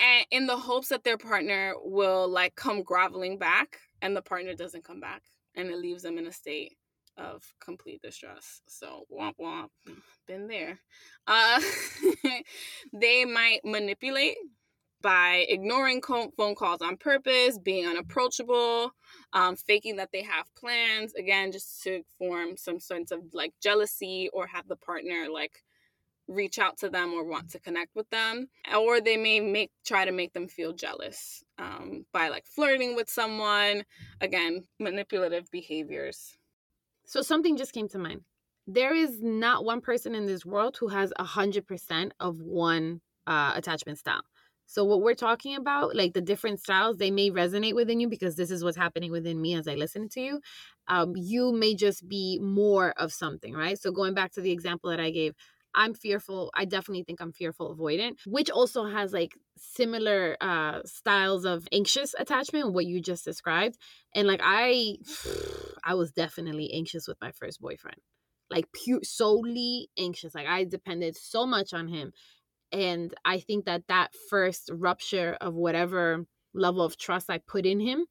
and 0.00 0.26
in 0.30 0.46
the 0.46 0.56
hopes 0.56 0.88
that 0.88 1.04
their 1.04 1.18
partner 1.18 1.74
will 1.82 2.28
like 2.28 2.54
come 2.54 2.82
groveling 2.82 3.38
back, 3.38 3.78
and 4.02 4.16
the 4.16 4.22
partner 4.22 4.54
doesn't 4.54 4.84
come 4.84 5.00
back, 5.00 5.22
and 5.54 5.68
it 5.68 5.78
leaves 5.78 6.02
them 6.02 6.18
in 6.18 6.26
a 6.26 6.32
state 6.32 6.76
of 7.16 7.42
complete 7.60 8.00
distress. 8.02 8.62
So 8.68 9.04
womp 9.12 9.34
womp, 9.40 9.68
been 10.26 10.48
there. 10.48 10.78
Uh, 11.26 11.60
they 12.92 13.24
might 13.24 13.60
manipulate 13.64 14.36
by 15.02 15.46
ignoring 15.48 16.02
phone 16.02 16.54
calls 16.54 16.82
on 16.82 16.96
purpose, 16.96 17.58
being 17.58 17.86
unapproachable, 17.86 18.92
um, 19.32 19.56
faking 19.56 19.96
that 19.96 20.10
they 20.12 20.22
have 20.22 20.44
plans, 20.54 21.14
again, 21.14 21.52
just 21.52 21.82
to 21.82 22.02
form 22.18 22.56
some 22.56 22.78
sense 22.78 23.10
of 23.10 23.20
like 23.32 23.52
jealousy 23.62 24.28
or 24.32 24.46
have 24.46 24.68
the 24.68 24.76
partner 24.76 25.26
like 25.32 25.62
reach 26.30 26.58
out 26.58 26.78
to 26.78 26.88
them 26.88 27.12
or 27.12 27.24
want 27.24 27.50
to 27.50 27.58
connect 27.58 27.94
with 27.94 28.08
them 28.10 28.48
or 28.78 29.00
they 29.00 29.16
may 29.16 29.40
make 29.40 29.70
try 29.84 30.04
to 30.04 30.12
make 30.12 30.32
them 30.32 30.48
feel 30.48 30.72
jealous 30.72 31.42
um, 31.58 32.06
by 32.12 32.28
like 32.28 32.46
flirting 32.46 32.94
with 32.94 33.10
someone 33.10 33.84
again 34.20 34.64
manipulative 34.78 35.50
behaviors 35.50 36.36
so 37.10 37.22
something 37.22 37.56
just 37.56 37.72
came 37.72 37.88
to 37.88 37.98
mind. 37.98 38.20
There 38.68 38.94
is 38.94 39.20
not 39.20 39.64
one 39.64 39.80
person 39.80 40.14
in 40.14 40.26
this 40.26 40.46
world 40.46 40.76
who 40.78 40.86
has 40.86 41.12
a 41.18 41.24
hundred 41.24 41.66
percent 41.66 42.12
of 42.20 42.40
one 42.40 43.00
uh, 43.26 43.52
attachment 43.56 43.98
style. 43.98 44.22
So 44.66 44.84
what 44.84 45.02
we're 45.02 45.16
talking 45.16 45.56
about, 45.56 45.96
like 45.96 46.12
the 46.12 46.20
different 46.20 46.60
styles, 46.60 46.98
they 46.98 47.10
may 47.10 47.32
resonate 47.32 47.74
within 47.74 47.98
you 47.98 48.08
because 48.08 48.36
this 48.36 48.52
is 48.52 48.62
what's 48.62 48.76
happening 48.76 49.10
within 49.10 49.42
me 49.42 49.54
as 49.54 49.66
I 49.66 49.74
listen 49.74 50.08
to 50.10 50.20
you. 50.20 50.40
Um, 50.86 51.14
you 51.16 51.50
may 51.50 51.74
just 51.74 52.08
be 52.08 52.38
more 52.40 52.92
of 52.96 53.12
something, 53.12 53.54
right? 53.54 53.76
So 53.76 53.90
going 53.90 54.14
back 54.14 54.30
to 54.34 54.40
the 54.40 54.52
example 54.52 54.90
that 54.90 55.00
I 55.00 55.10
gave, 55.10 55.34
I'm 55.74 55.94
fearful. 55.94 56.50
I 56.54 56.64
definitely 56.64 57.04
think 57.04 57.20
I'm 57.20 57.32
fearful 57.32 57.74
avoidant, 57.74 58.16
which 58.26 58.50
also 58.50 58.86
has 58.86 59.12
like 59.12 59.36
similar 59.56 60.36
uh 60.40 60.80
styles 60.84 61.44
of 61.44 61.66
anxious 61.72 62.14
attachment, 62.18 62.72
what 62.72 62.86
you 62.86 63.00
just 63.00 63.24
described. 63.24 63.76
And 64.14 64.26
like 64.26 64.40
I 64.42 64.96
I 65.84 65.94
was 65.94 66.12
definitely 66.12 66.72
anxious 66.72 67.06
with 67.06 67.18
my 67.20 67.32
first 67.32 67.60
boyfriend. 67.60 67.98
Like 68.50 68.66
pure 68.72 69.00
solely 69.02 69.88
anxious. 69.98 70.34
Like 70.34 70.48
I 70.48 70.64
depended 70.64 71.16
so 71.16 71.46
much 71.46 71.72
on 71.72 71.88
him. 71.88 72.12
And 72.72 73.14
I 73.24 73.40
think 73.40 73.64
that 73.64 73.84
that 73.88 74.12
first 74.28 74.70
rupture 74.72 75.36
of 75.40 75.54
whatever 75.54 76.26
level 76.54 76.82
of 76.82 76.96
trust 76.96 77.30
I 77.30 77.38
put 77.38 77.66
in 77.66 77.80
him 77.80 78.06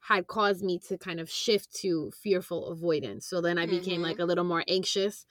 had 0.00 0.26
caused 0.26 0.62
me 0.62 0.78
to 0.88 0.96
kind 0.96 1.20
of 1.20 1.30
shift 1.30 1.74
to 1.80 2.10
fearful 2.22 2.66
avoidance. 2.66 3.26
So 3.26 3.40
then 3.40 3.58
I 3.58 3.66
became 3.66 3.96
mm-hmm. 3.96 4.02
like 4.02 4.18
a 4.18 4.24
little 4.24 4.44
more 4.44 4.64
anxious 4.68 5.26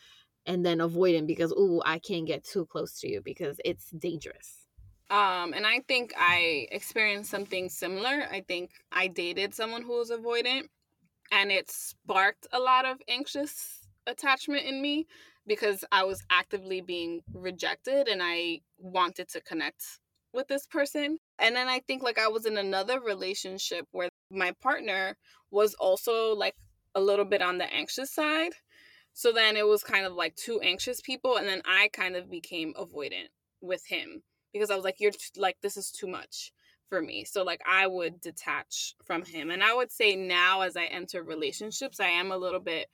and 0.48 0.66
then 0.66 0.82
avoiding 0.82 1.28
because 1.28 1.54
oh 1.56 1.84
I 1.86 2.00
can't 2.00 2.26
get 2.26 2.43
too 2.43 2.66
close 2.66 3.00
to 3.02 3.10
you 3.10 3.22
because 3.22 3.60
it's 3.64 3.91
dangerous. 3.91 4.66
Um, 5.10 5.54
and 5.54 5.66
I 5.66 5.82
think 5.88 6.14
I 6.18 6.68
experienced 6.72 7.30
something 7.30 7.70
similar. 7.70 8.28
I 8.30 8.43
think 8.45 8.72
I 8.91 9.08
dated 9.08 9.54
someone 9.54 9.84
who 9.84 9.98
was 9.98 10.12
avoidant, 10.12 10.64
and 11.32 11.52
it 11.52 11.70
sparked 11.70 12.48
a 12.52 12.60
lot 12.60 12.86
of 12.86 12.98
anxious 13.08 13.88
attachment 14.06 14.66
in 14.66 14.82
me 14.82 15.06
because 15.45 15.86
I 15.91 16.04
was 16.04 16.24
actively 16.30 16.82
being 16.82 17.22
rejected 17.34 18.08
and 18.08 18.22
I 18.22 18.62
wanted 18.78 19.30
to 19.30 19.41
connect 19.41 19.84
with 20.34 20.48
this 20.48 20.68
person. 20.68 21.18
And 21.39 21.56
then 21.56 21.68
I 21.68 21.80
think 21.88 22.04
like 22.04 22.20
I 22.20 22.28
was 22.28 22.45
in 22.45 22.58
another 22.58 23.00
relationship 23.00 23.88
where 23.91 24.10
my 24.30 24.52
partner 24.62 25.18
was 25.52 25.74
also 25.76 26.36
like 26.36 26.56
a 26.95 27.02
little 27.02 27.26
bit 27.26 27.41
on 27.41 27.58
the 27.58 27.74
anxious 27.74 28.12
side. 28.12 28.52
So 29.18 29.32
then 29.32 29.57
it 29.57 29.65
was 29.65 29.82
kind 29.82 30.05
of 30.05 30.13
like 30.13 30.36
two 30.36 30.61
anxious 30.61 31.01
people, 31.01 31.38
and 31.38 31.47
then 31.47 31.63
I 31.65 31.89
kind 31.91 32.15
of 32.15 32.30
became 32.30 32.76
avoidant 32.76 33.30
with 33.61 33.84
him 33.84 34.22
because 34.53 34.70
I 34.70 34.76
was 34.76 34.84
like, 34.84 34.99
you're 34.99 35.11
like, 35.36 35.57
this 35.63 35.76
is 35.76 35.89
too 35.89 36.05
much 36.05 36.51
for 36.88 37.01
me. 37.01 37.26
So 37.26 37.41
like 37.41 37.59
I 37.68 37.88
would 37.88 38.22
detach 38.22 38.93
from 39.07 39.26
him. 39.26 39.49
And 39.49 39.63
I 39.63 39.74
would 39.74 39.91
say 39.91 40.15
now 40.15 40.61
as 40.61 40.78
I 40.78 40.84
enter 40.84 41.24
relationships, 41.24 41.99
I 41.99 42.09
am 42.09 42.32
a 42.32 42.38
little 42.38 42.59
bit 42.59 42.89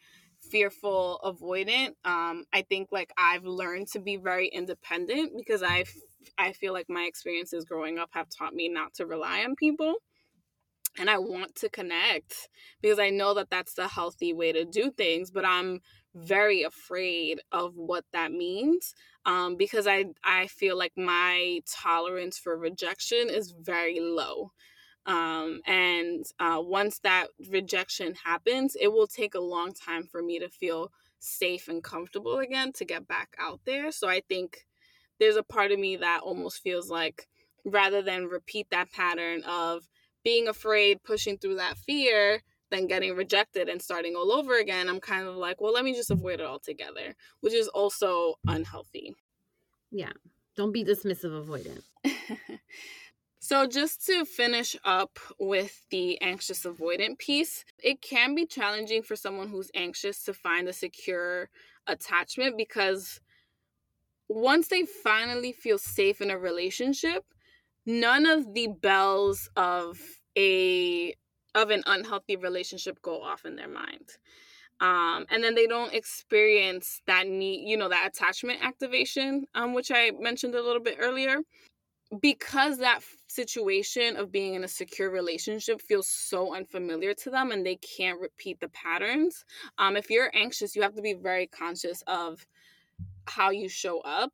fearful, 0.49 1.19
avoidant. 1.25 1.89
Um, 2.05 2.45
I 2.53 2.61
think 2.69 2.87
like 2.93 3.11
I've 3.17 3.43
learned 3.43 3.89
to 3.89 3.99
be 3.99 4.15
very 4.15 4.47
independent 4.47 5.33
because 5.35 5.61
I 5.61 5.83
I 6.37 6.53
feel 6.53 6.71
like 6.71 6.85
my 6.87 7.03
experiences 7.03 7.65
growing 7.65 7.99
up 7.99 8.11
have 8.13 8.27
taught 8.29 8.53
me 8.53 8.69
not 8.69 8.93
to 8.93 9.05
rely 9.05 9.43
on 9.43 9.57
people. 9.57 9.95
And 10.97 11.09
I 11.09 11.17
want 11.17 11.55
to 11.55 11.69
connect 11.69 12.47
because 12.81 12.99
I 12.99 13.09
know 13.09 13.33
that 13.33 13.49
that's 13.49 13.73
the 13.73 13.87
healthy 13.87 14.31
way 14.31 14.51
to 14.51 14.63
do 14.63 14.91
things, 14.91 15.31
but 15.31 15.43
I'm 15.43 15.81
very 16.15 16.63
afraid 16.63 17.41
of 17.51 17.75
what 17.75 18.05
that 18.13 18.31
means 18.31 18.93
um, 19.25 19.55
because 19.55 19.87
I 19.87 20.05
I 20.23 20.47
feel 20.47 20.77
like 20.77 20.93
my 20.97 21.61
tolerance 21.67 22.37
for 22.37 22.57
rejection 22.57 23.29
is 23.29 23.51
very 23.51 23.99
low. 23.99 24.51
Um, 25.05 25.61
and 25.65 26.25
uh, 26.39 26.61
once 26.61 26.99
that 26.99 27.27
rejection 27.49 28.15
happens, 28.23 28.77
it 28.79 28.87
will 28.87 29.07
take 29.07 29.35
a 29.35 29.41
long 29.41 29.73
time 29.73 30.07
for 30.09 30.21
me 30.21 30.39
to 30.39 30.47
feel 30.47 30.91
safe 31.19 31.67
and 31.67 31.83
comfortable 31.83 32.39
again 32.39 32.71
to 32.73 32.85
get 32.85 33.07
back 33.07 33.35
out 33.37 33.61
there. 33.65 33.91
So 33.91 34.07
I 34.07 34.21
think 34.27 34.65
there's 35.19 35.35
a 35.35 35.43
part 35.43 35.71
of 35.71 35.79
me 35.79 35.97
that 35.97 36.21
almost 36.23 36.61
feels 36.61 36.89
like 36.89 37.27
rather 37.65 38.01
than 38.01 38.27
repeat 38.27 38.67
that 38.71 38.91
pattern 38.91 39.43
of 39.43 39.87
being 40.23 40.47
afraid, 40.47 41.03
pushing 41.03 41.37
through 41.37 41.55
that 41.55 41.77
fear, 41.77 42.41
then 42.73 42.87
getting 42.87 43.15
rejected 43.15 43.69
and 43.69 43.81
starting 43.81 44.15
all 44.15 44.31
over 44.31 44.57
again, 44.57 44.89
I'm 44.89 44.99
kind 44.99 45.27
of 45.27 45.35
like, 45.35 45.61
well, 45.61 45.73
let 45.73 45.85
me 45.85 45.93
just 45.93 46.11
avoid 46.11 46.39
it 46.39 46.45
altogether, 46.45 47.15
which 47.41 47.53
is 47.53 47.67
also 47.67 48.35
unhealthy. 48.47 49.15
Yeah. 49.91 50.11
Don't 50.55 50.71
be 50.71 50.83
dismissive 50.83 51.45
avoidant. 51.45 51.83
so, 53.39 53.67
just 53.67 54.05
to 54.05 54.25
finish 54.25 54.75
up 54.83 55.19
with 55.39 55.85
the 55.89 56.21
anxious 56.21 56.63
avoidant 56.65 57.17
piece, 57.17 57.63
it 57.81 58.01
can 58.01 58.35
be 58.35 58.45
challenging 58.45 59.03
for 59.03 59.15
someone 59.15 59.49
who's 59.49 59.71
anxious 59.75 60.23
to 60.23 60.33
find 60.33 60.67
a 60.67 60.73
secure 60.73 61.49
attachment 61.87 62.57
because 62.57 63.19
once 64.29 64.67
they 64.67 64.83
finally 64.83 65.51
feel 65.51 65.77
safe 65.77 66.21
in 66.21 66.31
a 66.31 66.37
relationship, 66.37 67.23
none 67.85 68.25
of 68.25 68.53
the 68.53 68.67
bells 68.67 69.49
of 69.55 69.99
a 70.37 71.15
of 71.55 71.69
an 71.69 71.83
unhealthy 71.85 72.35
relationship 72.35 73.01
go 73.01 73.21
off 73.21 73.45
in 73.45 73.55
their 73.55 73.67
mind. 73.67 74.17
Um, 74.79 75.25
and 75.29 75.43
then 75.43 75.55
they 75.55 75.67
don't 75.67 75.93
experience 75.93 77.01
that 77.07 77.27
need, 77.27 77.67
you 77.69 77.77
know, 77.77 77.89
that 77.89 78.07
attachment 78.07 78.59
activation, 78.63 79.45
um, 79.55 79.73
which 79.73 79.91
I 79.91 80.11
mentioned 80.19 80.55
a 80.55 80.61
little 80.61 80.81
bit 80.81 80.97
earlier. 80.99 81.37
Because 82.21 82.77
that 82.77 82.99
situation 83.27 84.17
of 84.17 84.31
being 84.31 84.53
in 84.53 84.63
a 84.63 84.67
secure 84.67 85.09
relationship 85.09 85.81
feels 85.81 86.07
so 86.07 86.55
unfamiliar 86.55 87.15
to 87.15 87.31
them 87.31 87.51
and 87.51 87.65
they 87.65 87.77
can't 87.77 88.19
repeat 88.19 88.59
the 88.59 88.69
patterns. 88.69 89.45
Um, 89.79 89.95
if 89.97 90.11
you're 90.11 90.29
anxious, 90.35 90.75
you 90.75 90.83
have 90.83 90.93
to 90.93 91.01
be 91.01 91.15
very 91.15 91.47
conscious 91.47 92.03
of 92.05 92.45
how 93.25 93.49
you 93.49 93.67
show 93.67 93.99
up 94.01 94.33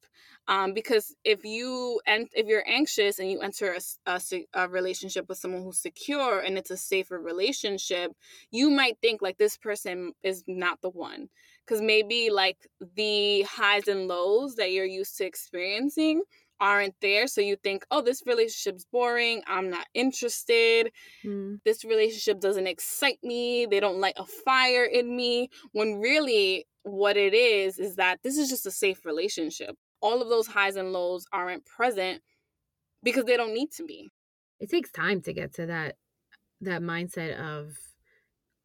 um, 0.50 0.74
because 0.74 1.16
if 1.24 1.46
you 1.46 2.02
and 2.08 2.28
if 2.34 2.48
you're 2.48 2.68
anxious 2.68 3.20
and 3.20 3.32
you 3.32 3.40
enter 3.40 3.78
a, 4.08 4.12
a, 4.12 4.20
a, 4.56 4.68
relationship 4.68 5.30
with 5.30 5.38
someone 5.38 5.62
who's 5.62 5.80
secure 5.80 6.40
and 6.40 6.58
it's 6.58 6.72
a 6.72 6.78
safer 6.78 7.20
relationship 7.20 8.12
you 8.52 8.72
might 8.72 8.98
think 9.00 9.22
like 9.22 9.38
this 9.38 9.58
person 9.58 10.12
is 10.24 10.44
not 10.48 10.82
the 10.82 10.90
one. 10.90 11.30
Because 11.66 11.82
maybe 11.82 12.32
like 12.32 12.58
the 12.96 13.44
highs 13.44 13.88
and 13.88 14.08
lows 14.08 14.56
that 14.56 14.72
you're 14.72 14.86
used 14.86 15.18
to 15.18 15.26
experiencing 15.26 16.24
aren't 16.60 16.96
there 17.00 17.26
so 17.26 17.40
you 17.40 17.56
think 17.56 17.86
oh 17.90 18.02
this 18.02 18.22
relationship's 18.26 18.86
boring 18.92 19.42
i'm 19.48 19.70
not 19.70 19.88
interested. 19.94 20.92
Mm. 21.24 21.60
this 21.64 21.86
relationship 21.86 22.42
doesn't 22.42 22.68
excite 22.68 23.20
me 23.24 23.66
they 23.66 23.80
don't 23.80 24.02
light 24.02 24.16
a 24.18 24.26
fire 24.26 24.84
in 24.84 25.16
me 25.16 25.50
when 25.72 26.02
really 26.02 26.66
what 26.84 27.16
it 27.16 27.34
is 27.34 27.80
is 27.80 27.96
that 27.96 28.20
this 28.24 28.38
is 28.38 28.50
just 28.50 28.66
a 28.66 28.72
safe 28.72 29.06
relationship 29.06 29.78
all 30.02 30.22
of 30.22 30.30
those 30.30 30.48
highs 30.48 30.76
and 30.76 30.94
lows 30.94 31.26
aren't 31.32 31.66
present 31.66 32.22
because 33.04 33.26
they 33.26 33.38
don't 33.38 33.54
need 33.54 33.72
to 33.72 33.84
be. 33.84 34.10
It 34.60 34.70
takes 34.70 34.92
time 34.92 35.22
to 35.22 35.34
get 35.34 35.54
to 35.56 35.66
that 35.68 35.96
that 36.62 36.82
mindset 36.82 37.40
of 37.40 37.78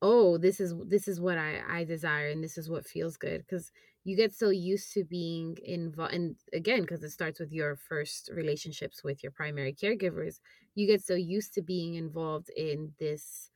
oh, 0.03 0.37
this 0.39 0.61
is 0.61 0.75
this 0.87 1.09
is 1.09 1.21
what 1.21 1.39
I 1.39 1.61
I 1.69 1.85
desire 1.85 2.29
and 2.29 2.43
this 2.43 2.59
is 2.59 2.69
what 2.69 2.87
feels 2.87 3.17
good 3.17 3.47
cuz 3.49 3.73
you 4.05 4.17
get 4.17 4.35
so 4.35 4.51
used 4.51 4.93
to 4.93 5.05
being 5.05 5.57
involved 5.65 6.13
and 6.13 6.37
again 6.53 6.83
because 6.83 7.03
it 7.03 7.11
starts 7.11 7.41
with 7.41 7.53
your 7.53 7.77
first 7.77 8.31
relationships 8.33 9.03
with 9.03 9.23
your 9.23 9.33
primary 9.33 9.73
caregivers 9.73 10.41
you 10.75 10.87
get 10.87 11.03
so 11.03 11.15
used 11.15 11.55
to 11.55 11.63
being 11.63 11.95
involved 11.95 12.51
in 12.51 12.93
this 12.99 13.51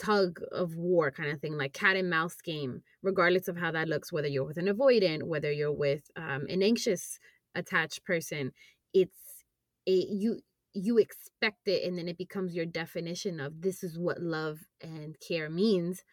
tug 0.00 0.40
of 0.52 0.76
war 0.76 1.10
kind 1.10 1.30
of 1.30 1.40
thing 1.40 1.56
like 1.56 1.72
cat 1.72 1.96
and 1.96 2.10
mouse 2.10 2.36
game 2.42 2.82
regardless 3.02 3.48
of 3.48 3.56
how 3.56 3.70
that 3.70 3.88
looks 3.88 4.12
whether 4.12 4.28
you're 4.28 4.44
with 4.44 4.58
an 4.58 4.66
avoidant 4.66 5.22
whether 5.22 5.50
you're 5.50 5.72
with 5.72 6.10
um, 6.16 6.46
an 6.48 6.62
anxious 6.62 7.18
attached 7.54 8.04
person 8.04 8.52
it's 8.92 9.44
a 9.88 9.92
you 9.92 10.40
you 10.74 10.98
expect 10.98 11.66
it 11.66 11.84
and 11.84 11.96
then 11.96 12.08
it 12.08 12.18
becomes 12.18 12.54
your 12.54 12.66
definition 12.66 13.40
of 13.40 13.62
this 13.62 13.82
is 13.82 13.98
what 13.98 14.20
love 14.20 14.58
and 14.82 15.16
care 15.26 15.48
means 15.48 16.04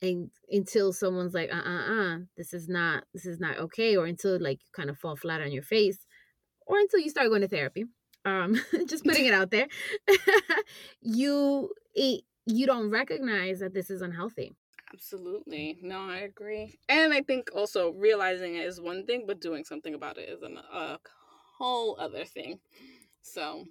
and 0.00 0.30
until 0.50 0.92
someone's 0.92 1.34
like 1.34 1.52
uh 1.52 1.68
uh 1.68 1.92
uh 1.92 2.18
this 2.36 2.52
is 2.52 2.68
not 2.68 3.04
this 3.12 3.26
is 3.26 3.40
not 3.40 3.58
okay 3.58 3.96
or 3.96 4.06
until 4.06 4.40
like 4.40 4.60
you 4.60 4.70
kind 4.72 4.90
of 4.90 4.98
fall 4.98 5.16
flat 5.16 5.40
on 5.40 5.50
your 5.50 5.62
face 5.62 6.06
or 6.66 6.78
until 6.78 7.00
you 7.00 7.10
start 7.10 7.28
going 7.28 7.40
to 7.40 7.48
therapy 7.48 7.84
um 8.24 8.56
just 8.86 9.04
putting 9.04 9.26
it 9.26 9.34
out 9.34 9.50
there 9.50 9.66
you 11.00 11.70
it, 11.94 12.22
you 12.46 12.66
don't 12.66 12.90
recognize 12.90 13.60
that 13.60 13.74
this 13.74 13.90
is 13.90 14.02
unhealthy. 14.02 14.54
Absolutely. 14.92 15.78
No 15.82 16.00
i 16.08 16.18
agree. 16.18 16.78
And 16.88 17.12
i 17.12 17.20
think 17.22 17.50
also 17.54 17.92
realizing 17.92 18.56
it 18.56 18.66
is 18.66 18.80
one 18.80 19.06
thing 19.06 19.24
but 19.26 19.40
doing 19.40 19.64
something 19.64 19.94
about 19.94 20.18
it 20.18 20.28
is 20.28 20.42
an, 20.42 20.56
a 20.56 20.98
whole 21.58 21.96
other 21.98 22.24
thing. 22.24 22.60
So 23.22 23.64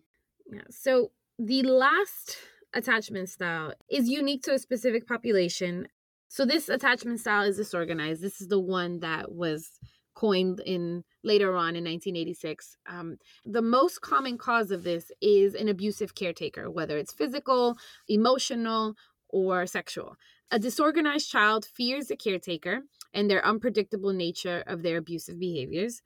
yeah 0.51 0.61
so 0.69 1.11
the 1.39 1.63
last 1.63 2.37
attachment 2.73 3.29
style 3.29 3.73
is 3.89 4.09
unique 4.09 4.43
to 4.43 4.53
a 4.53 4.59
specific 4.59 5.07
population. 5.07 5.87
So 6.27 6.45
this 6.45 6.67
attachment 6.69 7.19
style 7.19 7.43
is 7.43 7.57
disorganized. 7.57 8.21
This 8.21 8.41
is 8.41 8.47
the 8.47 8.59
one 8.59 8.99
that 9.01 9.31
was 9.31 9.69
coined 10.13 10.61
in 10.65 11.03
later 11.23 11.55
on 11.55 11.75
in 11.75 11.83
1986. 11.83 12.77
Um, 12.87 13.17
the 13.45 13.61
most 13.61 14.01
common 14.01 14.37
cause 14.37 14.71
of 14.71 14.83
this 14.83 15.11
is 15.21 15.55
an 15.55 15.67
abusive 15.67 16.15
caretaker, 16.15 16.69
whether 16.69 16.97
it's 16.97 17.13
physical, 17.13 17.77
emotional, 18.07 18.95
or 19.29 19.65
sexual. 19.65 20.15
A 20.51 20.59
disorganized 20.59 21.29
child 21.29 21.65
fears 21.65 22.07
the 22.07 22.15
caretaker 22.15 22.81
and 23.13 23.29
their 23.29 23.45
unpredictable 23.45 24.13
nature 24.13 24.63
of 24.67 24.83
their 24.83 24.97
abusive 24.97 25.39
behaviors. 25.39 26.01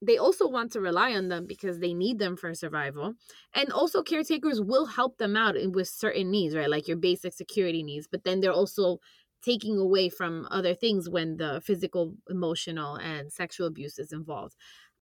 They 0.00 0.16
also 0.16 0.48
want 0.48 0.72
to 0.72 0.80
rely 0.80 1.12
on 1.12 1.28
them 1.28 1.46
because 1.46 1.78
they 1.78 1.94
need 1.94 2.18
them 2.18 2.36
for 2.36 2.52
survival. 2.54 3.14
And 3.54 3.70
also, 3.70 4.02
caretakers 4.02 4.60
will 4.60 4.86
help 4.86 5.18
them 5.18 5.36
out 5.36 5.54
with 5.72 5.86
certain 5.88 6.30
needs, 6.30 6.56
right? 6.56 6.70
Like 6.70 6.88
your 6.88 6.96
basic 6.96 7.34
security 7.34 7.84
needs, 7.84 8.08
but 8.10 8.24
then 8.24 8.40
they're 8.40 8.50
also 8.50 8.98
taking 9.42 9.78
away 9.78 10.08
from 10.08 10.46
other 10.50 10.74
things 10.74 11.08
when 11.08 11.36
the 11.36 11.60
physical, 11.64 12.16
emotional, 12.30 12.96
and 12.96 13.32
sexual 13.32 13.66
abuse 13.66 13.98
is 13.98 14.12
involved. 14.12 14.56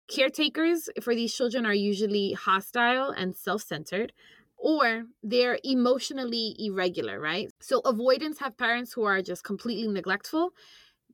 Caretakers 0.09 0.89
for 1.01 1.13
these 1.15 1.33
children 1.33 1.65
are 1.65 1.73
usually 1.73 2.31
hostile 2.33 3.09
and 3.09 3.35
self 3.35 3.61
centered, 3.61 4.13
or 4.57 5.05
they're 5.21 5.59
emotionally 5.63 6.55
irregular, 6.59 7.19
right? 7.19 7.51
So, 7.61 7.81
avoidance 7.81 8.39
have 8.39 8.57
parents 8.57 8.93
who 8.93 9.03
are 9.03 9.21
just 9.21 9.43
completely 9.43 9.87
neglectful 9.91 10.53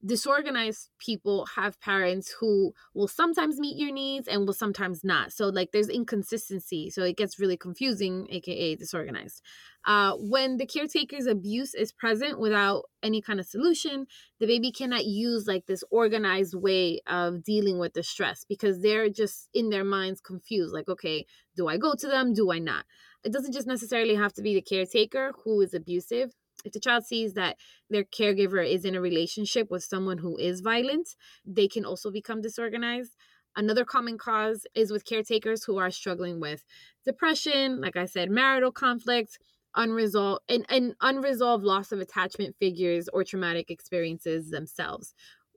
disorganized 0.06 0.90
people 1.00 1.46
have 1.56 1.80
parents 1.80 2.34
who 2.40 2.74
will 2.94 3.08
sometimes 3.08 3.60
meet 3.60 3.78
your 3.78 3.92
needs 3.92 4.28
and 4.28 4.46
will 4.46 4.54
sometimes 4.54 5.04
not. 5.04 5.32
So 5.32 5.48
like 5.48 5.72
there's 5.72 5.90
inconsistency. 5.90 6.90
So 6.90 7.04
it 7.04 7.18
gets 7.18 7.40
really 7.40 7.58
confusing, 7.58 8.28
aka 8.30 8.76
disorganized. 8.76 9.42
Uh, 9.86 10.14
when 10.18 10.58
the 10.58 10.66
caretaker's 10.66 11.28
abuse 11.28 11.74
is 11.74 11.92
present 11.92 12.40
without 12.40 12.84
any 13.02 13.22
kind 13.22 13.40
of 13.40 13.46
solution, 13.46 14.06
the 14.40 14.48
baby 14.48 14.72
cannot 14.72 15.06
use 15.06 15.46
like 15.46 15.66
this 15.66 15.84
organized 15.92 16.56
way 16.56 17.02
of 17.08 17.44
dealing 17.44 17.80
with 17.80 17.94
the 17.94 18.04
stress 18.04 18.46
because 18.48 18.82
they're 18.82 19.10
just 19.10 19.50
in 19.54 19.70
their 19.70 19.84
minds 19.84 20.22
confused. 20.22 20.74
Like, 20.74 20.88
okay, 20.88 21.26
do 21.56 21.68
I 21.68 21.78
go 21.78 21.94
to 21.96 22.08
them? 22.08 22.34
Do 22.34 22.52
I 22.52 22.60
not? 22.60 22.86
It 23.24 23.34
doesn't 23.34 23.54
just 23.54 23.68
necessarily 23.68 24.16
have 24.16 24.34
to 24.34 24.42
be 24.42 24.54
the 24.54 24.62
caretaker 24.62 25.34
who 25.44 25.62
is 25.62 25.74
abusive 25.74 26.34
if 26.64 26.74
the 26.74 26.80
child 26.80 27.06
sees 27.06 27.34
that 27.34 27.58
their 27.90 28.04
caregiver 28.04 28.68
is 28.68 28.86
in 28.86 28.96
a 28.96 29.02
relationship 29.02 29.70
with 29.70 29.84
someone 29.84 30.20
who 30.20 30.38
is 30.38 30.62
violent, 30.62 31.10
they 31.46 31.68
can 31.68 31.86
also 31.86 32.12
become 32.12 32.42
disorganized. 32.42 33.16
Another 33.56 33.86
common 33.86 34.18
cause 34.18 34.66
is 34.74 34.92
with 34.92 35.06
caretakers 35.06 35.64
who 35.64 35.78
are 35.78 35.92
struggling 35.92 36.40
with 36.40 36.64
depression, 37.06 37.82
like 37.82 37.96
I 37.96 38.06
said, 38.06 38.32
marital 38.32 38.72
conflict, 38.72 39.38
unresolved 39.76 40.42
and, 40.50 40.66
and 40.70 40.96
unresolved 41.02 41.64
loss 41.64 41.92
of 41.92 42.00
attachment 42.00 42.56
figures 42.60 43.10
or 43.10 43.24
traumatic 43.24 43.70
experiences 43.70 44.50
themselves, 44.50 45.14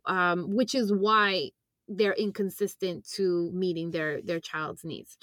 um, 0.06 0.54
which 0.54 0.74
is 0.74 0.92
why 0.92 1.50
they're 1.88 2.14
inconsistent 2.14 3.08
to 3.08 3.50
meeting 3.52 3.90
their 3.90 4.20
their 4.22 4.40
child's 4.40 4.84
needs 4.84 5.16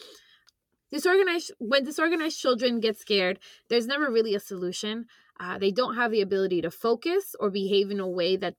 disorganized 0.91 1.51
when 1.59 1.84
disorganized 1.84 2.39
children 2.39 2.79
get 2.79 2.97
scared 2.97 3.39
there's 3.69 3.88
never 3.88 4.09
really 4.09 4.36
a 4.36 4.39
solution 4.39 5.05
uh, 5.39 5.57
they 5.57 5.71
don't 5.71 5.95
have 5.95 6.11
the 6.11 6.21
ability 6.21 6.61
to 6.61 6.71
focus 6.71 7.36
or 7.39 7.49
behave 7.49 7.91
in 7.91 7.99
a 7.99 8.07
way 8.07 8.36
that 8.38 8.55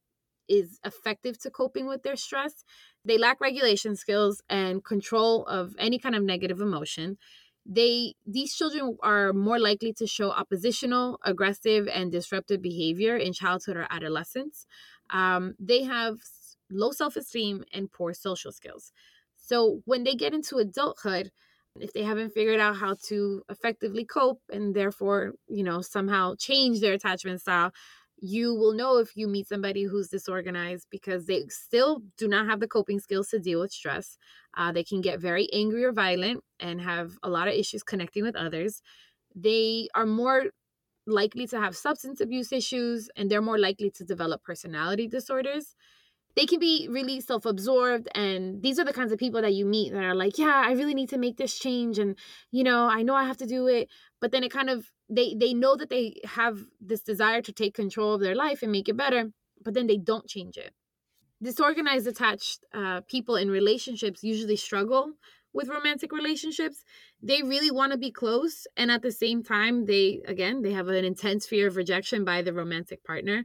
is 0.48 0.78
effective 0.84 1.38
to 1.40 1.50
coping 1.50 1.86
with 1.86 2.02
their 2.02 2.16
stress. 2.16 2.64
They 3.04 3.16
lack 3.18 3.40
regulation 3.40 3.96
skills 3.96 4.42
and 4.48 4.84
control 4.84 5.44
of 5.46 5.74
any 5.78 5.98
kind 5.98 6.14
of 6.14 6.22
negative 6.22 6.60
emotion. 6.60 7.16
They 7.66 8.14
these 8.26 8.54
children 8.54 8.98
are 9.02 9.32
more 9.32 9.58
likely 9.58 9.94
to 9.94 10.06
show 10.06 10.30
oppositional, 10.30 11.18
aggressive, 11.24 11.88
and 11.88 12.12
disruptive 12.12 12.60
behavior 12.60 13.16
in 13.16 13.32
childhood 13.32 13.78
or 13.78 13.86
adolescence. 13.88 14.66
Um, 15.08 15.54
they 15.58 15.84
have 15.84 16.16
low 16.70 16.90
self 16.90 17.16
esteem 17.16 17.64
and 17.72 17.90
poor 17.90 18.12
social 18.12 18.52
skills. 18.52 18.92
So 19.36 19.82
when 19.86 20.04
they 20.04 20.14
get 20.14 20.34
into 20.34 20.56
adulthood, 20.58 21.30
if 21.80 21.92
they 21.92 22.02
haven't 22.04 22.30
figured 22.30 22.60
out 22.60 22.76
how 22.76 22.94
to 23.08 23.42
effectively 23.48 24.04
cope 24.04 24.40
and 24.52 24.74
therefore, 24.74 25.34
you 25.48 25.62
know, 25.62 25.80
somehow 25.80 26.34
change 26.38 26.80
their 26.80 26.92
attachment 26.94 27.40
style, 27.40 27.72
you 28.18 28.54
will 28.54 28.72
know 28.72 28.98
if 28.98 29.16
you 29.16 29.26
meet 29.26 29.48
somebody 29.48 29.82
who's 29.82 30.08
disorganized 30.08 30.86
because 30.90 31.26
they 31.26 31.46
still 31.48 32.00
do 32.16 32.28
not 32.28 32.46
have 32.46 32.60
the 32.60 32.68
coping 32.68 33.00
skills 33.00 33.28
to 33.28 33.40
deal 33.40 33.60
with 33.60 33.72
stress. 33.72 34.16
Uh, 34.56 34.70
they 34.72 34.84
can 34.84 35.00
get 35.00 35.18
very 35.20 35.48
angry 35.52 35.84
or 35.84 35.92
violent 35.92 36.42
and 36.60 36.80
have 36.80 37.18
a 37.22 37.28
lot 37.28 37.48
of 37.48 37.54
issues 37.54 37.82
connecting 37.82 38.22
with 38.22 38.36
others. 38.36 38.80
They 39.34 39.88
are 39.94 40.06
more 40.06 40.46
likely 41.06 41.46
to 41.48 41.60
have 41.60 41.76
substance 41.76 42.20
abuse 42.20 42.52
issues 42.52 43.10
and 43.16 43.30
they're 43.30 43.42
more 43.42 43.58
likely 43.58 43.90
to 43.90 44.04
develop 44.04 44.42
personality 44.42 45.06
disorders 45.06 45.76
they 46.36 46.46
can 46.46 46.58
be 46.58 46.88
really 46.90 47.20
self-absorbed 47.20 48.08
and 48.14 48.62
these 48.62 48.78
are 48.78 48.84
the 48.84 48.92
kinds 48.92 49.12
of 49.12 49.18
people 49.18 49.40
that 49.40 49.54
you 49.54 49.64
meet 49.64 49.92
that 49.92 50.02
are 50.02 50.14
like 50.14 50.38
yeah 50.38 50.62
i 50.64 50.72
really 50.72 50.94
need 50.94 51.08
to 51.08 51.18
make 51.18 51.36
this 51.36 51.58
change 51.58 51.98
and 51.98 52.16
you 52.50 52.64
know 52.64 52.86
i 52.86 53.02
know 53.02 53.14
i 53.14 53.24
have 53.24 53.36
to 53.38 53.46
do 53.46 53.66
it. 53.66 53.88
But 54.20 54.32
then 54.32 54.42
it 54.42 54.52
kind 54.52 54.70
of 54.70 54.90
they 55.10 55.34
they 55.38 55.52
know 55.52 55.76
that 55.76 55.90
they 55.90 56.20
have 56.24 56.58
this 56.80 57.02
desire 57.02 57.42
to 57.42 57.52
take 57.52 57.74
control 57.74 58.14
of 58.14 58.20
their 58.20 58.34
life 58.34 58.62
and 58.62 58.72
make 58.72 58.88
it 58.88 58.96
better 58.96 59.30
but 59.64 59.74
then 59.74 59.86
they 59.86 59.96
don't 59.96 60.28
change 60.28 60.56
it. 60.56 60.72
Disorganized 61.42 62.06
attached 62.06 62.64
uh, 62.72 63.00
people 63.08 63.36
in 63.36 63.50
relationships 63.50 64.22
usually 64.22 64.56
struggle 64.56 65.12
with 65.52 65.68
romantic 65.68 66.12
relationships. 66.12 66.84
They 67.22 67.42
really 67.42 67.70
want 67.70 67.92
to 67.92 67.98
be 67.98 68.10
close 68.10 68.66
and 68.76 68.90
at 68.90 69.02
the 69.02 69.12
same 69.12 69.42
time 69.42 69.86
they 69.86 70.22
again 70.26 70.62
they 70.62 70.72
have 70.72 70.88
an 70.88 71.04
intense 71.04 71.46
fear 71.46 71.66
of 71.68 71.76
rejection 71.76 72.24
by 72.24 72.42
the 72.42 72.52
romantic 72.52 73.04
partner 73.04 73.44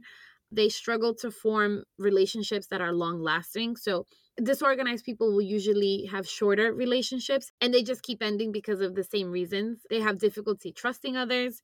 they 0.52 0.68
struggle 0.68 1.14
to 1.16 1.30
form 1.30 1.84
relationships 1.98 2.66
that 2.68 2.80
are 2.80 2.92
long 2.92 3.22
lasting. 3.22 3.76
So, 3.76 4.06
disorganized 4.42 5.04
people 5.04 5.32
will 5.32 5.42
usually 5.42 6.06
have 6.10 6.26
shorter 6.26 6.72
relationships 6.72 7.50
and 7.60 7.72
they 7.72 7.82
just 7.82 8.02
keep 8.02 8.22
ending 8.22 8.52
because 8.52 8.80
of 8.80 8.94
the 8.94 9.04
same 9.04 9.30
reasons. 9.30 9.80
They 9.90 10.00
have 10.00 10.18
difficulty 10.18 10.72
trusting 10.72 11.16
others. 11.16 11.60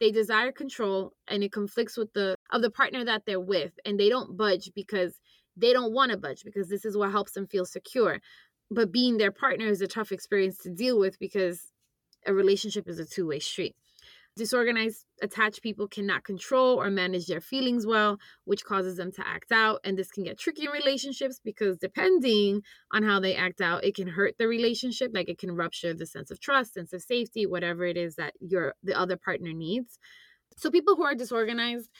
They 0.00 0.10
desire 0.10 0.52
control 0.52 1.12
and 1.26 1.42
it 1.42 1.52
conflicts 1.52 1.96
with 1.96 2.12
the 2.12 2.36
of 2.50 2.62
the 2.62 2.70
partner 2.70 3.04
that 3.04 3.22
they're 3.26 3.40
with 3.40 3.72
and 3.84 3.98
they 3.98 4.08
don't 4.08 4.36
budge 4.36 4.70
because 4.74 5.18
they 5.56 5.72
don't 5.72 5.92
want 5.92 6.12
to 6.12 6.16
budge 6.16 6.44
because 6.44 6.68
this 6.68 6.84
is 6.84 6.96
what 6.96 7.10
helps 7.10 7.32
them 7.32 7.46
feel 7.46 7.64
secure. 7.64 8.20
But 8.70 8.92
being 8.92 9.16
their 9.16 9.32
partner 9.32 9.66
is 9.66 9.80
a 9.80 9.88
tough 9.88 10.12
experience 10.12 10.58
to 10.58 10.70
deal 10.70 10.98
with 10.98 11.18
because 11.18 11.72
a 12.26 12.34
relationship 12.34 12.88
is 12.88 12.98
a 12.98 13.06
two-way 13.06 13.38
street. 13.40 13.74
Disorganized, 14.38 15.04
attached 15.20 15.62
people 15.62 15.88
cannot 15.88 16.22
control 16.22 16.80
or 16.80 16.90
manage 16.90 17.26
their 17.26 17.40
feelings 17.40 17.84
well, 17.84 18.18
which 18.44 18.64
causes 18.64 18.96
them 18.96 19.10
to 19.10 19.26
act 19.26 19.50
out. 19.50 19.80
And 19.82 19.98
this 19.98 20.12
can 20.12 20.22
get 20.22 20.38
tricky 20.38 20.66
in 20.66 20.70
relationships 20.70 21.40
because 21.44 21.76
depending 21.76 22.62
on 22.92 23.02
how 23.02 23.18
they 23.18 23.34
act 23.34 23.60
out, 23.60 23.82
it 23.82 23.96
can 23.96 24.06
hurt 24.06 24.36
the 24.38 24.46
relationship. 24.46 25.10
Like 25.12 25.28
it 25.28 25.38
can 25.38 25.50
rupture 25.50 25.92
the 25.92 26.06
sense 26.06 26.30
of 26.30 26.38
trust, 26.38 26.74
sense 26.74 26.92
of 26.92 27.02
safety, 27.02 27.46
whatever 27.46 27.84
it 27.84 27.96
is 27.96 28.14
that 28.14 28.34
your 28.38 28.74
the 28.84 28.96
other 28.96 29.16
partner 29.16 29.52
needs. 29.52 29.98
So 30.56 30.70
people 30.70 30.94
who 30.94 31.02
are 31.02 31.16
disorganized 31.16 31.90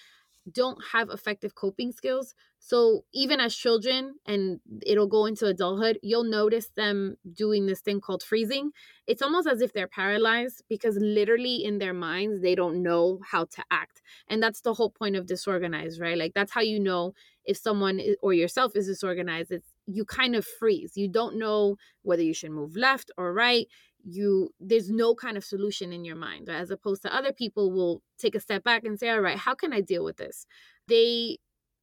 don't 0.51 0.79
have 0.93 1.11
effective 1.11 1.55
coping 1.55 1.93
skills. 1.93 2.35
So 2.59 3.05
even 3.13 3.39
as 3.41 3.55
children, 3.55 4.15
and 4.27 4.61
it'll 4.85 5.07
go 5.07 5.27
into 5.27 5.47
adulthood, 5.47 5.99
you'll 6.03 6.25
notice 6.25 6.71
them 6.77 7.17
doing 7.33 7.67
this 7.67 7.81
thing 7.81 8.01
called 8.01 8.23
freezing. 8.23 8.73
It's 9.07 9.23
almost 9.23 9.47
as 9.47 9.61
if 9.61 9.73
they're 9.73 9.89
paralyzed 9.89 10.65
because 10.69 10.97
literally 10.97 11.65
in 11.65 11.79
their 11.79 11.95
minds, 11.95 12.43
they 12.43 12.55
don't 12.55 12.83
know 12.83 13.21
how 13.31 13.45
to 13.45 13.65
act. 13.71 14.03
And 14.29 14.43
that's 14.43 14.63
the 14.63 14.75
whole 14.75 14.91
point 14.91 15.17
of 15.17 15.27
disorganized, 15.27 16.01
right? 16.01 16.19
Like 16.19 16.35
that's 16.35 16.53
how 16.53 16.63
you 16.63 16.81
know 16.81 17.15
if 17.45 17.57
someone 17.57 18.01
or 18.23 18.33
yourself 18.33 18.73
is 18.75 18.87
disorganized, 18.87 19.53
it's 19.53 19.73
you 19.87 20.05
kind 20.05 20.35
of 20.37 20.45
freeze. 20.45 20.93
You 20.97 21.09
don't 21.09 21.39
know 21.39 21.77
whether 22.03 22.23
you 22.23 22.35
should 22.35 22.51
move 22.51 22.77
left 22.77 23.11
or 23.17 23.33
right. 23.33 23.67
You 24.05 24.55
there's 24.61 24.91
no 24.91 25.15
kind 25.15 25.37
of 25.37 25.45
solution 25.45 25.93
in 25.93 26.05
your 26.05 26.17
mind, 26.17 26.49
as 26.49 26.71
opposed 26.71 27.03
to 27.03 27.15
other 27.15 27.33
people 27.33 27.73
will 27.73 28.03
take 28.19 28.35
a 28.35 28.41
step 28.41 28.65
back 28.65 28.85
and 28.85 28.99
say, 28.99 29.11
"All 29.11 29.21
right, 29.21 29.37
how 29.39 29.55
can 29.55 29.73
I 29.73 29.81
deal 29.81 30.05
with 30.05 30.17
this?" 30.17 30.47
They 30.87 31.39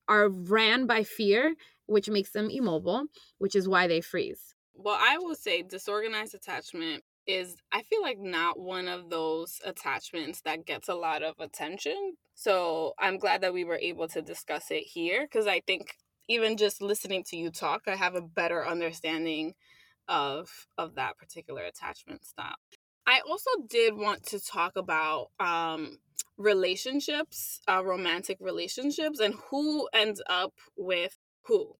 are 0.07 0.29
ran 0.29 0.85
by 0.87 1.03
fear, 1.03 1.55
which 1.87 2.09
makes 2.09 2.31
them 2.31 2.49
immobile, 2.49 3.05
which 3.37 3.55
is 3.55 3.67
why 3.67 3.87
they 3.87 4.01
freeze. 4.01 4.55
Well, 4.73 4.97
I 4.99 5.17
will 5.17 5.35
say 5.35 5.61
disorganized 5.61 6.35
attachment 6.35 7.03
is 7.27 7.55
I 7.71 7.81
feel 7.83 8.01
like 8.01 8.19
not 8.19 8.59
one 8.59 8.87
of 8.87 9.09
those 9.09 9.59
attachments 9.65 10.41
that 10.41 10.65
gets 10.65 10.89
a 10.89 10.95
lot 10.95 11.23
of 11.23 11.35
attention. 11.39 12.17
So 12.35 12.93
I'm 12.99 13.17
glad 13.17 13.41
that 13.41 13.53
we 13.53 13.63
were 13.63 13.77
able 13.77 14.07
to 14.09 14.21
discuss 14.21 14.71
it 14.71 14.83
here 14.83 15.23
because 15.23 15.47
I 15.47 15.61
think 15.61 15.95
even 16.27 16.57
just 16.57 16.81
listening 16.81 17.23
to 17.25 17.37
you 17.37 17.51
talk, 17.51 17.83
I 17.87 17.95
have 17.95 18.15
a 18.15 18.21
better 18.21 18.65
understanding 18.67 19.53
of 20.07 20.67
of 20.77 20.95
that 20.95 21.17
particular 21.17 21.63
attachment 21.63 22.25
style. 22.25 22.55
I 23.07 23.21
also 23.29 23.49
did 23.67 23.95
want 23.95 24.23
to 24.27 24.39
talk 24.39 24.75
about 24.75 25.29
um, 25.39 25.99
relationships, 26.37 27.61
uh, 27.67 27.83
romantic 27.83 28.37
relationships, 28.39 29.19
and 29.19 29.35
who 29.49 29.87
ends 29.93 30.21
up 30.27 30.53
with 30.75 31.17
who. 31.43 31.75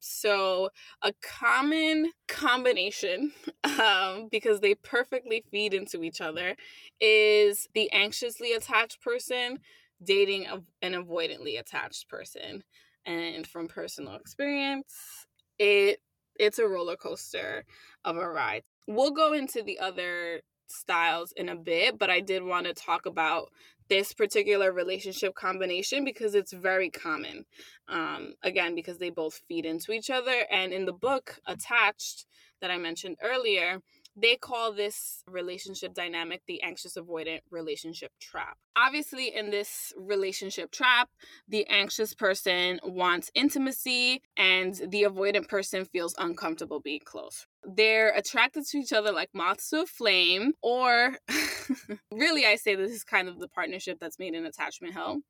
So, 0.00 0.70
a 1.02 1.12
common 1.22 2.10
combination, 2.26 3.32
um, 3.80 4.28
because 4.30 4.60
they 4.60 4.74
perfectly 4.74 5.44
feed 5.50 5.74
into 5.74 6.02
each 6.02 6.20
other, 6.20 6.56
is 7.00 7.68
the 7.74 7.92
anxiously 7.92 8.54
attached 8.54 9.02
person 9.02 9.58
dating 10.02 10.46
an 10.82 10.94
avoidantly 10.94 11.60
attached 11.60 12.08
person. 12.08 12.64
And 13.06 13.46
from 13.46 13.68
personal 13.68 14.14
experience, 14.14 15.26
it 15.58 16.00
it's 16.40 16.58
a 16.58 16.66
roller 16.66 16.96
coaster 16.96 17.64
of 18.04 18.16
a 18.16 18.28
ride. 18.28 18.62
We'll 18.88 19.12
go 19.12 19.32
into 19.34 19.62
the 19.62 19.78
other 19.78 20.40
styles 20.66 21.32
in 21.36 21.48
a 21.48 21.56
bit, 21.56 21.98
but 21.98 22.10
I 22.10 22.20
did 22.20 22.42
want 22.42 22.66
to 22.66 22.72
talk 22.74 23.06
about 23.06 23.50
this 23.88 24.14
particular 24.14 24.72
relationship 24.72 25.34
combination 25.34 26.04
because 26.04 26.34
it's 26.34 26.52
very 26.52 26.90
common. 26.90 27.44
Um, 27.88 28.34
again, 28.42 28.74
because 28.74 28.98
they 28.98 29.10
both 29.10 29.42
feed 29.48 29.66
into 29.66 29.92
each 29.92 30.10
other. 30.10 30.46
And 30.50 30.72
in 30.72 30.86
the 30.86 30.92
book, 30.92 31.38
Attached, 31.46 32.26
that 32.60 32.70
I 32.70 32.78
mentioned 32.78 33.16
earlier, 33.22 33.80
they 34.20 34.36
call 34.36 34.72
this 34.72 35.22
relationship 35.26 35.94
dynamic 35.94 36.42
the 36.46 36.62
anxious 36.62 36.96
avoidant 36.96 37.40
relationship 37.50 38.12
trap. 38.20 38.56
Obviously, 38.76 39.34
in 39.34 39.50
this 39.50 39.92
relationship 39.96 40.70
trap, 40.70 41.08
the 41.48 41.66
anxious 41.68 42.14
person 42.14 42.80
wants 42.82 43.30
intimacy 43.34 44.22
and 44.36 44.74
the 44.88 45.02
avoidant 45.02 45.48
person 45.48 45.84
feels 45.84 46.14
uncomfortable 46.18 46.80
being 46.80 47.00
close. 47.04 47.46
They're 47.64 48.10
attracted 48.10 48.66
to 48.66 48.78
each 48.78 48.92
other 48.92 49.12
like 49.12 49.30
moths 49.34 49.70
to 49.70 49.82
a 49.82 49.86
flame, 49.86 50.52
or 50.62 51.16
really, 52.12 52.46
I 52.46 52.56
say 52.56 52.74
this 52.74 52.92
is 52.92 53.04
kind 53.04 53.28
of 53.28 53.38
the 53.38 53.48
partnership 53.48 53.98
that's 54.00 54.18
made 54.18 54.34
in 54.34 54.46
attachment 54.46 54.94
hell 54.94 55.20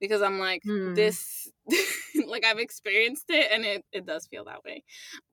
because 0.00 0.22
I'm 0.22 0.38
like, 0.38 0.62
mm. 0.66 0.94
this, 0.94 1.50
like 2.26 2.44
I've 2.44 2.58
experienced 2.58 3.26
it 3.28 3.50
and 3.52 3.64
it, 3.64 3.84
it 3.92 4.06
does 4.06 4.26
feel 4.26 4.44
that 4.44 4.64
way. 4.64 4.82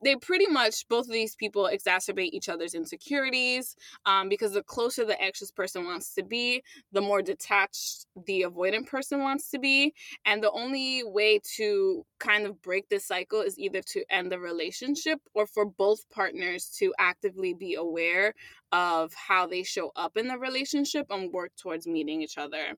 They 0.03 0.15
pretty 0.15 0.47
much, 0.47 0.87
both 0.87 1.05
of 1.05 1.11
these 1.11 1.35
people 1.35 1.69
exacerbate 1.71 2.29
each 2.33 2.49
other's 2.49 2.73
insecurities 2.73 3.75
um, 4.05 4.29
because 4.29 4.53
the 4.53 4.63
closer 4.63 5.05
the 5.05 5.21
anxious 5.21 5.51
person 5.51 5.85
wants 5.85 6.13
to 6.15 6.23
be, 6.23 6.63
the 6.91 7.01
more 7.01 7.21
detached 7.21 8.05
the 8.25 8.45
avoidant 8.47 8.87
person 8.87 9.21
wants 9.21 9.49
to 9.51 9.59
be. 9.59 9.93
And 10.25 10.43
the 10.43 10.51
only 10.51 11.03
way 11.03 11.39
to 11.57 12.05
kind 12.19 12.45
of 12.45 12.61
break 12.61 12.89
this 12.89 13.05
cycle 13.05 13.41
is 13.41 13.59
either 13.59 13.81
to 13.81 14.03
end 14.09 14.31
the 14.31 14.39
relationship 14.39 15.19
or 15.33 15.45
for 15.45 15.65
both 15.65 16.09
partners 16.09 16.69
to 16.79 16.93
actively 16.99 17.53
be 17.53 17.75
aware 17.75 18.33
of 18.71 19.13
how 19.13 19.45
they 19.45 19.63
show 19.63 19.91
up 19.95 20.17
in 20.17 20.27
the 20.27 20.37
relationship 20.37 21.05
and 21.09 21.31
work 21.31 21.51
towards 21.55 21.85
meeting 21.85 22.21
each 22.21 22.37
other 22.37 22.75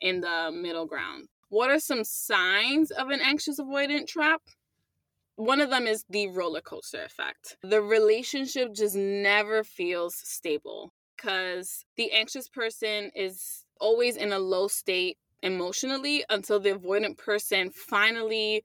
in 0.00 0.20
the 0.20 0.50
middle 0.52 0.86
ground. 0.86 1.28
What 1.48 1.70
are 1.70 1.80
some 1.80 2.04
signs 2.04 2.90
of 2.90 3.10
an 3.10 3.20
anxious 3.20 3.60
avoidant 3.60 4.06
trap? 4.08 4.42
One 5.36 5.60
of 5.60 5.70
them 5.70 5.86
is 5.86 6.04
the 6.08 6.28
roller 6.28 6.60
coaster 6.60 7.02
effect. 7.02 7.56
The 7.62 7.82
relationship 7.82 8.72
just 8.72 8.94
never 8.94 9.64
feels 9.64 10.14
stable 10.14 10.92
because 11.16 11.84
the 11.96 12.12
anxious 12.12 12.48
person 12.48 13.10
is 13.14 13.64
always 13.80 14.16
in 14.16 14.32
a 14.32 14.38
low 14.38 14.68
state 14.68 15.18
emotionally 15.42 16.24
until 16.30 16.60
the 16.60 16.72
avoidant 16.72 17.18
person 17.18 17.70
finally 17.70 18.62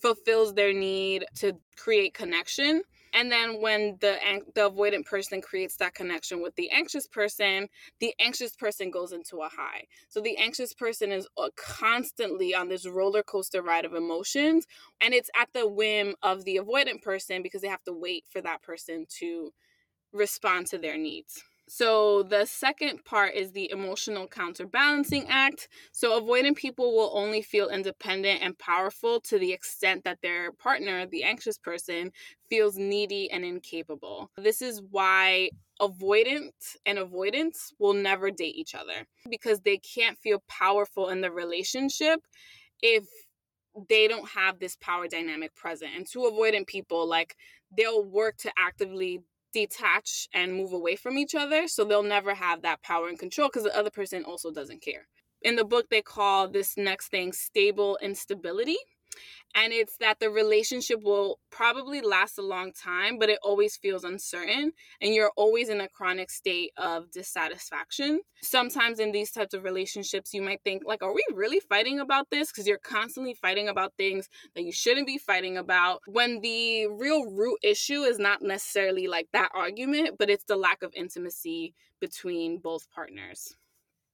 fulfills 0.00 0.54
their 0.54 0.72
need 0.72 1.24
to 1.36 1.52
create 1.76 2.14
connection 2.14 2.82
and 3.12 3.30
then 3.30 3.60
when 3.60 3.96
the 4.00 4.18
the 4.54 4.70
avoidant 4.70 5.06
person 5.06 5.40
creates 5.40 5.76
that 5.76 5.94
connection 5.94 6.42
with 6.42 6.54
the 6.56 6.70
anxious 6.70 7.06
person, 7.06 7.68
the 8.00 8.14
anxious 8.20 8.54
person 8.54 8.90
goes 8.90 9.12
into 9.12 9.38
a 9.38 9.48
high. 9.48 9.84
So 10.08 10.20
the 10.20 10.36
anxious 10.36 10.72
person 10.74 11.12
is 11.12 11.26
uh, 11.36 11.48
constantly 11.56 12.54
on 12.54 12.68
this 12.68 12.86
roller 12.86 13.22
coaster 13.22 13.62
ride 13.62 13.84
of 13.84 13.94
emotions, 13.94 14.66
and 15.00 15.14
it's 15.14 15.30
at 15.40 15.48
the 15.52 15.66
whim 15.68 16.14
of 16.22 16.44
the 16.44 16.56
avoidant 16.56 17.02
person 17.02 17.42
because 17.42 17.62
they 17.62 17.68
have 17.68 17.84
to 17.84 17.92
wait 17.92 18.24
for 18.30 18.40
that 18.40 18.62
person 18.62 19.06
to 19.18 19.52
respond 20.12 20.66
to 20.68 20.78
their 20.78 20.98
needs. 20.98 21.42
So 21.70 22.24
the 22.24 22.46
second 22.46 23.04
part 23.04 23.34
is 23.36 23.52
the 23.52 23.70
emotional 23.70 24.26
counterbalancing 24.26 25.28
act. 25.28 25.68
So 25.92 26.20
avoidant 26.20 26.56
people 26.56 26.96
will 26.96 27.12
only 27.14 27.42
feel 27.42 27.68
independent 27.68 28.42
and 28.42 28.58
powerful 28.58 29.20
to 29.20 29.38
the 29.38 29.52
extent 29.52 30.02
that 30.02 30.18
their 30.20 30.50
partner, 30.50 31.06
the 31.06 31.22
anxious 31.22 31.58
person, 31.58 32.10
feels 32.48 32.76
needy 32.76 33.30
and 33.30 33.44
incapable. 33.44 34.32
This 34.36 34.62
is 34.62 34.82
why 34.90 35.50
avoidant 35.80 36.50
and 36.86 36.98
avoidance 36.98 37.72
will 37.78 37.94
never 37.94 38.32
date 38.32 38.56
each 38.56 38.74
other 38.74 39.06
because 39.30 39.60
they 39.60 39.78
can't 39.78 40.18
feel 40.18 40.42
powerful 40.48 41.08
in 41.10 41.20
the 41.20 41.30
relationship 41.30 42.18
if 42.82 43.04
they 43.88 44.08
don't 44.08 44.28
have 44.30 44.58
this 44.58 44.76
power 44.80 45.06
dynamic 45.06 45.54
present. 45.54 45.92
And 45.94 46.04
to 46.08 46.18
avoidant 46.20 46.66
people, 46.66 47.08
like 47.08 47.36
they'll 47.70 48.04
work 48.04 48.38
to 48.38 48.50
actively 48.58 49.20
detach 49.52 50.28
and 50.34 50.54
move 50.54 50.72
away 50.72 50.96
from 50.96 51.18
each 51.18 51.34
other. 51.34 51.68
So 51.68 51.84
they'll 51.84 52.02
never 52.02 52.34
have 52.34 52.62
that 52.62 52.82
power 52.82 53.08
and 53.08 53.18
control 53.18 53.48
because 53.48 53.64
the 53.64 53.76
other 53.76 53.90
person 53.90 54.24
also 54.24 54.50
doesn't 54.50 54.82
care. 54.82 55.06
In 55.42 55.56
the 55.56 55.64
book, 55.64 55.86
they 55.90 56.02
call 56.02 56.48
this 56.48 56.76
next 56.76 57.08
thing 57.08 57.32
stable 57.32 57.98
instability 58.02 58.76
and 59.54 59.72
it's 59.72 59.96
that 59.98 60.20
the 60.20 60.30
relationship 60.30 61.02
will 61.02 61.38
probably 61.50 62.00
last 62.00 62.38
a 62.38 62.42
long 62.42 62.72
time 62.72 63.18
but 63.18 63.28
it 63.28 63.38
always 63.42 63.76
feels 63.76 64.04
uncertain 64.04 64.72
and 65.00 65.14
you're 65.14 65.32
always 65.36 65.68
in 65.68 65.80
a 65.80 65.88
chronic 65.88 66.30
state 66.30 66.70
of 66.76 67.10
dissatisfaction. 67.10 68.20
Sometimes 68.42 68.98
in 68.98 69.12
these 69.12 69.30
types 69.30 69.54
of 69.54 69.64
relationships 69.64 70.32
you 70.32 70.42
might 70.42 70.60
think 70.62 70.82
like 70.86 71.02
are 71.02 71.14
we 71.14 71.24
really 71.34 71.60
fighting 71.60 72.00
about 72.00 72.28
this? 72.30 72.50
Because 72.50 72.66
you're 72.66 72.78
constantly 72.78 73.34
fighting 73.34 73.68
about 73.68 73.92
things 73.96 74.28
that 74.54 74.62
you 74.62 74.72
shouldn't 74.72 75.06
be 75.06 75.18
fighting 75.18 75.56
about 75.56 76.00
when 76.06 76.40
the 76.40 76.86
real 76.88 77.30
root 77.30 77.58
issue 77.62 78.02
is 78.02 78.18
not 78.18 78.42
necessarily 78.42 79.06
like 79.06 79.28
that 79.32 79.50
argument 79.54 80.16
but 80.18 80.30
it's 80.30 80.44
the 80.44 80.56
lack 80.56 80.82
of 80.82 80.92
intimacy 80.94 81.74
between 82.00 82.58
both 82.58 82.90
partners 82.90 83.56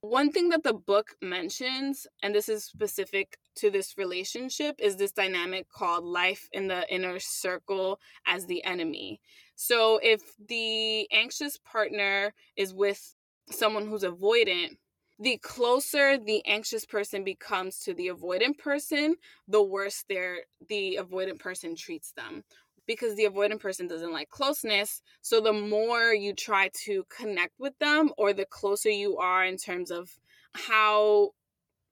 one 0.09 0.31
thing 0.31 0.49
that 0.51 0.63
the 0.63 0.73
book 0.73 1.17
mentions, 1.21 2.07
and 2.23 2.35
this 2.35 2.49
is 2.49 2.65
specific 2.65 3.39
to 3.57 3.71
this 3.71 3.99
relationship, 3.99 4.77
is 4.79 4.97
this 4.97 5.13
dynamic 5.13 5.69
called 5.69 6.05
life 6.05 6.49
in 6.53 6.69
the 6.69 6.87
inner 6.93 7.19
circle 7.19 8.01
as 8.27 8.47
the 8.47 8.63
enemy. 8.65 9.21
So 9.57 9.99
if 10.03 10.23
the 10.49 11.11
anxious 11.13 11.59
partner 11.59 12.35
is 12.57 12.75
with 12.75 13.15
someone 13.51 13.87
who's 13.87 14.03
avoidant, 14.03 14.77
the 15.19 15.39
closer 15.39 16.19
the 16.19 16.45
anxious 16.47 16.85
person 16.85 17.25
becomes 17.25 17.79
to 17.81 17.95
the 17.95 18.09
avoidant 18.09 18.59
person, 18.59 19.17
the 19.49 19.63
worse 19.63 20.05
their 20.09 20.41
the 20.69 20.99
avoidant 21.01 21.39
person 21.39 21.75
treats 21.75 22.13
them 22.13 22.45
because 22.87 23.15
the 23.17 23.25
avoidant 23.25 23.61
person 23.61 23.87
doesn't 23.87 24.13
like 24.13 24.29
closeness. 24.29 25.03
So 25.23 25.41
the 25.41 25.53
more 25.53 26.13
you 26.15 26.35
try 26.35 26.71
to 26.85 27.05
connect 27.09 27.59
with 27.59 27.79
them 27.79 28.11
or 28.17 28.33
the 28.33 28.47
closer 28.47 28.91
you 28.91 29.19
are 29.19 29.45
in 29.45 29.57
terms 29.57 29.91
of 29.91 30.11
how 30.53 31.31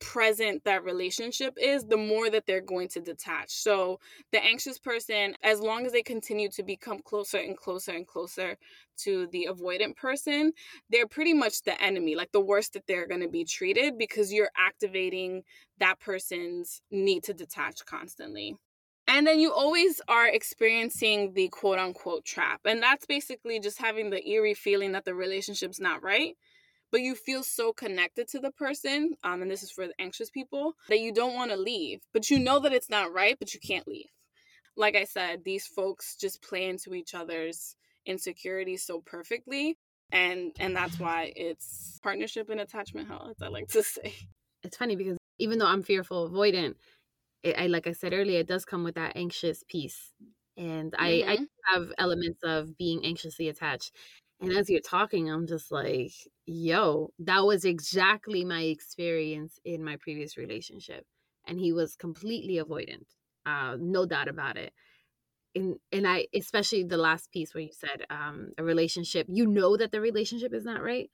present 0.01 0.63
that 0.65 0.85
relationship 0.85 1.55
is, 1.57 1.85
the 1.85 1.97
more 1.97 2.29
that 2.29 2.45
they're 2.47 2.61
going 2.61 2.89
to 2.89 3.01
detach. 3.01 3.51
So 3.51 4.01
the 4.33 4.45
anxious 4.45 4.79
person, 4.79 5.35
as 5.43 5.61
long 5.61 5.87
as 5.87 5.93
they 5.93 6.03
continue 6.03 6.51
to 6.51 6.63
become 6.63 7.01
closer 7.05 7.39
and 7.39 7.57
closer 7.57 7.93
and 7.93 8.07
closer 8.07 8.57
to 8.99 9.27
the 9.33 9.49
avoidant 9.51 9.97
person, 9.97 10.53
they're 10.91 11.09
pretty 11.09 11.33
much 11.33 11.63
the 11.63 11.81
enemy, 11.83 12.17
like 12.17 12.33
the 12.33 12.41
worst 12.41 12.75
that 12.75 12.87
they're 12.87 13.09
going 13.09 13.23
to 13.23 13.29
be 13.29 13.45
treated 13.45 13.97
because 13.97 14.33
you're 14.33 14.51
activating 14.57 15.43
that 15.79 15.99
person's 16.01 16.83
need 16.91 17.25
to 17.25 17.35
detach 17.35 17.85
constantly. 17.87 18.57
And 19.07 19.27
then 19.27 19.39
you 19.39 19.53
always 19.53 20.01
are 20.09 20.27
experiencing 20.27 21.35
the 21.35 21.49
quote 21.49 21.79
unquote 21.79 22.25
trap. 22.25 22.61
And 22.65 22.83
that's 22.83 23.07
basically 23.07 23.61
just 23.61 23.79
having 23.79 24.11
the 24.11 24.27
eerie 24.27 24.55
feeling 24.55 24.93
that 24.93 25.05
the 25.05 25.15
relationship's 25.15 25.79
not 25.79 26.03
right, 26.03 26.37
but 26.91 27.01
you 27.01 27.15
feel 27.15 27.43
so 27.43 27.73
connected 27.73 28.29
to 28.29 28.39
the 28.39 28.51
person, 28.53 29.15
um, 29.23 29.43
and 29.43 29.51
this 29.51 29.63
is 29.63 29.71
for 29.71 29.87
the 29.87 30.01
anxious 30.01 30.31
people, 30.31 30.75
that 30.89 31.01
you 31.01 31.13
don't 31.13 31.35
want 31.35 31.51
to 31.51 31.57
leave, 31.57 32.01
but 32.13 32.31
you 32.31 32.39
know 32.39 32.61
that 32.61 32.73
it's 32.73 32.91
not 32.91 33.13
right, 33.13 33.37
but 33.39 33.53
you 33.53 33.61
can't 33.61 33.89
leave. 33.89 34.09
Like 34.77 34.97
I 34.97 35.05
said, 35.05 35.43
these 35.45 35.67
folks 35.67 36.17
just 36.17 36.43
play 36.43 36.65
into 36.65 36.95
each 36.95 37.15
other's 37.15 37.77
insecurities 38.07 38.85
so 38.85 39.01
perfectly 39.01 39.77
and 40.13 40.53
and 40.59 40.77
that's 40.77 40.99
why 40.99 41.33
it's 41.37 41.99
partnership 42.03 42.49
and 42.51 42.61
attachment 42.61 43.09
hell 43.09 43.29
as 43.31 43.43
i 43.43 43.49
like 43.49 43.69
to 43.69 43.83
say 43.83 44.15
it's 44.63 44.77
funny 44.77 44.97
because 44.97 45.19
even 45.39 45.59
though 45.59 45.67
i'm 45.67 45.83
fearful 45.83 46.31
avoidant 46.31 46.75
it, 47.45 47.57
i 47.59 47.67
like 47.67 47.87
i 47.87 47.93
said 47.93 48.13
earlier 48.13 48.41
it 48.41 48.49
does 48.49 48.65
come 48.65 48.83
with 48.83 48.97
that 48.97 49.17
anxious 49.17 49.63
piece 49.69 50.13
and 50.57 50.93
mm-hmm. 50.93 51.05
i 51.05 51.33
i 51.33 51.39
have 51.73 51.93
elements 51.99 52.41
of 52.43 52.77
being 52.77 53.05
anxiously 53.05 53.49
attached 53.49 53.93
and 54.41 54.53
as 54.53 54.69
you're 54.69 54.81
talking 54.81 55.31
i'm 55.31 55.47
just 55.47 55.71
like 55.71 56.13
yo 56.47 57.11
that 57.19 57.45
was 57.45 57.65
exactly 57.65 58.45
my 58.45 58.63
experience 58.63 59.59
in 59.65 59.85
my 59.85 59.97
previous 59.97 60.37
relationship 60.37 61.05
and 61.47 61.59
he 61.61 61.73
was 61.73 61.95
completely 61.95 62.57
avoidant 62.57 63.07
uh 63.47 63.77
no 63.79 64.05
doubt 64.07 64.29
about 64.29 64.57
it 64.57 64.73
and 65.55 65.77
and 65.93 66.07
I 66.07 66.27
especially 66.35 66.85
the 66.85 66.97
last 66.97 67.31
piece 67.31 67.55
where 67.55 67.63
you 67.63 67.73
said 67.73 68.05
um 68.11 68.53
a 68.59 68.65
relationship 68.65 69.27
you 69.29 69.47
know 69.47 69.77
that 69.77 69.93
the 69.93 70.01
relationship 70.01 70.53
is 70.53 70.65
not 70.65 70.83
right 70.83 71.11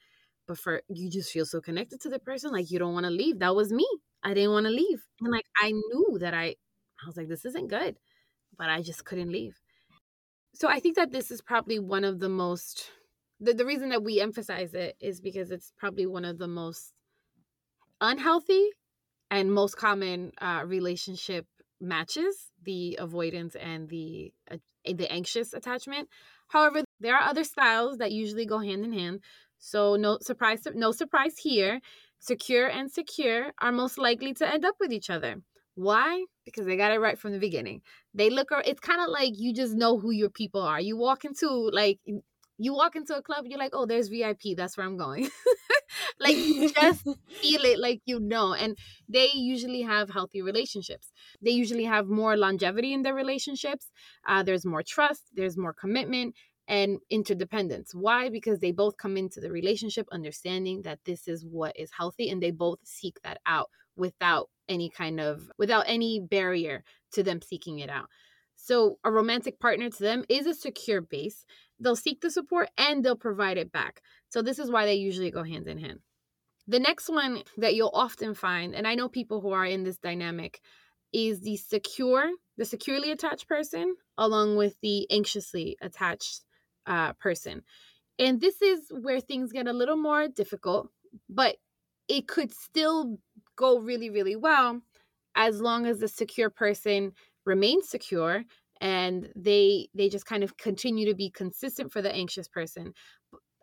but 0.51 0.59
for 0.59 0.83
you 0.89 1.09
just 1.09 1.31
feel 1.31 1.47
so 1.47 1.61
connected 1.61 2.01
to 2.01 2.09
the 2.09 2.19
person 2.19 2.51
like 2.51 2.73
you 2.73 2.79
don't 2.81 2.93
want 2.93 3.07
to 3.07 3.11
leave 3.11 3.39
that 3.39 3.55
was 3.55 3.73
me 3.73 3.87
I 4.25 4.35
didn't 4.35 4.51
want 4.51 4.67
to 4.67 4.73
leave 4.73 5.01
and 5.21 5.31
like 5.31 5.47
I 5.63 5.71
knew 5.71 6.19
that 6.21 6.35
I 6.35 6.57
I 7.01 7.07
was 7.07 7.17
like 7.17 7.29
this 7.29 7.45
isn't 7.45 7.71
good 7.71 7.97
but 8.59 8.69
I 8.69 8.83
just 8.83 9.05
couldn't 9.05 9.31
leave 9.31 9.55
so 10.53 10.67
I 10.67 10.81
think 10.81 10.97
that 10.97 11.13
this 11.13 11.31
is 11.31 11.41
probably 11.41 11.79
one 11.79 12.03
of 12.03 12.19
the 12.19 12.29
most 12.29 12.91
the, 13.39 13.55
the 13.55 13.65
reason 13.65 13.91
that 13.91 14.03
we 14.03 14.21
emphasize 14.21 14.75
it 14.75 14.97
is 15.01 15.21
because 15.21 15.53
it's 15.53 15.73
probably 15.79 16.07
one 16.07 16.25
of 16.25 16.39
the 16.39 16.49
most 16.49 16.93
unhealthy 18.01 18.71
and 19.31 19.53
most 19.53 19.77
common 19.77 20.33
uh, 20.41 20.63
relationship 20.67 21.47
matches 21.81 22.51
the 22.65 22.97
avoidance 23.01 23.55
and 23.55 23.89
the 23.89 24.33
uh, 24.51 24.57
the 24.85 25.11
anxious 25.13 25.55
attachment. 25.55 26.09
However, 26.49 26.83
there 26.99 27.15
are 27.15 27.29
other 27.29 27.45
styles 27.45 27.99
that 27.99 28.11
usually 28.11 28.47
go 28.47 28.59
hand 28.59 28.85
in 28.85 28.93
hand. 28.93 29.21
So 29.61 29.97
no 29.97 30.19
surprise 30.21 30.63
no 30.75 30.91
surprise 30.93 31.39
here. 31.39 31.81
Secure 32.19 32.67
and 32.69 32.91
secure 32.91 33.53
are 33.61 33.73
most 33.73 33.97
likely 33.99 34.35
to 34.35 34.53
end 34.53 34.65
up 34.65 34.75
with 34.81 34.93
each 34.93 35.09
other. 35.11 35.37
Why? 35.75 36.25
Because 36.45 36.67
they 36.67 36.77
got 36.77 36.93
it 36.93 36.99
right 36.99 37.19
from 37.19 37.33
the 37.33 37.39
beginning. 37.39 37.83
They 38.13 38.31
look 38.31 38.49
it's 38.67 38.81
kind 38.81 39.01
of 39.01 39.09
like 39.09 39.33
you 39.37 39.55
just 39.55 39.75
know 39.75 39.99
who 39.99 40.11
your 40.11 40.31
people 40.31 40.63
are. 40.63 40.81
You 40.81 40.97
walk 40.97 41.25
into 41.25 41.49
like 41.73 42.01
you 42.59 42.75
walk 42.75 42.97
into 42.97 43.17
a 43.17 43.23
club, 43.23 43.47
you're 43.47 43.59
like, 43.59 43.73
"Oh, 43.75 43.87
there's 43.87 44.09
VIP. 44.09 44.55
That's 44.57 44.77
where 44.77 44.87
I'm 44.87 44.99
going." 44.99 45.31
like 46.21 46.37
you 46.37 46.73
just 46.73 47.03
feel 47.43 47.63
it 47.65 47.79
like 47.79 48.01
you 48.07 48.21
know 48.21 48.55
and 48.55 48.77
they 49.09 49.29
usually 49.35 49.83
have 49.83 50.11
healthy 50.11 50.43
relationships 50.43 51.11
they 51.43 51.51
usually 51.51 51.85
have 51.85 52.07
more 52.07 52.37
longevity 52.37 52.93
in 52.93 53.03
their 53.03 53.15
relationships 53.15 53.91
uh, 54.29 54.43
there's 54.43 54.67
more 54.67 54.83
trust 54.83 55.23
there's 55.35 55.57
more 55.57 55.73
commitment 55.73 56.35
and 56.71 57.01
interdependence. 57.11 57.93
Why? 57.93 58.29
Because 58.29 58.61
they 58.61 58.71
both 58.71 58.97
come 58.97 59.17
into 59.17 59.41
the 59.41 59.51
relationship 59.51 60.07
understanding 60.13 60.83
that 60.83 61.01
this 61.05 61.27
is 61.27 61.45
what 61.45 61.77
is 61.77 61.91
healthy 61.91 62.31
and 62.31 62.41
they 62.41 62.53
both 62.53 62.79
seek 62.85 63.21
that 63.25 63.41
out 63.45 63.69
without 63.97 64.49
any 64.69 64.89
kind 64.89 65.21
of 65.21 65.51
without 65.59 65.85
any 65.89 66.21
barrier 66.21 66.85
to 67.13 67.25
them 67.25 67.43
seeking 67.43 67.81
it 67.81 67.91
out. 67.91 68.07
So 68.55 68.99
a 69.05 69.11
romantic 69.11 69.59
partner 69.59 69.91
to 69.91 70.03
them 70.03 70.25
is 70.29 70.47
a 70.47 70.55
secure 70.55 71.01
base. 71.01 71.45
They'll 71.81 71.97
seek 71.97 72.21
the 72.21 72.31
support 72.31 72.71
and 72.79 73.05
they'll 73.05 73.17
provide 73.17 73.59
it 73.59 73.73
back. 73.73 74.01
So 74.29 74.41
this 74.41 74.61
is 74.61 74.71
why 74.71 74.87
they 74.87 74.95
usually 74.95 75.33
go 75.33 75.43
hand 75.43 75.67
in 75.67 75.79
hand. 75.79 75.99
The 76.69 76.79
next 76.79 77.09
one 77.09 77.43
that 77.57 77.75
you'll 77.75 77.91
often 77.93 78.35
find, 78.35 78.77
and 78.77 78.87
I 78.87 78.95
know 78.95 79.09
people 79.09 79.41
who 79.41 79.51
are 79.51 79.67
in 79.67 79.83
this 79.83 79.99
dynamic, 79.99 80.61
is 81.13 81.41
the 81.41 81.57
secure, 81.57 82.31
the 82.59 82.65
securely 82.65 83.11
attached 83.11 83.49
person, 83.49 83.97
along 84.17 84.57
with 84.57 84.77
the 84.83 85.11
anxiously 85.11 85.77
attached 85.81 86.43
uh, 86.87 87.13
person. 87.15 87.63
And 88.19 88.41
this 88.41 88.61
is 88.63 88.91
where 88.91 89.21
things 89.21 89.53
get 89.53 89.67
a 89.67 89.73
little 89.73 89.97
more 89.97 90.29
difficult, 90.29 90.91
but 91.29 91.57
it 92.09 92.29
could 92.29 92.53
still 92.53 93.19
go 93.57 93.79
really, 93.79 94.11
really 94.11 94.37
well 94.37 94.83
as 95.35 95.61
long 95.61 95.87
as 95.87 96.01
the 96.01 96.09
secure 96.09 96.51
person 96.51 97.13
remains 97.47 97.89
secure 97.89 98.45
and 98.81 99.31
they 99.37 99.89
they 99.95 100.09
just 100.09 100.27
kind 100.27 100.43
of 100.43 100.57
continue 100.57 101.07
to 101.07 101.15
be 101.15 101.31
consistent 101.31 101.93
for 101.93 102.03
the 102.03 102.13
anxious 102.15 102.49
person 102.49 102.93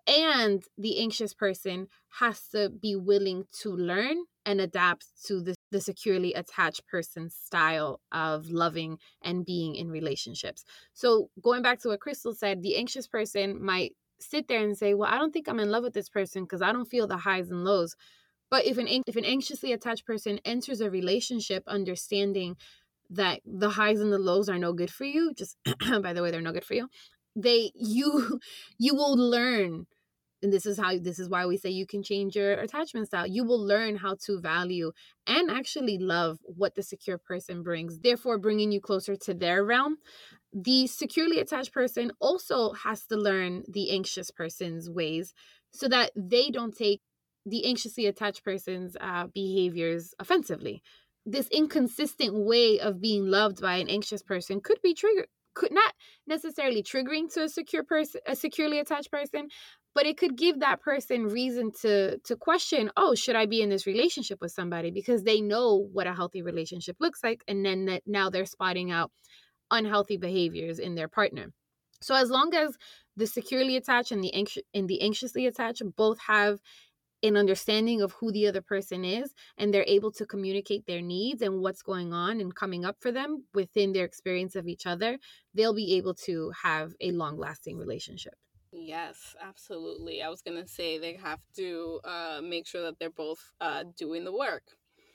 and 0.08 0.64
the 0.78 1.00
anxious 1.00 1.34
person 1.34 1.88
has 2.20 2.48
to 2.50 2.70
be 2.70 2.96
willing 2.96 3.46
to 3.62 3.70
learn 3.70 4.18
and 4.46 4.62
adapt 4.62 5.08
to 5.26 5.42
the, 5.42 5.56
the 5.72 5.82
securely 5.82 6.34
attached 6.34 6.88
person's 6.88 7.36
style 7.36 8.00
of 8.12 8.50
loving 8.50 8.98
and 9.22 9.46
being 9.46 9.76
in 9.76 9.90
relationships. 9.90 10.64
So, 10.94 11.30
going 11.42 11.62
back 11.62 11.82
to 11.82 11.90
what 11.90 12.00
Crystal 12.00 12.34
said, 12.34 12.62
the 12.62 12.78
anxious 12.78 13.08
person 13.08 13.64
might 13.64 13.96
sit 14.20 14.48
there 14.48 14.64
and 14.64 14.78
say, 14.78 14.94
Well, 14.94 15.12
I 15.12 15.18
don't 15.18 15.34
think 15.34 15.50
I'm 15.50 15.60
in 15.60 15.72
love 15.72 15.84
with 15.84 15.94
this 15.94 16.10
person 16.10 16.44
because 16.44 16.62
I 16.62 16.72
don't 16.72 16.90
feel 16.90 17.08
the 17.08 17.18
highs 17.18 17.52
and 17.52 17.66
lows. 17.66 17.96
But 18.50 18.66
if 18.66 18.78
an 18.78 18.88
if 18.88 19.18
an 19.18 19.26
anxiously 19.26 19.74
attached 19.74 20.06
person 20.06 20.40
enters 20.46 20.80
a 20.80 20.90
relationship 20.90 21.64
understanding 21.68 22.56
that 23.10 23.42
the 23.46 23.72
highs 23.72 24.00
and 24.00 24.12
the 24.12 24.18
lows 24.20 24.50
are 24.50 24.58
no 24.58 24.74
good 24.74 24.92
for 24.92 25.04
you, 25.04 25.34
just 25.34 25.58
by 26.02 26.14
the 26.14 26.24
way, 26.24 26.32
they're 26.32 26.42
no 26.42 26.54
good 26.54 26.66
for 26.66 26.74
you, 26.76 26.88
they 27.36 27.72
you 27.76 28.40
you 28.80 28.96
will 28.96 29.18
learn 29.18 29.88
and 30.42 30.54
this 30.54 30.66
is 30.66 30.78
how 30.78 30.98
this 31.00 31.20
is 31.20 31.30
why 31.30 31.46
we 31.46 31.58
say 31.58 31.70
you 31.70 31.88
can 31.88 32.04
change 32.04 32.36
your 32.36 32.54
attachment 32.54 33.08
style. 33.08 33.26
You 33.26 33.44
will 33.44 33.64
learn 33.64 33.96
how 33.96 34.16
to 34.26 34.40
value 34.40 34.92
and 35.26 35.50
actually 35.50 35.98
love 35.98 36.40
what 36.44 36.76
the 36.76 36.84
secure 36.84 37.18
person 37.18 37.64
brings 37.64 38.00
therefore 38.00 38.38
bringing 38.38 38.72
you 38.72 38.80
closer 38.80 39.16
to 39.16 39.34
their 39.34 39.64
realm. 39.64 39.98
The 40.54 40.88
securely 40.88 41.40
attached 41.40 41.74
person 41.74 42.12
also 42.20 42.74
has 42.74 43.06
to 43.08 43.18
learn 43.18 43.64
the 43.68 43.92
anxious 43.92 44.32
person's 44.32 44.90
ways 44.90 45.34
so 45.72 45.88
that 45.88 46.12
they 46.16 46.50
don't 46.50 46.76
take 46.76 47.02
the 47.46 47.66
anxiously 47.66 48.06
attached 48.06 48.44
person's 48.44 48.96
uh, 49.00 49.28
behaviors 49.34 50.14
offensively. 50.20 50.82
This 51.26 51.48
inconsistent 51.50 52.34
way 52.34 52.80
of 52.80 53.02
being 53.02 53.26
loved 53.28 53.62
by 53.62 53.78
an 53.78 53.90
anxious 53.90 54.24
person 54.24 54.62
could 54.62 54.82
be 54.82 54.94
triggered 54.94 55.28
could 55.58 55.72
not 55.72 55.94
necessarily 56.28 56.84
triggering 56.84 57.34
to 57.34 57.44
a 57.44 57.50
secure 57.50 57.84
person 57.84 58.22
a 58.28 58.36
securely 58.36 58.78
attached 58.80 59.12
person 59.12 59.48
but 59.96 60.06
it 60.06 60.18
could 60.18 60.38
give 60.38 60.60
that 60.60 60.82
person 60.82 61.28
reason 61.28 61.72
to 61.72 62.18
to 62.20 62.36
question 62.36 62.92
oh 62.98 63.16
should 63.16 63.36
i 63.36 63.46
be 63.46 63.62
in 63.62 63.70
this 63.70 63.88
relationship 63.88 64.40
with 64.42 64.52
somebody? 64.52 64.92
because 64.92 65.24
they 65.24 65.42
know 65.42 65.88
what 65.92 66.08
a 66.08 66.14
healthy 66.14 66.42
relationship 66.42 66.96
looks 67.00 67.24
like 67.24 67.44
and 67.48 67.66
then 67.66 67.86
that 67.86 68.04
now 68.06 68.30
they're 68.30 68.46
spotting 68.46 68.92
out 68.92 69.12
unhealthy 69.72 70.18
behaviors 70.18 70.80
in 70.80 70.96
their 70.96 71.08
partner. 71.08 71.52
So 72.02 72.16
as 72.16 72.30
long 72.30 72.54
as 72.54 72.78
the 73.16 73.28
securely 73.28 73.76
attached 73.76 74.12
and 74.12 74.24
the 74.24 74.34
anxious 74.34 74.64
and 74.74 74.88
the 74.88 75.02
anxiously 75.02 75.48
attached 75.48 75.82
both 75.96 76.20
have 76.20 76.60
an 77.24 77.36
understanding 77.36 78.02
of 78.02 78.12
who 78.14 78.32
the 78.32 78.46
other 78.48 78.62
person 78.62 79.04
is 79.04 79.34
and 79.58 79.74
they're 79.74 79.84
able 79.88 80.12
to 80.12 80.26
communicate 80.26 80.86
their 80.86 81.02
needs 81.02 81.42
and 81.42 81.62
what's 81.62 81.82
going 81.82 82.14
on 82.14 82.40
and 82.40 82.54
coming 82.54 82.86
up 82.86 82.98
for 83.00 83.12
them 83.12 83.44
within 83.56 83.92
their 83.92 84.06
experience 84.06 84.56
of 84.56 84.68
each 84.68 84.86
other 84.86 85.18
they'll 85.56 85.74
be 85.74 85.96
able 85.96 86.14
to 86.14 86.52
have 86.62 86.94
a 87.02 87.10
long 87.10 87.36
lasting 87.36 87.76
relationship 87.76 88.36
Yes, 88.72 89.36
absolutely. 89.42 90.22
I 90.22 90.30
was 90.30 90.42
going 90.42 90.62
to 90.62 90.68
say 90.68 90.98
they 90.98 91.14
have 91.16 91.40
to 91.56 92.00
uh, 92.04 92.42
make 92.44 92.68
sure 92.68 92.84
that 92.84 93.00
they're 93.00 93.10
both 93.10 93.54
uh, 93.62 93.84
doing 93.98 94.26
the 94.26 94.36
work. 94.36 94.64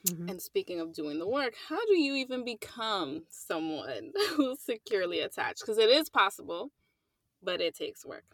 Mm-hmm. 0.07 0.29
And 0.29 0.41
speaking 0.41 0.79
of 0.79 0.93
doing 0.93 1.19
the 1.19 1.27
work, 1.27 1.53
how 1.69 1.79
do 1.85 1.97
you 1.97 2.15
even 2.15 2.43
become 2.43 3.23
someone 3.29 4.11
who's 4.35 4.59
securely 4.59 5.19
attached? 5.19 5.61
Because 5.61 5.77
it 5.77 5.89
is 5.89 6.09
possible, 6.09 6.71
but 7.41 7.61
it 7.61 7.75
takes 7.75 8.05
work. 8.05 8.25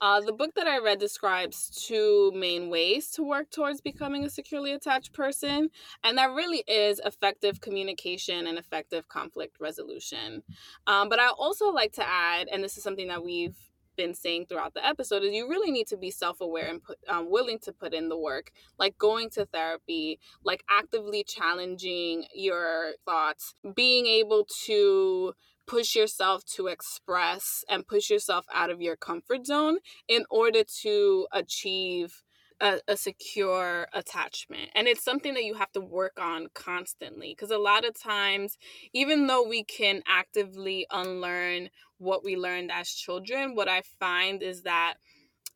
Uh, 0.00 0.20
the 0.20 0.32
book 0.32 0.54
that 0.54 0.68
I 0.68 0.78
read 0.78 1.00
describes 1.00 1.70
two 1.86 2.30
main 2.32 2.70
ways 2.70 3.10
to 3.12 3.22
work 3.24 3.50
towards 3.50 3.80
becoming 3.80 4.24
a 4.24 4.30
securely 4.30 4.72
attached 4.72 5.12
person, 5.12 5.70
and 6.04 6.18
that 6.18 6.30
really 6.30 6.62
is 6.68 7.00
effective 7.04 7.60
communication 7.60 8.46
and 8.46 8.58
effective 8.58 9.08
conflict 9.08 9.56
resolution. 9.58 10.42
Um, 10.86 11.08
but 11.08 11.18
I 11.18 11.28
also 11.28 11.70
like 11.70 11.94
to 11.94 12.08
add, 12.08 12.46
and 12.46 12.62
this 12.62 12.76
is 12.76 12.84
something 12.84 13.08
that 13.08 13.24
we've 13.24 13.56
been 13.98 14.14
saying 14.14 14.46
throughout 14.46 14.72
the 14.72 14.86
episode 14.86 15.22
is 15.24 15.34
you 15.34 15.48
really 15.48 15.70
need 15.70 15.88
to 15.88 15.96
be 15.96 16.10
self-aware 16.10 16.66
and 16.66 16.82
put 16.82 16.96
um, 17.08 17.28
willing 17.28 17.58
to 17.58 17.72
put 17.72 17.92
in 17.92 18.08
the 18.08 18.16
work 18.16 18.52
like 18.78 18.96
going 18.96 19.28
to 19.28 19.44
therapy 19.44 20.18
like 20.44 20.64
actively 20.70 21.24
challenging 21.24 22.24
your 22.32 22.92
thoughts 23.04 23.54
being 23.74 24.06
able 24.06 24.46
to 24.64 25.34
push 25.66 25.94
yourself 25.94 26.44
to 26.44 26.68
express 26.68 27.64
and 27.68 27.86
push 27.86 28.08
yourself 28.08 28.46
out 28.54 28.70
of 28.70 28.80
your 28.80 28.96
comfort 28.96 29.44
zone 29.44 29.78
in 30.06 30.24
order 30.30 30.62
to 30.64 31.26
achieve 31.32 32.22
a, 32.60 32.80
a, 32.88 32.96
secure 32.96 33.86
attachment. 33.92 34.70
And 34.74 34.88
it's 34.88 35.04
something 35.04 35.34
that 35.34 35.44
you 35.44 35.54
have 35.54 35.72
to 35.72 35.80
work 35.80 36.18
on 36.20 36.48
constantly 36.54 37.34
because 37.36 37.50
a 37.50 37.58
lot 37.58 37.84
of 37.84 37.98
times, 37.98 38.58
even 38.92 39.26
though 39.26 39.46
we 39.46 39.64
can 39.64 40.02
actively 40.06 40.86
unlearn 40.90 41.70
what 41.98 42.24
we 42.24 42.36
learned 42.36 42.70
as 42.72 42.90
children, 42.90 43.54
what 43.54 43.68
I 43.68 43.82
find 44.00 44.42
is 44.42 44.62
that 44.62 44.94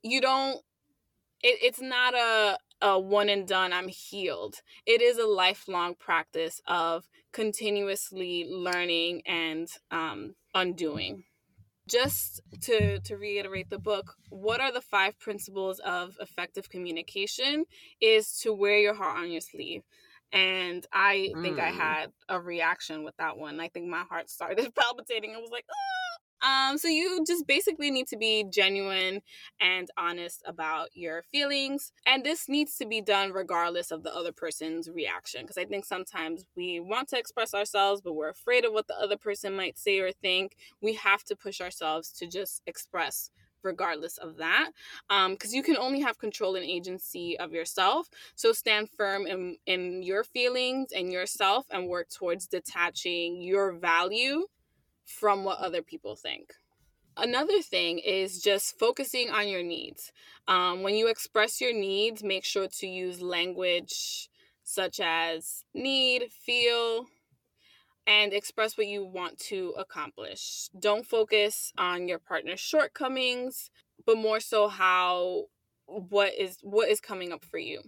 you 0.03 0.21
don't 0.21 0.61
it, 1.43 1.59
it's 1.63 1.81
not 1.81 2.15
a 2.15 2.59
a 2.81 2.99
one 2.99 3.29
and 3.29 3.47
done 3.47 3.73
i'm 3.73 3.89
healed 3.89 4.57
it 4.87 5.01
is 5.01 5.17
a 5.17 5.27
lifelong 5.27 5.95
practice 5.95 6.61
of 6.67 7.05
continuously 7.33 8.47
learning 8.51 9.23
and 9.25 9.69
um, 9.91 10.35
undoing 10.55 11.25
just 11.89 12.41
to 12.61 13.01
to 13.01 13.17
reiterate 13.17 13.69
the 13.71 13.79
book 13.79 14.15
what 14.31 14.61
are 14.61 14.73
the 14.73 14.81
five 14.81 15.19
principles 15.19 15.81
of 15.81 16.17
effective 16.21 16.71
communication 16.71 17.65
is 18.01 18.39
to 18.39 18.53
wear 18.53 18.79
your 18.79 18.95
heart 18.95 19.19
on 19.19 19.31
your 19.31 19.41
sleeve 19.41 19.83
and 20.33 20.87
i 20.93 21.33
mm. 21.35 21.43
think 21.43 21.59
i 21.59 21.71
mm. 21.71 21.75
had 21.75 22.13
a 22.29 22.41
reaction 22.41 23.05
with 23.05 23.17
that 23.17 23.37
one 23.37 23.59
i 23.61 23.69
think 23.69 23.89
my 23.89 24.03
heart 24.09 24.31
started 24.31 24.73
palpitating 24.79 25.35
i 25.35 25.39
was 25.39 25.51
like 25.51 25.67
oh 25.71 26.02
um, 26.43 26.77
so 26.77 26.89
you 26.89 27.25
just 27.27 27.47
basically 27.47 27.91
need 27.91 28.09
to 28.09 28.17
be 28.17 28.45
genuine 28.51 29.23
and 29.61 29.89
honest 29.97 30.43
about 30.45 30.89
your 30.95 31.23
feelings. 31.23 31.93
And 32.07 32.25
this 32.25 32.49
needs 32.49 32.77
to 32.79 32.87
be 32.87 33.01
done 33.01 33.33
regardless 33.33 33.91
of 33.91 34.03
the 34.03 34.15
other 34.15 34.33
person's 34.33 34.91
reaction. 34.91 35.43
Because 35.43 35.59
I 35.59 35.65
think 35.65 35.85
sometimes 35.85 36.45
we 36.57 36.81
want 36.81 37.09
to 37.09 37.19
express 37.19 37.55
ourselves, 37.55 38.01
but 38.01 38.15
we're 38.15 38.29
afraid 38.29 38.65
of 38.65 38.73
what 38.73 38.89
the 38.89 38.99
other 38.99 39.17
person 39.17 39.55
might 39.55 39.79
say 39.79 40.01
or 40.01 40.11
think. 40.11 40.57
We 40.81 40.95
have 40.95 41.23
to 41.25 41.37
push 41.37 41.61
ourselves 41.61 42.11
to 42.19 42.27
just 42.27 42.63
express 42.67 43.31
regardless 43.65 44.19
of 44.19 44.39
that 44.39 44.71
because 45.09 45.53
um, 45.53 45.55
you 45.55 45.63
can 45.63 45.77
only 45.77 46.01
have 46.01 46.19
control 46.19 46.57
and 46.57 46.65
agency 46.65 47.39
of 47.39 47.53
yourself 47.53 48.09
so 48.35 48.53
stand 48.53 48.89
firm 48.91 49.25
in, 49.25 49.57
in 49.67 50.03
your 50.03 50.25
feelings 50.25 50.91
and 50.91 51.13
yourself 51.13 51.65
and 51.71 51.87
work 51.87 52.09
towards 52.09 52.49
detaching 52.49 53.41
your 53.41 53.73
value 53.73 54.47
from 55.05 55.45
what 55.45 55.59
other 55.59 55.83
people 55.83 56.17
think. 56.17 56.55
Another 57.17 57.61
thing 57.61 57.99
is 57.99 58.41
just 58.41 58.79
focusing 58.79 59.29
on 59.31 59.49
your 59.49 59.63
needs. 59.63 60.13
Um, 60.49 60.83
when 60.83 60.95
you 60.95 61.09
express 61.09 61.61
your 61.61 61.75
needs, 61.75 62.23
make 62.23 62.45
sure 62.45 62.69
to 62.69 62.87
use 62.87 63.21
language 63.21 64.31
such 64.65 65.01
as 65.01 65.65
need, 65.75 66.31
feel, 66.33 67.07
and 68.07 68.33
express 68.33 68.79
what 68.79 68.87
you 68.87 69.05
want 69.05 69.39
to 69.39 69.75
accomplish. 69.79 70.69
Don't 70.79 71.07
focus 71.07 71.73
on 71.77 72.09
your 72.09 72.19
partner's 72.19 72.61
shortcomings, 72.61 73.71
but 74.07 74.17
more 74.17 74.41
so 74.41 74.69
how 74.69 75.45
what 75.87 76.33
is 76.39 76.59
what 76.63 76.89
is 76.89 77.01
coming 77.01 77.33
up 77.33 77.45
for 77.45 77.59
you. 77.59 77.83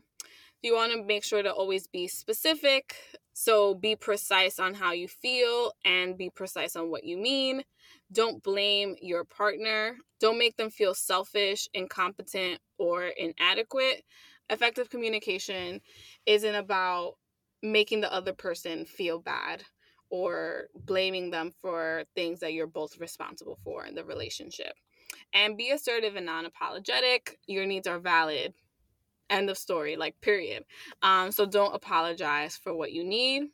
You 0.65 0.75
want 0.75 0.93
to 0.93 1.05
make 1.05 1.25
sure 1.25 1.43
to 1.43 1.53
always 1.53 1.87
be 1.89 2.09
specific, 2.09 2.97
so 3.35 3.75
be 3.75 3.97
precise 3.97 4.59
on 4.59 4.73
how 4.73 4.93
you 4.93 5.09
feel 5.09 5.73
and 5.85 6.17
be 6.17 6.31
precise 6.31 6.75
on 6.75 6.91
what 6.91 7.05
you 7.05 7.19
mean. 7.19 7.65
Don't 8.11 8.43
blame 8.43 8.97
your 9.03 9.25
partner. 9.25 9.99
Don't 10.21 10.39
make 10.39 10.57
them 10.57 10.71
feel 10.71 10.95
selfish, 10.95 11.69
incompetent, 11.75 12.61
or 12.79 13.09
inadequate. 13.09 14.05
Effective 14.49 14.89
communication 14.89 15.83
isn't 16.25 16.55
about 16.55 17.17
making 17.63 18.01
the 18.01 18.11
other 18.11 18.33
person 18.33 18.87
feel 18.87 19.19
bad 19.19 19.65
or 20.09 20.69
blaming 20.75 21.31
them 21.31 21.53
for 21.61 22.05
things 22.15 22.41
that 22.41 22.55
you're 22.55 22.67
both 22.67 22.99
responsible 22.99 23.59
for 23.63 23.85
in 23.85 23.95
the 23.95 24.05
relationship. 24.05 24.73
And 25.35 25.59
be 25.59 25.73
assertive 25.73 26.17
and 26.17 26.25
non 26.25 26.47
apologetic. 26.47 27.39
Your 27.47 27.67
needs 27.67 27.87
are 27.87 27.99
valid 27.99 28.55
End 29.31 29.51
of 29.51 29.59
story, 29.59 29.97
like, 29.97 30.21
period. 30.21 30.65
Um, 31.03 31.33
so 31.33 31.47
don't 31.47 31.75
apologize 31.75 32.57
for 32.57 32.75
what 32.75 32.93
you 32.93 33.05
need. 33.05 33.45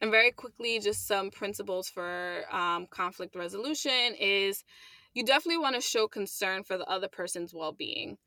And 0.00 0.10
very 0.10 0.30
quickly, 0.30 0.78
just 0.78 1.06
some 1.06 1.30
principles 1.30 1.88
for 1.88 2.42
um, 2.50 2.86
conflict 2.90 3.34
resolution 3.34 4.14
is 4.20 4.62
you 5.14 5.24
definitely 5.24 5.58
want 5.58 5.74
to 5.74 5.80
show 5.80 6.06
concern 6.06 6.62
for 6.62 6.76
the 6.76 6.84
other 6.84 7.08
person's 7.08 7.54
well-being. 7.54 8.18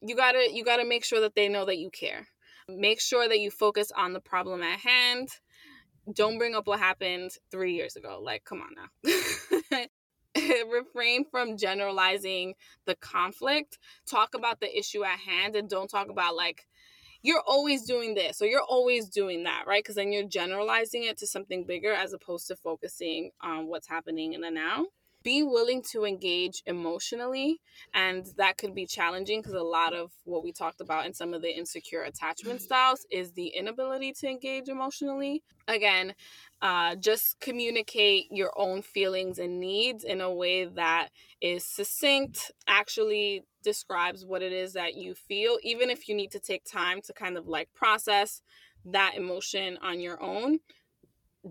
You 0.00 0.16
gotta 0.16 0.48
you 0.50 0.64
gotta 0.64 0.86
make 0.86 1.04
sure 1.04 1.20
that 1.20 1.34
they 1.34 1.48
know 1.48 1.66
that 1.66 1.76
you 1.76 1.90
care. 1.90 2.26
Make 2.68 3.00
sure 3.00 3.28
that 3.28 3.40
you 3.40 3.50
focus 3.50 3.92
on 3.94 4.14
the 4.14 4.20
problem 4.20 4.62
at 4.62 4.80
hand. 4.80 5.28
Don't 6.14 6.38
bring 6.38 6.54
up 6.54 6.66
what 6.66 6.78
happened 6.78 7.32
three 7.50 7.74
years 7.74 7.96
ago. 7.96 8.18
Like, 8.22 8.44
come 8.44 8.62
on 8.62 8.70
now. 8.74 9.59
refrain 10.72 11.24
from 11.30 11.56
generalizing 11.56 12.54
the 12.86 12.94
conflict. 12.96 13.78
Talk 14.08 14.34
about 14.34 14.60
the 14.60 14.78
issue 14.78 15.04
at 15.04 15.18
hand 15.18 15.56
and 15.56 15.68
don't 15.68 15.90
talk 15.90 16.08
about 16.08 16.36
like 16.36 16.66
you're 17.22 17.42
always 17.46 17.84
doing 17.84 18.14
this 18.14 18.40
or 18.40 18.46
you're 18.46 18.62
always 18.62 19.08
doing 19.08 19.44
that, 19.44 19.64
right? 19.66 19.82
Because 19.82 19.96
then 19.96 20.12
you're 20.12 20.28
generalizing 20.28 21.04
it 21.04 21.18
to 21.18 21.26
something 21.26 21.64
bigger 21.64 21.92
as 21.92 22.12
opposed 22.12 22.46
to 22.48 22.56
focusing 22.56 23.30
on 23.42 23.66
what's 23.66 23.88
happening 23.88 24.32
in 24.32 24.40
the 24.40 24.50
now 24.50 24.86
be 25.22 25.42
willing 25.42 25.82
to 25.82 26.04
engage 26.04 26.62
emotionally 26.66 27.60
and 27.94 28.26
that 28.36 28.56
could 28.56 28.74
be 28.74 28.86
challenging 28.86 29.40
because 29.40 29.54
a 29.54 29.62
lot 29.62 29.92
of 29.92 30.10
what 30.24 30.42
we 30.42 30.52
talked 30.52 30.80
about 30.80 31.06
in 31.06 31.12
some 31.12 31.34
of 31.34 31.42
the 31.42 31.50
insecure 31.50 32.02
attachment 32.02 32.58
mm-hmm. 32.58 32.64
styles 32.64 33.06
is 33.10 33.32
the 33.32 33.48
inability 33.48 34.12
to 34.12 34.28
engage 34.28 34.68
emotionally 34.68 35.42
again 35.68 36.14
uh, 36.62 36.94
just 36.96 37.40
communicate 37.40 38.26
your 38.30 38.52
own 38.56 38.82
feelings 38.82 39.38
and 39.38 39.60
needs 39.60 40.04
in 40.04 40.20
a 40.20 40.32
way 40.32 40.66
that 40.66 41.08
is 41.40 41.64
succinct 41.64 42.52
actually 42.68 43.42
describes 43.62 44.24
what 44.24 44.42
it 44.42 44.52
is 44.52 44.74
that 44.74 44.94
you 44.94 45.14
feel 45.14 45.58
even 45.62 45.90
if 45.90 46.08
you 46.08 46.14
need 46.14 46.30
to 46.30 46.40
take 46.40 46.64
time 46.64 47.00
to 47.02 47.12
kind 47.12 47.36
of 47.36 47.46
like 47.46 47.72
process 47.74 48.42
that 48.84 49.14
emotion 49.16 49.78
on 49.82 50.00
your 50.00 50.22
own 50.22 50.58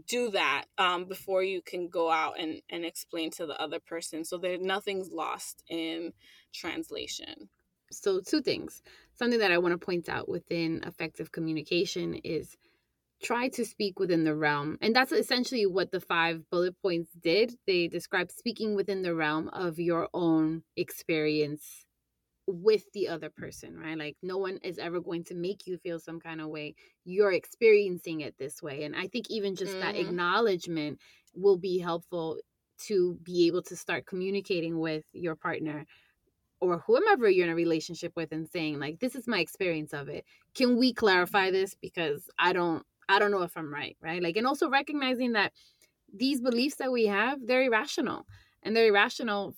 do 0.08 0.30
that 0.30 0.66
um, 0.78 1.06
before 1.06 1.44
you 1.44 1.62
can 1.62 1.88
go 1.88 2.12
out 2.12 2.40
and, 2.40 2.62
and 2.70 2.86
explain 2.86 3.32
to 3.32 3.46
the 3.46 3.60
other 3.60 3.80
person 3.80 4.24
so 4.24 4.38
there 4.38 4.58
nothing's 4.60 5.12
lost 5.12 5.64
in 5.68 6.14
translation. 6.54 7.50
So 7.92 8.22
two 8.22 8.42
things. 8.42 8.84
Something 9.16 9.40
that 9.40 9.52
i 9.52 9.58
want 9.58 9.74
to 9.74 9.84
point 9.84 10.08
out 10.10 10.30
within 10.30 10.84
effective 10.86 11.32
communication 11.32 12.16
is 12.24 12.56
try 13.22 13.50
to 13.50 13.66
speak 13.66 14.00
within 14.00 14.24
the 14.24 14.36
realm 14.36 14.78
and 14.82 14.96
that's 14.96 15.12
essentially 15.12 15.66
what 15.66 15.92
the 15.92 16.00
five 16.00 16.42
bullet 16.50 16.74
points 16.82 17.12
did 17.22 17.54
they 17.68 17.88
described 17.88 18.32
speaking 18.32 18.76
within 18.76 19.02
the 19.02 19.14
realm 19.14 19.50
of 19.50 19.78
your 19.80 20.08
own 20.14 20.64
experience 20.78 21.86
with 22.50 22.84
the 22.94 23.08
other 23.08 23.30
person, 23.30 23.78
right? 23.78 23.98
Like 23.98 24.18
no 24.24 24.38
one 24.38 24.58
is 24.64 24.80
ever 24.80 25.00
going 25.00 25.24
to 25.26 25.36
make 25.36 25.68
you 25.68 25.78
feel 25.78 26.00
some 26.00 26.20
kind 26.20 26.42
of 26.42 26.48
way. 26.48 26.76
You're 27.06 27.32
experiencing 27.32 28.22
it 28.22 28.36
this 28.38 28.62
way. 28.62 28.84
And 28.84 28.96
I 28.96 29.08
think 29.08 29.30
even 29.30 29.56
just 29.56 29.74
mm-hmm. 29.74 29.82
that 29.82 29.96
acknowledgement 29.96 31.00
will 31.36 31.58
be 31.58 31.78
helpful 31.80 32.38
to 32.88 33.18
be 33.24 33.48
able 33.48 33.62
to 33.64 33.76
start 33.76 34.06
communicating 34.06 34.80
with 34.80 35.04
your 35.14 35.36
partner 35.36 35.86
or 36.62 36.80
whomever 36.80 37.30
you're 37.30 37.46
in 37.46 37.52
a 37.52 37.56
relationship 37.56 38.14
with 38.16 38.32
and 38.32 38.48
saying 38.50 38.80
like 38.80 39.00
this 39.00 39.16
is 39.16 39.28
my 39.28 39.40
experience 39.40 39.94
of 39.94 40.10
it. 40.10 40.26
Can 40.56 40.78
we 40.78 40.94
clarify 40.94 41.52
this 41.52 41.76
because 41.80 42.30
I 42.40 42.54
don't 42.54 42.84
I 43.10 43.20
don't 43.20 43.32
know 43.32 43.42
if 43.42 43.58
I'm 43.58 43.74
right, 43.74 43.98
right? 44.02 44.24
Like 44.24 44.38
and 44.38 44.48
also 44.48 44.70
recognizing 44.70 45.34
that 45.34 45.52
these 46.14 46.42
beliefs 46.42 46.76
that 46.78 46.92
we 46.92 47.08
have, 47.08 47.46
they're 47.46 47.64
irrational. 47.64 48.26
And 48.64 48.76
they're 48.76 48.88
irrational 48.88 49.56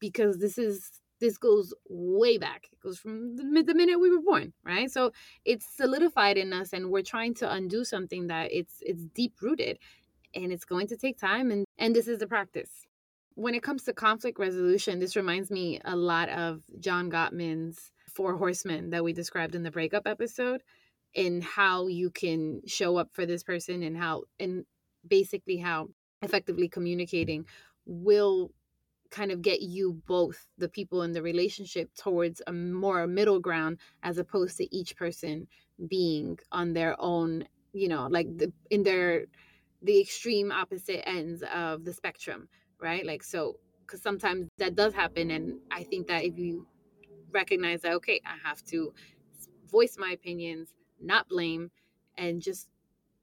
because 0.00 0.38
this 0.38 0.58
is 0.58 0.90
this 1.20 1.38
goes 1.38 1.72
way 1.88 2.38
back. 2.38 2.68
It 2.72 2.80
goes 2.80 2.98
from 2.98 3.36
the, 3.36 3.62
the 3.62 3.74
minute 3.74 4.00
we 4.00 4.10
were 4.10 4.20
born, 4.20 4.52
right? 4.64 4.90
So 4.90 5.12
it's 5.44 5.66
solidified 5.76 6.36
in 6.36 6.52
us, 6.52 6.72
and 6.72 6.90
we're 6.90 7.02
trying 7.02 7.34
to 7.34 7.50
undo 7.50 7.84
something 7.84 8.26
that 8.28 8.52
it's 8.52 8.76
it's 8.80 9.04
deep 9.14 9.34
rooted, 9.40 9.78
and 10.34 10.52
it's 10.52 10.64
going 10.64 10.88
to 10.88 10.96
take 10.96 11.18
time. 11.18 11.50
And 11.50 11.64
and 11.78 11.94
this 11.94 12.08
is 12.08 12.18
the 12.18 12.26
practice. 12.26 12.70
When 13.36 13.54
it 13.54 13.62
comes 13.62 13.82
to 13.84 13.92
conflict 13.92 14.38
resolution, 14.38 15.00
this 15.00 15.16
reminds 15.16 15.50
me 15.50 15.80
a 15.84 15.96
lot 15.96 16.28
of 16.28 16.62
John 16.78 17.10
Gottman's 17.10 17.90
Four 18.12 18.36
Horsemen 18.36 18.90
that 18.90 19.02
we 19.02 19.12
described 19.12 19.56
in 19.56 19.64
the 19.64 19.72
breakup 19.72 20.06
episode, 20.06 20.62
and 21.16 21.42
how 21.42 21.86
you 21.86 22.10
can 22.10 22.62
show 22.66 22.96
up 22.96 23.08
for 23.12 23.26
this 23.26 23.42
person, 23.42 23.82
and 23.82 23.96
how 23.96 24.24
and 24.38 24.64
basically 25.06 25.56
how 25.56 25.88
effectively 26.22 26.68
communicating 26.68 27.46
will 27.86 28.50
kind 29.10 29.30
of 29.30 29.42
get 29.42 29.60
you 29.62 30.02
both 30.06 30.46
the 30.58 30.68
people 30.68 31.02
in 31.02 31.12
the 31.12 31.22
relationship 31.22 31.90
towards 31.94 32.42
a 32.46 32.52
more 32.52 33.06
middle 33.06 33.38
ground 33.38 33.78
as 34.02 34.18
opposed 34.18 34.56
to 34.56 34.74
each 34.74 34.96
person 34.96 35.46
being 35.88 36.38
on 36.50 36.72
their 36.72 36.96
own 36.98 37.46
you 37.72 37.86
know 37.86 38.08
like 38.10 38.26
the 38.38 38.50
in 38.70 38.82
their 38.82 39.26
the 39.82 40.00
extreme 40.00 40.50
opposite 40.50 41.06
ends 41.06 41.44
of 41.54 41.84
the 41.84 41.92
spectrum 41.92 42.48
right? 42.80 43.06
Like 43.06 43.22
so 43.22 43.56
because 43.86 44.02
sometimes 44.02 44.48
that 44.58 44.74
does 44.74 44.94
happen 44.94 45.30
and 45.30 45.58
i 45.70 45.82
think 45.82 46.06
that 46.06 46.24
if 46.24 46.38
you 46.38 46.66
recognize 47.30 47.82
that 47.82 47.92
okay 47.92 48.18
i 48.24 48.48
have 48.48 48.64
to 48.64 48.94
voice 49.70 49.96
my 49.98 50.12
opinions 50.12 50.70
not 51.04 51.28
blame 51.28 51.70
and 52.16 52.42
just 52.42 52.68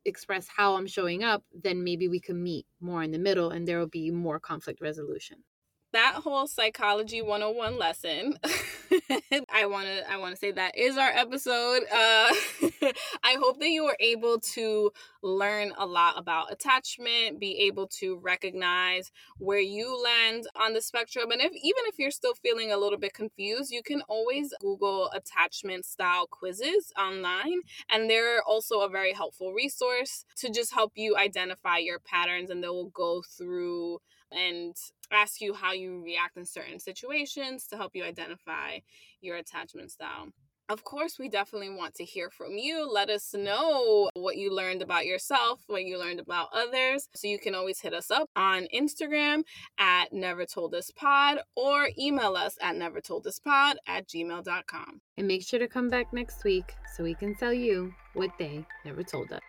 express 0.05 0.47
how 0.47 0.75
i'm 0.75 0.87
showing 0.87 1.23
up 1.23 1.43
then 1.63 1.83
maybe 1.83 2.07
we 2.07 2.19
can 2.19 2.41
meet 2.41 2.65
more 2.79 3.03
in 3.03 3.11
the 3.11 3.19
middle 3.19 3.51
and 3.51 3.67
there 3.67 3.79
will 3.79 3.87
be 3.87 4.11
more 4.11 4.39
conflict 4.39 4.81
resolution 4.81 5.37
that 5.93 6.15
whole 6.15 6.47
psychology 6.47 7.21
101 7.21 7.77
lesson 7.77 8.37
i 9.53 9.65
want 9.65 9.85
to 9.87 10.11
i 10.11 10.17
want 10.17 10.33
to 10.33 10.39
say 10.39 10.51
that 10.51 10.77
is 10.77 10.97
our 10.97 11.09
episode. 11.09 11.83
Uh 11.91 12.33
i 13.23 13.35
hope 13.39 13.59
that 13.59 13.69
you 13.69 13.83
were 13.83 13.97
able 13.99 14.39
to 14.39 14.91
learn 15.21 15.71
a 15.77 15.85
lot 15.85 16.17
about 16.17 16.51
attachment 16.51 17.39
be 17.39 17.59
able 17.59 17.87
to 17.87 18.17
recognize 18.17 19.11
where 19.37 19.59
you 19.59 20.01
land 20.01 20.47
on 20.55 20.73
the 20.73 20.81
spectrum 20.81 21.31
and 21.31 21.41
if 21.41 21.51
even 21.51 21.83
if 21.87 21.99
you're 21.99 22.11
still 22.11 22.33
feeling 22.35 22.71
a 22.71 22.77
little 22.77 22.97
bit 22.97 23.13
confused 23.13 23.71
you 23.71 23.83
can 23.83 24.01
always 24.07 24.53
google 24.61 25.09
attachment 25.13 25.85
style 25.85 26.27
quizzes 26.27 26.91
online 26.97 27.61
and 27.89 28.09
they're 28.09 28.41
also 28.43 28.81
a 28.81 28.89
very 28.89 29.13
helpful 29.13 29.53
resource 29.53 30.25
to 30.35 30.49
just 30.49 30.73
help 30.73 30.93
you 30.95 31.15
identify 31.17 31.77
your 31.77 31.99
patterns 31.99 32.49
and 32.49 32.63
they 32.63 32.67
will 32.67 32.89
go 32.89 33.21
through 33.37 33.99
and 34.31 34.75
ask 35.11 35.41
you 35.41 35.53
how 35.53 35.73
you 35.73 36.01
react 36.03 36.37
in 36.37 36.45
certain 36.45 36.79
situations 36.79 37.67
to 37.67 37.77
help 37.77 37.95
you 37.95 38.03
identify 38.03 38.79
your 39.21 39.37
attachment 39.37 39.91
style. 39.91 40.29
Of 40.71 40.85
course, 40.85 41.19
we 41.19 41.27
definitely 41.27 41.69
want 41.69 41.95
to 41.95 42.05
hear 42.05 42.29
from 42.29 42.53
you. 42.53 42.89
Let 42.89 43.09
us 43.09 43.33
know 43.33 44.09
what 44.13 44.37
you 44.37 44.55
learned 44.55 44.81
about 44.81 45.05
yourself, 45.05 45.59
what 45.67 45.83
you 45.83 45.99
learned 45.99 46.21
about 46.21 46.47
others. 46.53 47.09
So 47.13 47.27
you 47.27 47.39
can 47.39 47.55
always 47.55 47.81
hit 47.81 47.93
us 47.93 48.09
up 48.09 48.29
on 48.37 48.67
Instagram 48.73 49.43
at 49.77 50.13
Never 50.13 50.45
Told 50.45 50.73
Us 50.73 50.89
Pod 50.95 51.39
or 51.57 51.89
email 51.99 52.37
us 52.37 52.55
at 52.61 52.77
Never 52.77 53.01
Told 53.01 53.27
Us 53.27 53.37
Pod 53.37 53.79
at 53.85 54.07
gmail.com. 54.07 55.01
And 55.17 55.27
make 55.27 55.45
sure 55.45 55.59
to 55.59 55.67
come 55.67 55.89
back 55.89 56.13
next 56.13 56.45
week 56.45 56.73
so 56.95 57.03
we 57.03 57.15
can 57.15 57.35
tell 57.35 57.53
you 57.53 57.91
what 58.13 58.31
they 58.39 58.65
never 58.85 59.03
told 59.03 59.33
us. 59.33 59.41